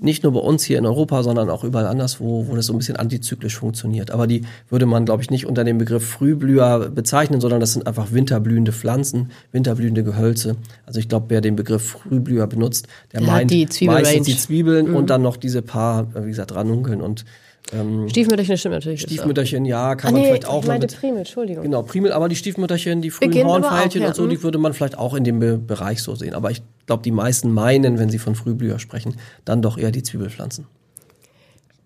nicht 0.00 0.22
nur 0.22 0.32
bei 0.32 0.40
uns 0.40 0.64
hier 0.64 0.78
in 0.78 0.86
Europa, 0.86 1.22
sondern 1.22 1.50
auch 1.50 1.64
überall 1.64 1.86
anders, 1.86 2.20
wo, 2.20 2.48
wo 2.48 2.56
das 2.56 2.66
so 2.66 2.72
ein 2.72 2.78
bisschen 2.78 2.96
antizyklisch 2.96 3.56
funktioniert. 3.56 4.10
Aber 4.10 4.26
die 4.26 4.42
würde 4.68 4.86
man, 4.86 5.04
glaube 5.04 5.22
ich, 5.22 5.30
nicht 5.30 5.46
unter 5.46 5.64
dem 5.64 5.78
Begriff 5.78 6.04
Frühblüher 6.04 6.90
bezeichnen, 6.90 7.40
sondern 7.40 7.60
das 7.60 7.72
sind 7.72 7.86
einfach 7.86 8.12
winterblühende 8.12 8.72
Pflanzen, 8.72 9.30
winterblühende 9.52 10.04
Gehölze. 10.04 10.56
Also 10.84 11.00
ich 11.00 11.08
glaube, 11.08 11.26
wer 11.28 11.40
den 11.40 11.56
Begriff 11.56 11.82
Frühblüher 11.88 12.46
benutzt, 12.46 12.88
der, 13.12 13.20
der 13.20 13.28
meint 13.28 13.50
die 13.50 13.66
meistens 13.86 14.26
die 14.26 14.36
Zwiebeln 14.36 14.90
mhm. 14.90 14.96
und 14.96 15.10
dann 15.10 15.22
noch 15.22 15.36
diese 15.36 15.62
paar, 15.62 16.08
wie 16.14 16.28
gesagt, 16.28 16.54
Ranunkeln 16.54 17.00
und 17.00 17.24
ähm, 17.72 18.08
Stiefmütterchen 18.08 18.58
stimmt 18.58 18.74
natürlich. 18.74 19.00
Stiefmütterchen, 19.00 19.64
ja, 19.64 19.94
kann 19.94 20.10
ah, 20.10 20.12
man 20.12 20.20
nee, 20.20 20.28
vielleicht 20.28 20.46
auch 20.46 20.62
ich 20.62 20.68
meinte 20.68 20.86
Primel, 20.86 21.18
Entschuldigung. 21.18 21.62
Genau, 21.62 21.82
Primel, 21.82 22.12
aber 22.12 22.28
die 22.28 22.36
Stiefmütterchen, 22.36 23.00
die 23.00 23.10
frühen 23.10 23.30
Beginnt 23.30 23.48
Hornfeilchen 23.48 24.02
auch, 24.02 24.04
ja. 24.04 24.08
und 24.08 24.16
so, 24.16 24.26
die 24.26 24.36
mhm. 24.36 24.42
würde 24.42 24.58
man 24.58 24.74
vielleicht 24.74 24.98
auch 24.98 25.14
in 25.14 25.24
dem 25.24 25.38
Be 25.38 25.58
Bereich 25.58 26.02
so 26.02 26.14
sehen. 26.14 26.34
Aber 26.34 26.50
ich 26.50 26.62
glaube, 26.86 27.02
die 27.02 27.10
meisten 27.10 27.52
meinen, 27.52 27.98
wenn 27.98 28.10
sie 28.10 28.18
von 28.18 28.34
Frühblüher 28.34 28.78
sprechen, 28.78 29.16
dann 29.44 29.62
doch 29.62 29.78
eher 29.78 29.90
die 29.90 30.02
Zwiebelpflanzen. 30.02 30.66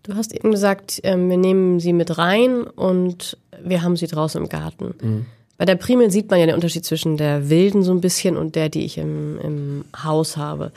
Du 0.02 0.14
hast 0.14 0.34
eben 0.34 0.50
gesagt, 0.50 1.00
ähm, 1.04 1.30
wir 1.30 1.36
nehmen 1.36 1.80
sie 1.80 1.92
mit 1.92 2.18
rein 2.18 2.62
und 2.62 3.36
wir 3.62 3.82
haben 3.82 3.96
sie 3.96 4.06
draußen 4.06 4.40
im 4.42 4.48
Garten. 4.48 4.94
Mhm. 5.00 5.26
Bei 5.58 5.64
der 5.64 5.74
Primel 5.74 6.10
sieht 6.10 6.30
man 6.30 6.40
ja 6.40 6.46
den 6.46 6.54
Unterschied 6.54 6.84
zwischen 6.84 7.16
der 7.16 7.50
wilden 7.50 7.82
so 7.82 7.92
ein 7.92 8.00
bisschen 8.00 8.36
und 8.36 8.54
der, 8.54 8.68
die 8.68 8.84
ich 8.84 8.96
im, 8.96 9.38
im 9.40 9.84
Haus 10.04 10.36
habe. 10.36 10.72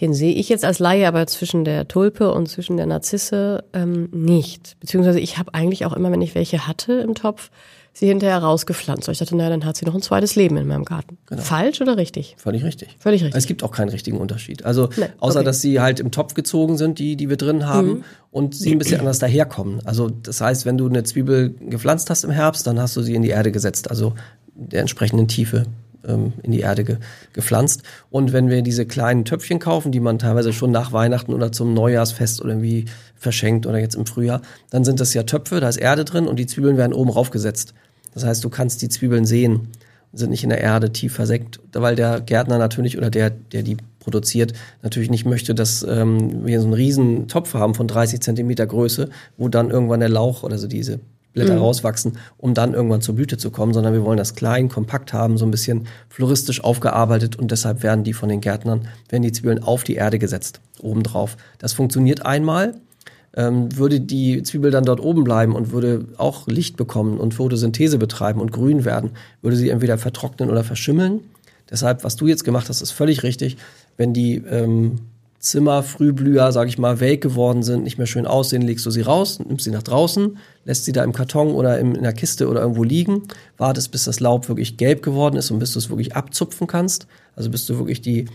Den 0.00 0.14
sehe 0.14 0.34
ich 0.34 0.48
jetzt 0.48 0.64
als 0.64 0.78
Laie, 0.78 1.06
aber 1.06 1.26
zwischen 1.26 1.64
der 1.64 1.86
Tulpe 1.86 2.32
und 2.32 2.48
zwischen 2.48 2.76
der 2.76 2.86
Narzisse 2.86 3.64
ähm, 3.72 4.08
nicht. 4.12 4.76
Beziehungsweise 4.80 5.20
ich 5.20 5.38
habe 5.38 5.54
eigentlich 5.54 5.84
auch 5.84 5.92
immer, 5.92 6.10
wenn 6.10 6.22
ich 6.22 6.34
welche 6.34 6.66
hatte 6.66 6.94
im 6.94 7.14
Topf, 7.14 7.50
sie 7.92 8.06
hinterher 8.06 8.38
rausgepflanzt. 8.38 9.08
Ich 9.08 9.18
dachte, 9.18 9.36
naja, 9.36 9.50
dann 9.50 9.64
hat 9.64 9.76
sie 9.76 9.84
noch 9.84 9.94
ein 9.94 10.02
zweites 10.02 10.36
Leben 10.36 10.56
in 10.56 10.66
meinem 10.66 10.84
Garten. 10.84 11.18
Genau. 11.26 11.42
Falsch 11.42 11.80
oder 11.80 11.96
richtig? 11.96 12.34
Völlig 12.38 12.64
richtig. 12.64 12.96
Völlig 12.98 13.22
richtig. 13.22 13.36
Es 13.36 13.46
gibt 13.46 13.62
auch 13.62 13.72
keinen 13.72 13.88
richtigen 13.88 14.18
Unterschied. 14.18 14.64
Also 14.64 14.88
nee, 14.96 15.06
außer, 15.18 15.40
okay. 15.40 15.44
dass 15.44 15.60
sie 15.60 15.80
halt 15.80 16.00
im 16.00 16.10
Topf 16.10 16.34
gezogen 16.34 16.78
sind, 16.78 16.98
die, 16.98 17.16
die 17.16 17.28
wir 17.28 17.36
drin 17.36 17.66
haben, 17.66 17.88
mhm. 17.88 18.04
und 18.30 18.54
sie 18.54 18.72
ein 18.72 18.78
bisschen 18.78 19.00
anders 19.00 19.18
daherkommen. 19.18 19.84
Also 19.84 20.08
das 20.08 20.40
heißt, 20.40 20.66
wenn 20.66 20.78
du 20.78 20.88
eine 20.88 21.02
Zwiebel 21.02 21.50
gepflanzt 21.50 22.10
hast 22.10 22.24
im 22.24 22.30
Herbst, 22.30 22.66
dann 22.66 22.80
hast 22.80 22.96
du 22.96 23.02
sie 23.02 23.14
in 23.14 23.22
die 23.22 23.30
Erde 23.30 23.50
gesetzt, 23.50 23.90
also 23.90 24.14
der 24.54 24.80
entsprechenden 24.80 25.26
Tiefe 25.26 25.64
ähm, 26.06 26.32
in 26.42 26.52
die 26.52 26.60
Erde 26.60 26.84
ge 26.84 26.96
gepflanzt. 27.32 27.82
Und 28.10 28.32
wenn 28.32 28.48
wir 28.48 28.62
diese 28.62 28.86
kleinen 28.86 29.24
Töpfchen 29.24 29.58
kaufen, 29.58 29.92
die 29.92 30.00
man 30.00 30.18
teilweise 30.18 30.52
schon 30.52 30.70
nach 30.70 30.92
Weihnachten 30.92 31.32
oder 31.32 31.52
zum 31.52 31.74
Neujahrsfest 31.74 32.40
oder 32.40 32.50
irgendwie 32.50 32.86
verschenkt 33.16 33.66
oder 33.66 33.78
jetzt 33.78 33.94
im 33.94 34.06
Frühjahr, 34.06 34.42
dann 34.70 34.84
sind 34.84 35.00
das 35.00 35.14
ja 35.14 35.22
Töpfe, 35.22 35.60
da 35.60 35.68
ist 35.68 35.76
Erde 35.76 36.04
drin 36.04 36.26
und 36.26 36.36
die 36.38 36.46
Zwiebeln 36.46 36.76
werden 36.76 36.92
oben 36.92 37.10
raufgesetzt. 37.10 37.74
Das 38.14 38.24
heißt, 38.24 38.42
du 38.42 38.50
kannst 38.50 38.82
die 38.82 38.88
Zwiebeln 38.88 39.24
sehen, 39.24 39.68
sind 40.12 40.30
nicht 40.30 40.42
in 40.42 40.50
der 40.50 40.60
Erde 40.60 40.92
tief 40.92 41.14
versenkt, 41.14 41.60
weil 41.72 41.94
der 41.94 42.20
Gärtner 42.20 42.58
natürlich 42.58 42.98
oder 42.98 43.10
der, 43.10 43.30
der 43.30 43.62
die 43.62 43.76
produziert, 44.00 44.54
natürlich 44.82 45.10
nicht 45.10 45.24
möchte, 45.24 45.54
dass 45.54 45.84
ähm, 45.84 46.44
wir 46.44 46.60
so 46.60 46.66
einen 46.66 46.74
riesen 46.74 47.28
Topf 47.28 47.54
haben 47.54 47.74
von 47.74 47.86
30 47.86 48.20
Zentimeter 48.20 48.66
Größe, 48.66 49.10
wo 49.36 49.48
dann 49.48 49.70
irgendwann 49.70 50.00
der 50.00 50.08
Lauch 50.08 50.42
oder 50.42 50.58
so 50.58 50.66
diese 50.66 50.98
Blätter 51.32 51.54
mhm. 51.54 51.60
rauswachsen, 51.60 52.18
um 52.38 52.54
dann 52.54 52.74
irgendwann 52.74 53.00
zur 53.00 53.14
Blüte 53.14 53.38
zu 53.38 53.50
kommen, 53.50 53.72
sondern 53.72 53.92
wir 53.92 54.04
wollen 54.04 54.16
das 54.16 54.34
klein, 54.34 54.68
kompakt 54.68 55.12
haben, 55.12 55.38
so 55.38 55.44
ein 55.44 55.50
bisschen 55.50 55.86
floristisch 56.08 56.62
aufgearbeitet 56.62 57.36
und 57.36 57.50
deshalb 57.50 57.82
werden 57.82 58.04
die 58.04 58.12
von 58.12 58.28
den 58.28 58.40
Gärtnern, 58.40 58.88
werden 59.08 59.22
die 59.22 59.32
Zwiebeln 59.32 59.62
auf 59.62 59.84
die 59.84 59.94
Erde 59.94 60.18
gesetzt, 60.18 60.60
obendrauf. 60.80 61.36
Das 61.58 61.72
funktioniert 61.72 62.26
einmal, 62.26 62.74
ähm, 63.36 63.76
würde 63.76 64.00
die 64.00 64.42
Zwiebel 64.42 64.70
dann 64.70 64.84
dort 64.84 65.00
oben 65.00 65.22
bleiben 65.22 65.54
und 65.54 65.70
würde 65.70 66.06
auch 66.16 66.48
Licht 66.48 66.76
bekommen 66.76 67.18
und 67.18 67.34
Photosynthese 67.34 67.98
betreiben 67.98 68.40
und 68.40 68.50
grün 68.50 68.84
werden, 68.84 69.10
würde 69.40 69.56
sie 69.56 69.70
entweder 69.70 69.98
vertrocknen 69.98 70.50
oder 70.50 70.64
verschimmeln. 70.64 71.20
Deshalb, 71.70 72.02
was 72.02 72.16
du 72.16 72.26
jetzt 72.26 72.44
gemacht 72.44 72.68
hast, 72.68 72.80
ist 72.80 72.90
völlig 72.90 73.22
richtig. 73.22 73.56
Wenn 73.96 74.12
die 74.12 74.36
ähm, 74.36 74.96
Zimmerfrühblüher, 75.40 76.52
sag 76.52 76.68
ich 76.68 76.76
mal, 76.76 77.00
welk 77.00 77.22
geworden 77.22 77.62
sind, 77.62 77.82
nicht 77.82 77.96
mehr 77.96 78.06
schön 78.06 78.26
aussehen, 78.26 78.60
legst 78.60 78.84
du 78.84 78.90
sie 78.90 79.00
raus, 79.00 79.38
nimmst 79.38 79.64
sie 79.64 79.70
nach 79.70 79.82
draußen, 79.82 80.36
lässt 80.66 80.84
sie 80.84 80.92
da 80.92 81.02
im 81.02 81.14
Karton 81.14 81.54
oder 81.54 81.78
in, 81.78 81.94
in 81.94 82.02
der 82.02 82.12
Kiste 82.12 82.46
oder 82.46 82.60
irgendwo 82.60 82.84
liegen, 82.84 83.22
wartest, 83.56 83.90
bis 83.90 84.04
das 84.04 84.20
Laub 84.20 84.48
wirklich 84.48 84.76
gelb 84.76 85.02
geworden 85.02 85.36
ist 85.36 85.50
und 85.50 85.58
bis 85.58 85.72
du 85.72 85.78
es 85.78 85.88
wirklich 85.88 86.14
abzupfen 86.14 86.66
kannst. 86.66 87.06
Also 87.36 87.48
bis 87.48 87.64
du 87.64 87.78
wirklich 87.78 88.02
die, 88.02 88.26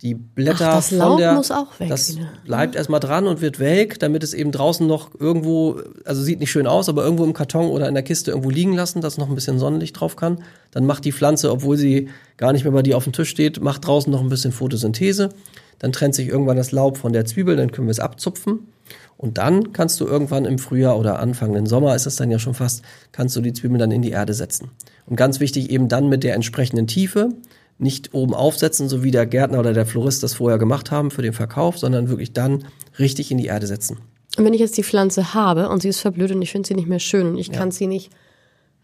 die 0.00 0.14
Blätter 0.14 0.68
Ach, 0.68 0.74
das 0.76 0.90
von 0.90 0.98
Laub 0.98 1.18
der, 1.18 1.34
muss 1.34 1.50
auch 1.50 1.80
weg. 1.80 1.88
Das 1.88 2.16
bleibt 2.44 2.76
erstmal 2.76 3.00
dran 3.00 3.26
und 3.26 3.40
wird 3.40 3.58
welk, 3.58 3.98
damit 3.98 4.22
es 4.22 4.32
eben 4.32 4.52
draußen 4.52 4.86
noch 4.86 5.10
irgendwo, 5.18 5.80
also 6.04 6.22
sieht 6.22 6.38
nicht 6.38 6.52
schön 6.52 6.68
aus, 6.68 6.88
aber 6.88 7.02
irgendwo 7.02 7.24
im 7.24 7.32
Karton 7.32 7.66
oder 7.66 7.88
in 7.88 7.94
der 7.94 8.04
Kiste 8.04 8.30
irgendwo 8.30 8.50
liegen 8.50 8.74
lassen, 8.74 9.00
dass 9.00 9.18
noch 9.18 9.28
ein 9.28 9.34
bisschen 9.34 9.58
Sonnenlicht 9.58 9.98
drauf 9.98 10.14
kann. 10.14 10.38
Dann 10.70 10.86
macht 10.86 11.04
die 11.04 11.12
Pflanze, 11.12 11.50
obwohl 11.50 11.76
sie 11.76 12.10
gar 12.36 12.52
nicht 12.52 12.62
mehr 12.62 12.72
bei 12.72 12.82
dir 12.82 12.96
auf 12.96 13.04
dem 13.04 13.12
Tisch 13.12 13.30
steht, 13.30 13.60
macht 13.60 13.84
draußen 13.84 14.12
noch 14.12 14.20
ein 14.20 14.28
bisschen 14.28 14.52
Photosynthese 14.52 15.30
dann 15.78 15.92
trennt 15.92 16.14
sich 16.14 16.28
irgendwann 16.28 16.56
das 16.56 16.72
Laub 16.72 16.96
von 16.96 17.12
der 17.12 17.24
Zwiebel, 17.24 17.56
dann 17.56 17.72
können 17.72 17.86
wir 17.86 17.92
es 17.92 18.00
abzupfen. 18.00 18.68
Und 19.16 19.38
dann 19.38 19.72
kannst 19.72 20.00
du 20.00 20.06
irgendwann 20.06 20.44
im 20.44 20.58
Frühjahr 20.58 20.98
oder 20.98 21.18
Anfang 21.18 21.54
im 21.54 21.66
Sommer 21.66 21.94
ist 21.94 22.06
es 22.06 22.16
dann 22.16 22.30
ja 22.30 22.38
schon 22.38 22.54
fast, 22.54 22.82
kannst 23.12 23.36
du 23.36 23.40
die 23.40 23.52
Zwiebeln 23.52 23.78
dann 23.78 23.90
in 23.90 24.02
die 24.02 24.10
Erde 24.10 24.34
setzen. 24.34 24.70
Und 25.06 25.16
ganz 25.16 25.40
wichtig 25.40 25.70
eben 25.70 25.88
dann 25.88 26.08
mit 26.08 26.24
der 26.24 26.34
entsprechenden 26.34 26.86
Tiefe, 26.86 27.30
nicht 27.78 28.14
oben 28.14 28.34
aufsetzen, 28.34 28.88
so 28.88 29.02
wie 29.02 29.10
der 29.10 29.26
Gärtner 29.26 29.58
oder 29.58 29.72
der 29.72 29.86
Florist 29.86 30.22
das 30.22 30.34
vorher 30.34 30.58
gemacht 30.58 30.90
haben 30.90 31.10
für 31.10 31.22
den 31.22 31.32
Verkauf, 31.32 31.78
sondern 31.78 32.08
wirklich 32.08 32.32
dann 32.32 32.64
richtig 32.98 33.30
in 33.30 33.38
die 33.38 33.46
Erde 33.46 33.66
setzen. 33.66 33.98
Und 34.36 34.44
wenn 34.44 34.54
ich 34.54 34.60
jetzt 34.60 34.76
die 34.76 34.84
Pflanze 34.84 35.34
habe 35.34 35.68
und 35.68 35.82
sie 35.82 35.88
ist 35.88 36.00
verblüht 36.00 36.32
und 36.32 36.42
ich 36.42 36.52
finde 36.52 36.66
sie 36.66 36.74
nicht 36.74 36.88
mehr 36.88 36.98
schön 36.98 37.28
und 37.28 37.38
ich 37.38 37.48
ja. 37.48 37.54
kann 37.54 37.70
sie 37.70 37.86
nicht 37.86 38.10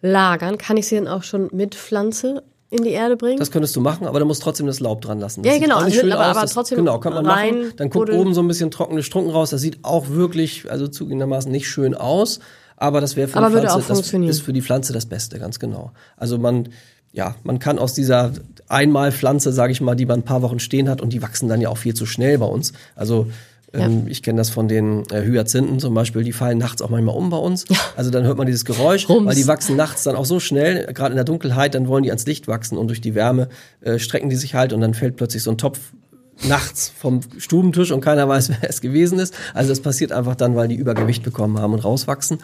lagern, 0.00 0.58
kann 0.58 0.76
ich 0.76 0.86
sie 0.86 0.96
dann 0.96 1.08
auch 1.08 1.22
schon 1.22 1.50
mit 1.52 1.74
Pflanze 1.74 2.42
in 2.70 2.84
die 2.84 2.90
Erde 2.90 3.16
bringen? 3.16 3.38
Das 3.38 3.50
könntest 3.50 3.74
du 3.76 3.80
machen, 3.80 4.06
aber 4.06 4.20
du 4.20 4.24
musst 4.24 4.42
trotzdem 4.42 4.66
das 4.66 4.80
Laub 4.80 5.02
dran 5.02 5.18
lassen. 5.18 5.42
Das 5.42 5.52
ja, 5.52 5.58
genau. 5.60 5.78
Also, 5.78 6.00
aber, 6.02 6.18
aber 6.18 6.40
das, 6.40 6.52
trotzdem 6.52 6.78
genau, 6.78 6.98
kann 7.00 7.12
man 7.12 7.26
rein, 7.26 7.58
machen. 7.58 7.72
Dann 7.76 7.90
guckt 7.90 8.10
oben 8.10 8.32
so 8.32 8.40
ein 8.40 8.48
bisschen 8.48 8.70
trockene 8.70 9.02
Strunken 9.02 9.32
raus. 9.32 9.50
Das 9.50 9.60
sieht 9.60 9.80
auch 9.82 10.08
wirklich, 10.08 10.70
also 10.70 10.86
zugegebenermaßen 10.88 11.50
nicht 11.50 11.68
schön 11.68 11.94
aus. 11.94 12.40
Aber 12.76 13.00
das 13.00 13.14
wäre 13.14 13.28
für 13.28 13.36
aber 13.36 13.48
die 13.48 13.66
Pflanze, 13.66 13.88
das 13.88 14.00
ist 14.00 14.40
für 14.40 14.52
die 14.54 14.62
Pflanze 14.62 14.92
das 14.94 15.04
Beste, 15.04 15.38
ganz 15.38 15.58
genau. 15.58 15.92
Also 16.16 16.38
man, 16.38 16.70
ja, 17.12 17.34
man 17.42 17.58
kann 17.58 17.78
aus 17.78 17.92
dieser 17.92 18.32
Einmalpflanze, 18.68 19.52
sage 19.52 19.72
ich 19.72 19.82
mal, 19.82 19.96
die 19.96 20.06
man 20.06 20.20
ein 20.20 20.24
paar 20.24 20.40
Wochen 20.40 20.60
stehen 20.60 20.88
hat 20.88 21.02
und 21.02 21.12
die 21.12 21.20
wachsen 21.20 21.48
dann 21.48 21.60
ja 21.60 21.68
auch 21.68 21.76
viel 21.76 21.92
zu 21.92 22.06
schnell 22.06 22.38
bei 22.38 22.46
uns. 22.46 22.72
Also 22.94 23.26
Ähm, 23.72 24.02
ja. 24.04 24.10
Ich 24.10 24.22
kenne 24.22 24.38
das 24.38 24.50
von 24.50 24.68
den 24.68 25.04
äh, 25.10 25.22
Hyazinthen 25.22 25.78
zum 25.78 25.94
Beispiel, 25.94 26.24
die 26.24 26.32
fallen 26.32 26.58
nachts 26.58 26.82
auch 26.82 26.90
manchmal 26.90 27.14
um 27.14 27.30
bei 27.30 27.36
uns. 27.36 27.64
Ja. 27.68 27.76
Also 27.96 28.10
dann 28.10 28.24
hört 28.24 28.36
man 28.36 28.46
dieses 28.46 28.64
Geräusch, 28.64 29.08
Rums. 29.08 29.26
weil 29.26 29.34
die 29.34 29.46
wachsen 29.46 29.76
nachts 29.76 30.02
dann 30.02 30.16
auch 30.16 30.24
so 30.24 30.40
schnell, 30.40 30.86
gerade 30.92 31.10
in 31.10 31.16
der 31.16 31.24
Dunkelheit, 31.24 31.74
dann 31.74 31.86
wollen 31.86 32.02
die 32.02 32.10
ans 32.10 32.26
Licht 32.26 32.48
wachsen 32.48 32.76
und 32.76 32.88
durch 32.88 33.00
die 33.00 33.14
Wärme 33.14 33.48
äh, 33.80 33.98
strecken 33.98 34.28
die 34.28 34.36
sich 34.36 34.54
halt 34.54 34.72
und 34.72 34.80
dann 34.80 34.94
fällt 34.94 35.16
plötzlich 35.16 35.42
so 35.42 35.50
ein 35.50 35.58
Topf 35.58 35.78
nachts 36.48 36.92
vom 36.96 37.20
Stubentisch 37.38 37.90
und 37.90 38.00
keiner 38.00 38.28
weiß, 38.28 38.50
wer 38.60 38.68
es 38.68 38.80
gewesen 38.80 39.18
ist. 39.18 39.34
Also 39.54 39.70
das 39.70 39.80
passiert 39.80 40.12
einfach 40.12 40.34
dann, 40.34 40.56
weil 40.56 40.68
die 40.68 40.76
Übergewicht 40.76 41.22
bekommen 41.22 41.58
haben 41.58 41.72
und 41.72 41.84
rauswachsen. 41.84 42.38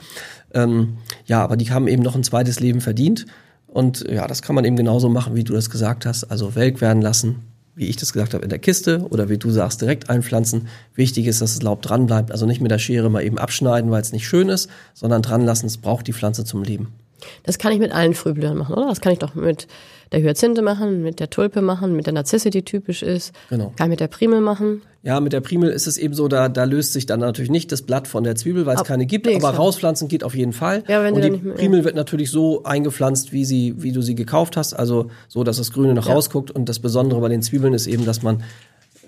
Ähm, 0.54 0.98
ja, 1.24 1.42
aber 1.42 1.56
die 1.56 1.70
haben 1.70 1.88
eben 1.88 2.02
noch 2.02 2.14
ein 2.14 2.22
zweites 2.22 2.60
Leben 2.60 2.80
verdient. 2.80 3.26
Und 3.66 4.08
ja, 4.08 4.26
das 4.26 4.42
kann 4.42 4.54
man 4.54 4.64
eben 4.64 4.76
genauso 4.76 5.08
machen, 5.08 5.34
wie 5.34 5.44
du 5.44 5.52
das 5.52 5.70
gesagt 5.70 6.06
hast. 6.06 6.24
Also 6.24 6.54
welk 6.54 6.80
werden 6.80 7.02
lassen, 7.02 7.42
wie 7.76 7.86
ich 7.86 7.96
das 7.96 8.12
gesagt 8.12 8.32
habe, 8.34 8.42
in 8.42 8.48
der 8.48 8.58
Kiste 8.58 9.06
oder 9.10 9.28
wie 9.28 9.36
du 9.36 9.50
sagst, 9.50 9.82
direkt 9.82 10.08
einpflanzen. 10.08 10.68
Wichtig 10.94 11.26
ist, 11.26 11.42
dass 11.42 11.54
das 11.54 11.62
Laub 11.62 11.82
dran 11.82 12.06
bleibt. 12.06 12.32
Also 12.32 12.46
nicht 12.46 12.62
mit 12.62 12.70
der 12.70 12.78
Schere 12.78 13.10
mal 13.10 13.22
eben 13.22 13.38
abschneiden, 13.38 13.90
weil 13.90 14.00
es 14.00 14.12
nicht 14.12 14.26
schön 14.26 14.48
ist, 14.48 14.70
sondern 14.94 15.20
dran 15.20 15.42
lassen. 15.42 15.66
Es 15.66 15.76
braucht 15.76 16.06
die 16.06 16.14
Pflanze 16.14 16.44
zum 16.44 16.62
Leben. 16.62 16.88
Das 17.42 17.58
kann 17.58 17.72
ich 17.72 17.78
mit 17.78 17.92
allen 17.92 18.14
Frühblühern 18.14 18.56
machen, 18.56 18.74
oder? 18.74 18.88
Das 18.88 19.00
kann 19.00 19.12
ich 19.12 19.18
doch 19.18 19.34
mit 19.34 19.68
der 20.12 20.22
Hyazinthe 20.22 20.62
machen, 20.62 21.02
mit 21.02 21.20
der 21.20 21.30
Tulpe 21.30 21.62
machen, 21.62 21.96
mit 21.96 22.06
der 22.06 22.12
Narzisse, 22.12 22.50
die 22.50 22.62
typisch 22.62 23.02
ist. 23.02 23.32
Genau. 23.50 23.72
Kann 23.76 23.90
mit 23.90 24.00
der 24.00 24.08
Primel 24.08 24.40
machen. 24.40 24.82
Ja, 25.02 25.20
mit 25.20 25.32
der 25.32 25.40
Primel 25.40 25.70
ist 25.70 25.86
es 25.86 25.98
eben 25.98 26.14
so, 26.14 26.26
da, 26.26 26.48
da 26.48 26.64
löst 26.64 26.92
sich 26.92 27.06
dann 27.06 27.20
natürlich 27.20 27.50
nicht 27.50 27.70
das 27.70 27.82
Blatt 27.82 28.08
von 28.08 28.24
der 28.24 28.34
Zwiebel, 28.34 28.66
weil 28.66 28.76
es 28.76 28.82
keine 28.82 29.06
gibt, 29.06 29.26
nee, 29.26 29.36
aber 29.36 29.50
rauspflanzen 29.50 30.08
geht 30.08 30.24
auf 30.24 30.34
jeden 30.34 30.52
Fall. 30.52 30.82
Ja, 30.88 31.02
wenn 31.04 31.14
Und 31.14 31.22
die 31.22 31.30
mehr, 31.30 31.54
Primel 31.54 31.80
ja. 31.80 31.84
wird 31.84 31.94
natürlich 31.94 32.30
so 32.30 32.64
eingepflanzt, 32.64 33.32
wie 33.32 33.44
sie, 33.44 33.74
wie 33.78 33.92
du 33.92 34.02
sie 34.02 34.16
gekauft 34.16 34.56
hast, 34.56 34.74
also 34.74 35.10
so, 35.28 35.44
dass 35.44 35.58
das 35.58 35.72
Grüne 35.72 35.94
noch 35.94 36.08
ja. 36.08 36.14
rausguckt. 36.14 36.50
Und 36.50 36.68
das 36.68 36.80
Besondere 36.80 37.20
bei 37.20 37.28
den 37.28 37.42
Zwiebeln 37.42 37.72
ist 37.72 37.86
eben, 37.86 38.04
dass 38.04 38.22
man 38.22 38.42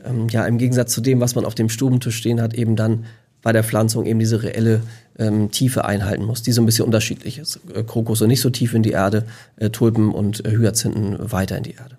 ähm, 0.04 0.28
ja 0.28 0.46
im 0.46 0.58
Gegensatz 0.58 0.92
zu 0.92 1.00
dem, 1.00 1.20
was 1.20 1.34
man 1.34 1.44
auf 1.44 1.56
dem 1.56 1.68
Stubentisch 1.68 2.16
stehen 2.16 2.40
hat, 2.40 2.54
eben 2.54 2.76
dann 2.76 3.04
bei 3.42 3.52
der 3.52 3.64
Pflanzung 3.64 4.06
eben 4.06 4.18
diese 4.18 4.42
reelle 4.42 4.82
ähm, 5.18 5.50
Tiefe 5.50 5.84
einhalten 5.84 6.24
muss, 6.24 6.42
die 6.42 6.52
so 6.52 6.62
ein 6.62 6.66
bisschen 6.66 6.84
unterschiedlich 6.84 7.38
ist. 7.38 7.60
Äh, 7.74 7.82
Krokusse 7.82 8.26
nicht 8.26 8.40
so 8.40 8.50
tief 8.50 8.74
in 8.74 8.82
die 8.82 8.92
Erde, 8.92 9.26
äh, 9.56 9.70
Tulpen 9.70 10.12
und 10.12 10.44
äh, 10.44 10.50
Hyazinthen 10.50 11.16
weiter 11.32 11.56
in 11.56 11.64
die 11.64 11.74
Erde. 11.74 11.96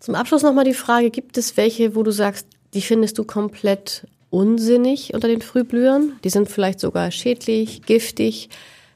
Zum 0.00 0.14
Abschluss 0.14 0.42
nochmal 0.42 0.64
die 0.64 0.74
Frage, 0.74 1.10
gibt 1.10 1.36
es 1.36 1.56
welche, 1.56 1.94
wo 1.96 2.02
du 2.02 2.12
sagst, 2.12 2.46
die 2.74 2.80
findest 2.80 3.18
du 3.18 3.24
komplett 3.24 4.06
unsinnig 4.30 5.14
unter 5.14 5.28
den 5.28 5.42
Frühblühern? 5.42 6.12
Die 6.24 6.30
sind 6.30 6.48
vielleicht 6.48 6.80
sogar 6.80 7.10
schädlich, 7.10 7.82
giftig. 7.82 8.48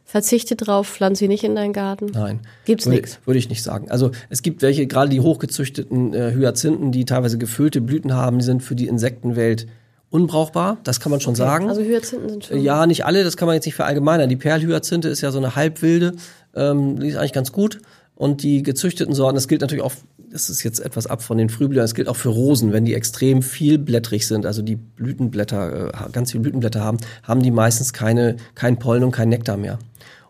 Verzichte 0.04 0.56
drauf, 0.56 0.88
pflanze 0.88 1.20
sie 1.20 1.28
nicht 1.28 1.44
in 1.44 1.54
deinen 1.54 1.72
Garten? 1.72 2.06
Nein. 2.12 2.40
Gibt's 2.64 2.86
nichts? 2.86 3.20
Würde 3.26 3.38
ich 3.38 3.48
nicht 3.48 3.62
sagen. 3.62 3.90
Also 3.90 4.10
es 4.28 4.42
gibt 4.42 4.60
welche, 4.60 4.88
gerade 4.88 5.08
die 5.08 5.20
hochgezüchteten 5.20 6.12
äh, 6.14 6.32
Hyazinthen, 6.34 6.90
die 6.90 7.04
teilweise 7.04 7.38
gefüllte 7.38 7.80
Blüten 7.80 8.12
haben, 8.12 8.40
die 8.40 8.44
sind 8.44 8.62
für 8.62 8.74
die 8.74 8.88
Insektenwelt 8.88 9.68
unbrauchbar, 10.10 10.78
das 10.84 11.00
kann 11.00 11.10
man 11.10 11.20
schon 11.20 11.32
okay. 11.32 11.42
sagen. 11.42 11.68
Also 11.68 11.82
Hyazinthen 11.82 12.28
sind 12.28 12.44
schon. 12.44 12.60
Ja, 12.60 12.86
nicht 12.86 13.06
alle, 13.06 13.24
das 13.24 13.36
kann 13.36 13.46
man 13.46 13.54
jetzt 13.54 13.64
nicht 13.64 13.76
verallgemeinern. 13.76 14.28
Die 14.28 14.36
Perlhyazinthe 14.36 15.08
ist 15.08 15.20
ja 15.20 15.30
so 15.30 15.38
eine 15.38 15.56
halbwilde, 15.56 16.14
ähm, 16.54 16.98
die 16.98 17.08
ist 17.08 17.16
eigentlich 17.16 17.32
ganz 17.32 17.52
gut. 17.52 17.80
Und 18.16 18.42
die 18.42 18.62
gezüchteten 18.62 19.14
Sorten, 19.14 19.36
das 19.36 19.48
gilt 19.48 19.62
natürlich 19.62 19.82
auch, 19.82 19.92
das 20.30 20.50
ist 20.50 20.62
jetzt 20.62 20.80
etwas 20.80 21.06
ab 21.06 21.22
von 21.22 21.38
den 21.38 21.48
Frühblühern, 21.48 21.84
das 21.84 21.94
gilt 21.94 22.06
auch 22.06 22.16
für 22.16 22.28
Rosen, 22.28 22.72
wenn 22.72 22.84
die 22.84 22.92
extrem 22.92 23.40
vielblättrig 23.40 24.26
sind, 24.26 24.44
also 24.44 24.60
die 24.60 24.76
Blütenblätter, 24.76 25.88
äh, 25.88 26.10
ganz 26.12 26.32
viele 26.32 26.42
Blütenblätter 26.42 26.80
haben, 26.84 26.98
haben 27.22 27.42
die 27.42 27.50
meistens 27.50 27.92
keine, 27.94 28.36
kein 28.54 28.78
Pollen 28.78 29.04
und 29.04 29.12
kein 29.12 29.30
Nektar 29.30 29.56
mehr. 29.56 29.78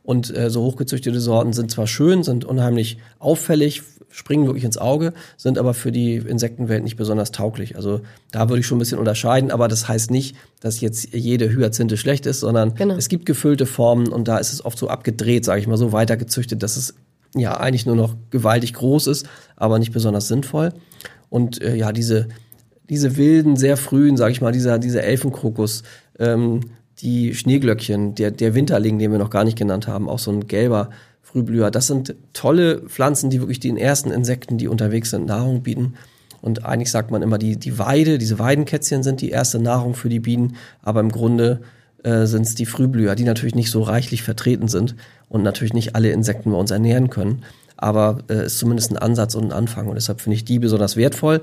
Und 0.02 0.34
äh, 0.36 0.50
so 0.50 0.62
hochgezüchtete 0.62 1.20
Sorten 1.20 1.52
sind 1.52 1.70
zwar 1.70 1.86
schön, 1.86 2.22
sind 2.22 2.44
unheimlich 2.44 2.98
auffällig, 3.18 3.82
springen 4.10 4.46
wirklich 4.46 4.64
ins 4.64 4.76
Auge, 4.76 5.12
sind 5.36 5.58
aber 5.58 5.72
für 5.72 5.92
die 5.92 6.16
Insektenwelt 6.16 6.82
nicht 6.82 6.96
besonders 6.96 7.30
tauglich. 7.30 7.76
Also 7.76 8.00
da 8.32 8.48
würde 8.48 8.60
ich 8.60 8.66
schon 8.66 8.76
ein 8.76 8.80
bisschen 8.80 8.98
unterscheiden, 8.98 9.50
aber 9.50 9.68
das 9.68 9.88
heißt 9.88 10.10
nicht, 10.10 10.36
dass 10.60 10.80
jetzt 10.80 11.14
jede 11.14 11.48
Hyazinthe 11.48 11.96
schlecht 11.96 12.26
ist, 12.26 12.40
sondern 12.40 12.74
genau. 12.74 12.96
es 12.96 13.08
gibt 13.08 13.24
gefüllte 13.24 13.66
Formen 13.66 14.08
und 14.08 14.28
da 14.28 14.38
ist 14.38 14.52
es 14.52 14.64
oft 14.64 14.78
so 14.78 14.88
abgedreht, 14.88 15.44
sage 15.44 15.60
ich 15.60 15.66
mal, 15.66 15.76
so 15.76 15.92
weitergezüchtet, 15.92 16.62
dass 16.62 16.76
es 16.76 16.94
ja 17.34 17.58
eigentlich 17.58 17.86
nur 17.86 17.96
noch 17.96 18.16
gewaltig 18.30 18.74
groß 18.74 19.06
ist, 19.06 19.28
aber 19.56 19.78
nicht 19.78 19.92
besonders 19.92 20.28
sinnvoll. 20.28 20.72
Und 21.28 21.62
äh, 21.62 21.76
ja, 21.76 21.92
diese, 21.92 22.28
diese 22.88 23.16
wilden, 23.16 23.56
sehr 23.56 23.76
frühen, 23.76 24.16
sage 24.16 24.32
ich 24.32 24.40
mal, 24.40 24.52
dieser, 24.52 24.78
dieser 24.78 25.04
Elfenkrokus, 25.04 25.84
ähm, 26.18 26.60
die 26.98 27.34
Schneeglöckchen, 27.34 28.14
der, 28.14 28.30
der 28.30 28.54
Winterling, 28.54 28.98
den 28.98 29.12
wir 29.12 29.18
noch 29.18 29.30
gar 29.30 29.44
nicht 29.44 29.56
genannt 29.56 29.86
haben, 29.86 30.08
auch 30.08 30.18
so 30.18 30.30
ein 30.30 30.46
gelber 30.48 30.90
Frühblüher. 31.30 31.70
Das 31.70 31.86
sind 31.86 32.14
tolle 32.32 32.80
Pflanzen, 32.80 33.30
die 33.30 33.40
wirklich 33.40 33.60
den 33.60 33.76
ersten 33.76 34.10
Insekten, 34.10 34.58
die 34.58 34.68
unterwegs 34.68 35.10
sind, 35.10 35.26
Nahrung 35.26 35.62
bieten. 35.62 35.94
Und 36.42 36.64
eigentlich 36.64 36.90
sagt 36.90 37.10
man 37.10 37.22
immer, 37.22 37.38
die, 37.38 37.56
die 37.56 37.78
Weide, 37.78 38.18
diese 38.18 38.38
Weidenkätzchen 38.38 39.02
sind 39.02 39.20
die 39.20 39.30
erste 39.30 39.58
Nahrung 39.58 39.94
für 39.94 40.08
die 40.08 40.20
Bienen, 40.20 40.56
aber 40.82 41.00
im 41.00 41.10
Grunde 41.10 41.60
äh, 42.02 42.26
sind 42.26 42.46
es 42.46 42.54
die 42.54 42.66
Frühblüher, 42.66 43.14
die 43.14 43.24
natürlich 43.24 43.54
nicht 43.54 43.70
so 43.70 43.82
reichlich 43.82 44.22
vertreten 44.22 44.68
sind 44.68 44.96
und 45.28 45.42
natürlich 45.42 45.74
nicht 45.74 45.94
alle 45.94 46.10
Insekten 46.10 46.50
bei 46.50 46.56
uns 46.56 46.70
ernähren 46.70 47.10
können. 47.10 47.42
Aber 47.76 48.18
äh, 48.28 48.46
ist 48.46 48.58
zumindest 48.58 48.90
ein 48.90 48.98
Ansatz 48.98 49.34
und 49.34 49.44
ein 49.44 49.52
Anfang. 49.52 49.88
Und 49.88 49.94
deshalb 49.96 50.20
finde 50.20 50.36
ich 50.36 50.44
die 50.44 50.58
besonders 50.58 50.96
wertvoll, 50.96 51.42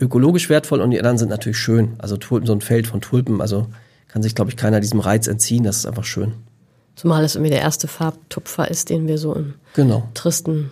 ökologisch 0.00 0.48
wertvoll 0.48 0.80
und 0.80 0.90
die 0.90 0.98
anderen 0.98 1.18
sind 1.18 1.28
natürlich 1.28 1.58
schön. 1.58 1.94
Also 1.98 2.16
Tulpen, 2.16 2.46
so 2.46 2.52
ein 2.52 2.60
Feld 2.60 2.86
von 2.86 3.00
Tulpen, 3.00 3.40
also 3.40 3.66
kann 4.08 4.22
sich, 4.22 4.34
glaube 4.34 4.50
ich, 4.50 4.56
keiner 4.56 4.80
diesem 4.80 5.00
Reiz 5.00 5.26
entziehen. 5.26 5.64
Das 5.64 5.78
ist 5.78 5.86
einfach 5.86 6.04
schön. 6.04 6.34
Zumal 6.96 7.24
es 7.24 7.34
irgendwie 7.34 7.50
der 7.50 7.60
erste 7.60 7.88
Farbtupfer 7.88 8.70
ist, 8.70 8.90
den 8.90 9.08
wir 9.08 9.18
so 9.18 9.34
im 9.34 9.54
genau. 9.74 10.08
tristen 10.14 10.70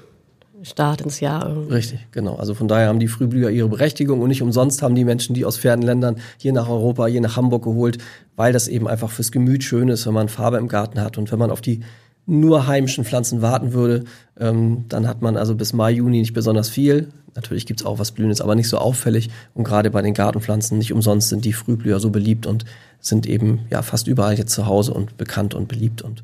Start 0.62 1.00
ins 1.00 1.18
Jahr 1.18 1.48
irgendwie. 1.48 1.74
Richtig, 1.74 2.06
genau. 2.12 2.36
Also 2.36 2.54
von 2.54 2.68
daher 2.68 2.86
haben 2.86 3.00
die 3.00 3.08
Frühblüher 3.08 3.50
ihre 3.50 3.68
Berechtigung 3.68 4.20
und 4.20 4.28
nicht 4.28 4.42
umsonst 4.42 4.80
haben 4.82 4.94
die 4.94 5.04
Menschen 5.04 5.34
die 5.34 5.44
aus 5.44 5.56
fernen 5.56 5.82
Ländern 5.82 6.18
hier 6.38 6.52
nach 6.52 6.68
Europa, 6.68 7.06
hier 7.06 7.20
nach 7.20 7.36
Hamburg 7.36 7.64
geholt, 7.64 7.98
weil 8.36 8.52
das 8.52 8.68
eben 8.68 8.86
einfach 8.86 9.10
fürs 9.10 9.32
Gemüt 9.32 9.64
schön 9.64 9.88
ist, 9.88 10.06
wenn 10.06 10.14
man 10.14 10.28
Farbe 10.28 10.58
im 10.58 10.68
Garten 10.68 11.00
hat 11.00 11.18
und 11.18 11.32
wenn 11.32 11.38
man 11.38 11.50
auf 11.50 11.60
die 11.60 11.80
nur 12.26 12.68
heimischen 12.68 13.04
Pflanzen 13.04 13.42
warten 13.42 13.72
würde, 13.72 14.04
ähm, 14.38 14.84
dann 14.88 15.08
hat 15.08 15.22
man 15.22 15.36
also 15.36 15.56
bis 15.56 15.72
Mai, 15.72 15.90
Juni 15.90 16.20
nicht 16.20 16.34
besonders 16.34 16.68
viel. 16.68 17.08
Natürlich 17.34 17.66
gibt's 17.66 17.84
auch 17.84 17.98
was 17.98 18.12
Blühendes, 18.12 18.40
aber 18.40 18.54
nicht 18.54 18.68
so 18.68 18.78
auffällig. 18.78 19.30
Und 19.54 19.64
gerade 19.64 19.90
bei 19.90 20.02
den 20.02 20.14
Gartenpflanzen 20.14 20.78
nicht 20.78 20.92
umsonst 20.92 21.30
sind 21.30 21.44
die 21.44 21.52
Frühblüher 21.52 21.98
so 21.98 22.10
beliebt 22.10 22.46
und 22.46 22.64
sind 23.00 23.26
eben 23.26 23.60
ja 23.70 23.82
fast 23.82 24.06
überall 24.06 24.36
jetzt 24.36 24.52
zu 24.52 24.66
Hause 24.66 24.92
und 24.92 25.16
bekannt 25.16 25.54
und 25.54 25.68
beliebt 25.68 26.02
und 26.02 26.22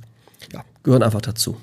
ja, 0.52 0.64
gehören 0.82 1.02
einfach 1.02 1.22
dazu. 1.22 1.56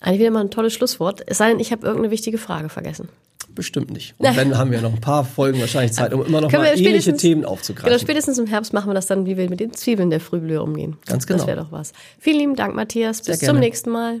Eigentlich 0.00 0.20
wieder 0.20 0.30
mal 0.30 0.40
ein 0.40 0.50
tolles 0.50 0.74
Schlusswort. 0.74 1.22
Es 1.26 1.38
sei 1.38 1.48
denn, 1.48 1.60
ich 1.60 1.72
habe 1.72 1.86
irgendeine 1.86 2.10
wichtige 2.10 2.38
Frage 2.38 2.68
vergessen. 2.68 3.08
Bestimmt 3.54 3.90
nicht. 3.90 4.14
Und 4.18 4.36
dann 4.36 4.58
haben 4.58 4.70
wir 4.70 4.82
noch 4.82 4.92
ein 4.92 5.00
paar 5.00 5.24
Folgen 5.24 5.58
wahrscheinlich 5.60 5.92
Zeit, 5.92 6.12
um 6.12 6.26
immer 6.26 6.42
noch 6.42 6.52
mal 6.52 6.78
ähnliche 6.78 7.16
Themen 7.16 7.46
aufzugreifen. 7.46 7.88
Genau, 7.88 7.98
spätestens 7.98 8.38
im 8.38 8.46
Herbst 8.46 8.74
machen 8.74 8.90
wir 8.90 8.94
das 8.94 9.06
dann, 9.06 9.24
wie 9.24 9.38
wir 9.38 9.48
mit 9.48 9.60
den 9.60 9.72
Zwiebeln 9.72 10.10
der 10.10 10.20
Frühblüher 10.20 10.62
umgehen. 10.62 10.98
Ganz 11.06 11.26
genau. 11.26 11.38
Das 11.38 11.46
wäre 11.46 11.60
doch 11.60 11.72
was. 11.72 11.92
Vielen 12.18 12.38
lieben 12.38 12.56
Dank, 12.56 12.74
Matthias. 12.74 13.22
Bis 13.22 13.38
zum 13.38 13.58
nächsten 13.58 13.90
Mal. 13.90 14.20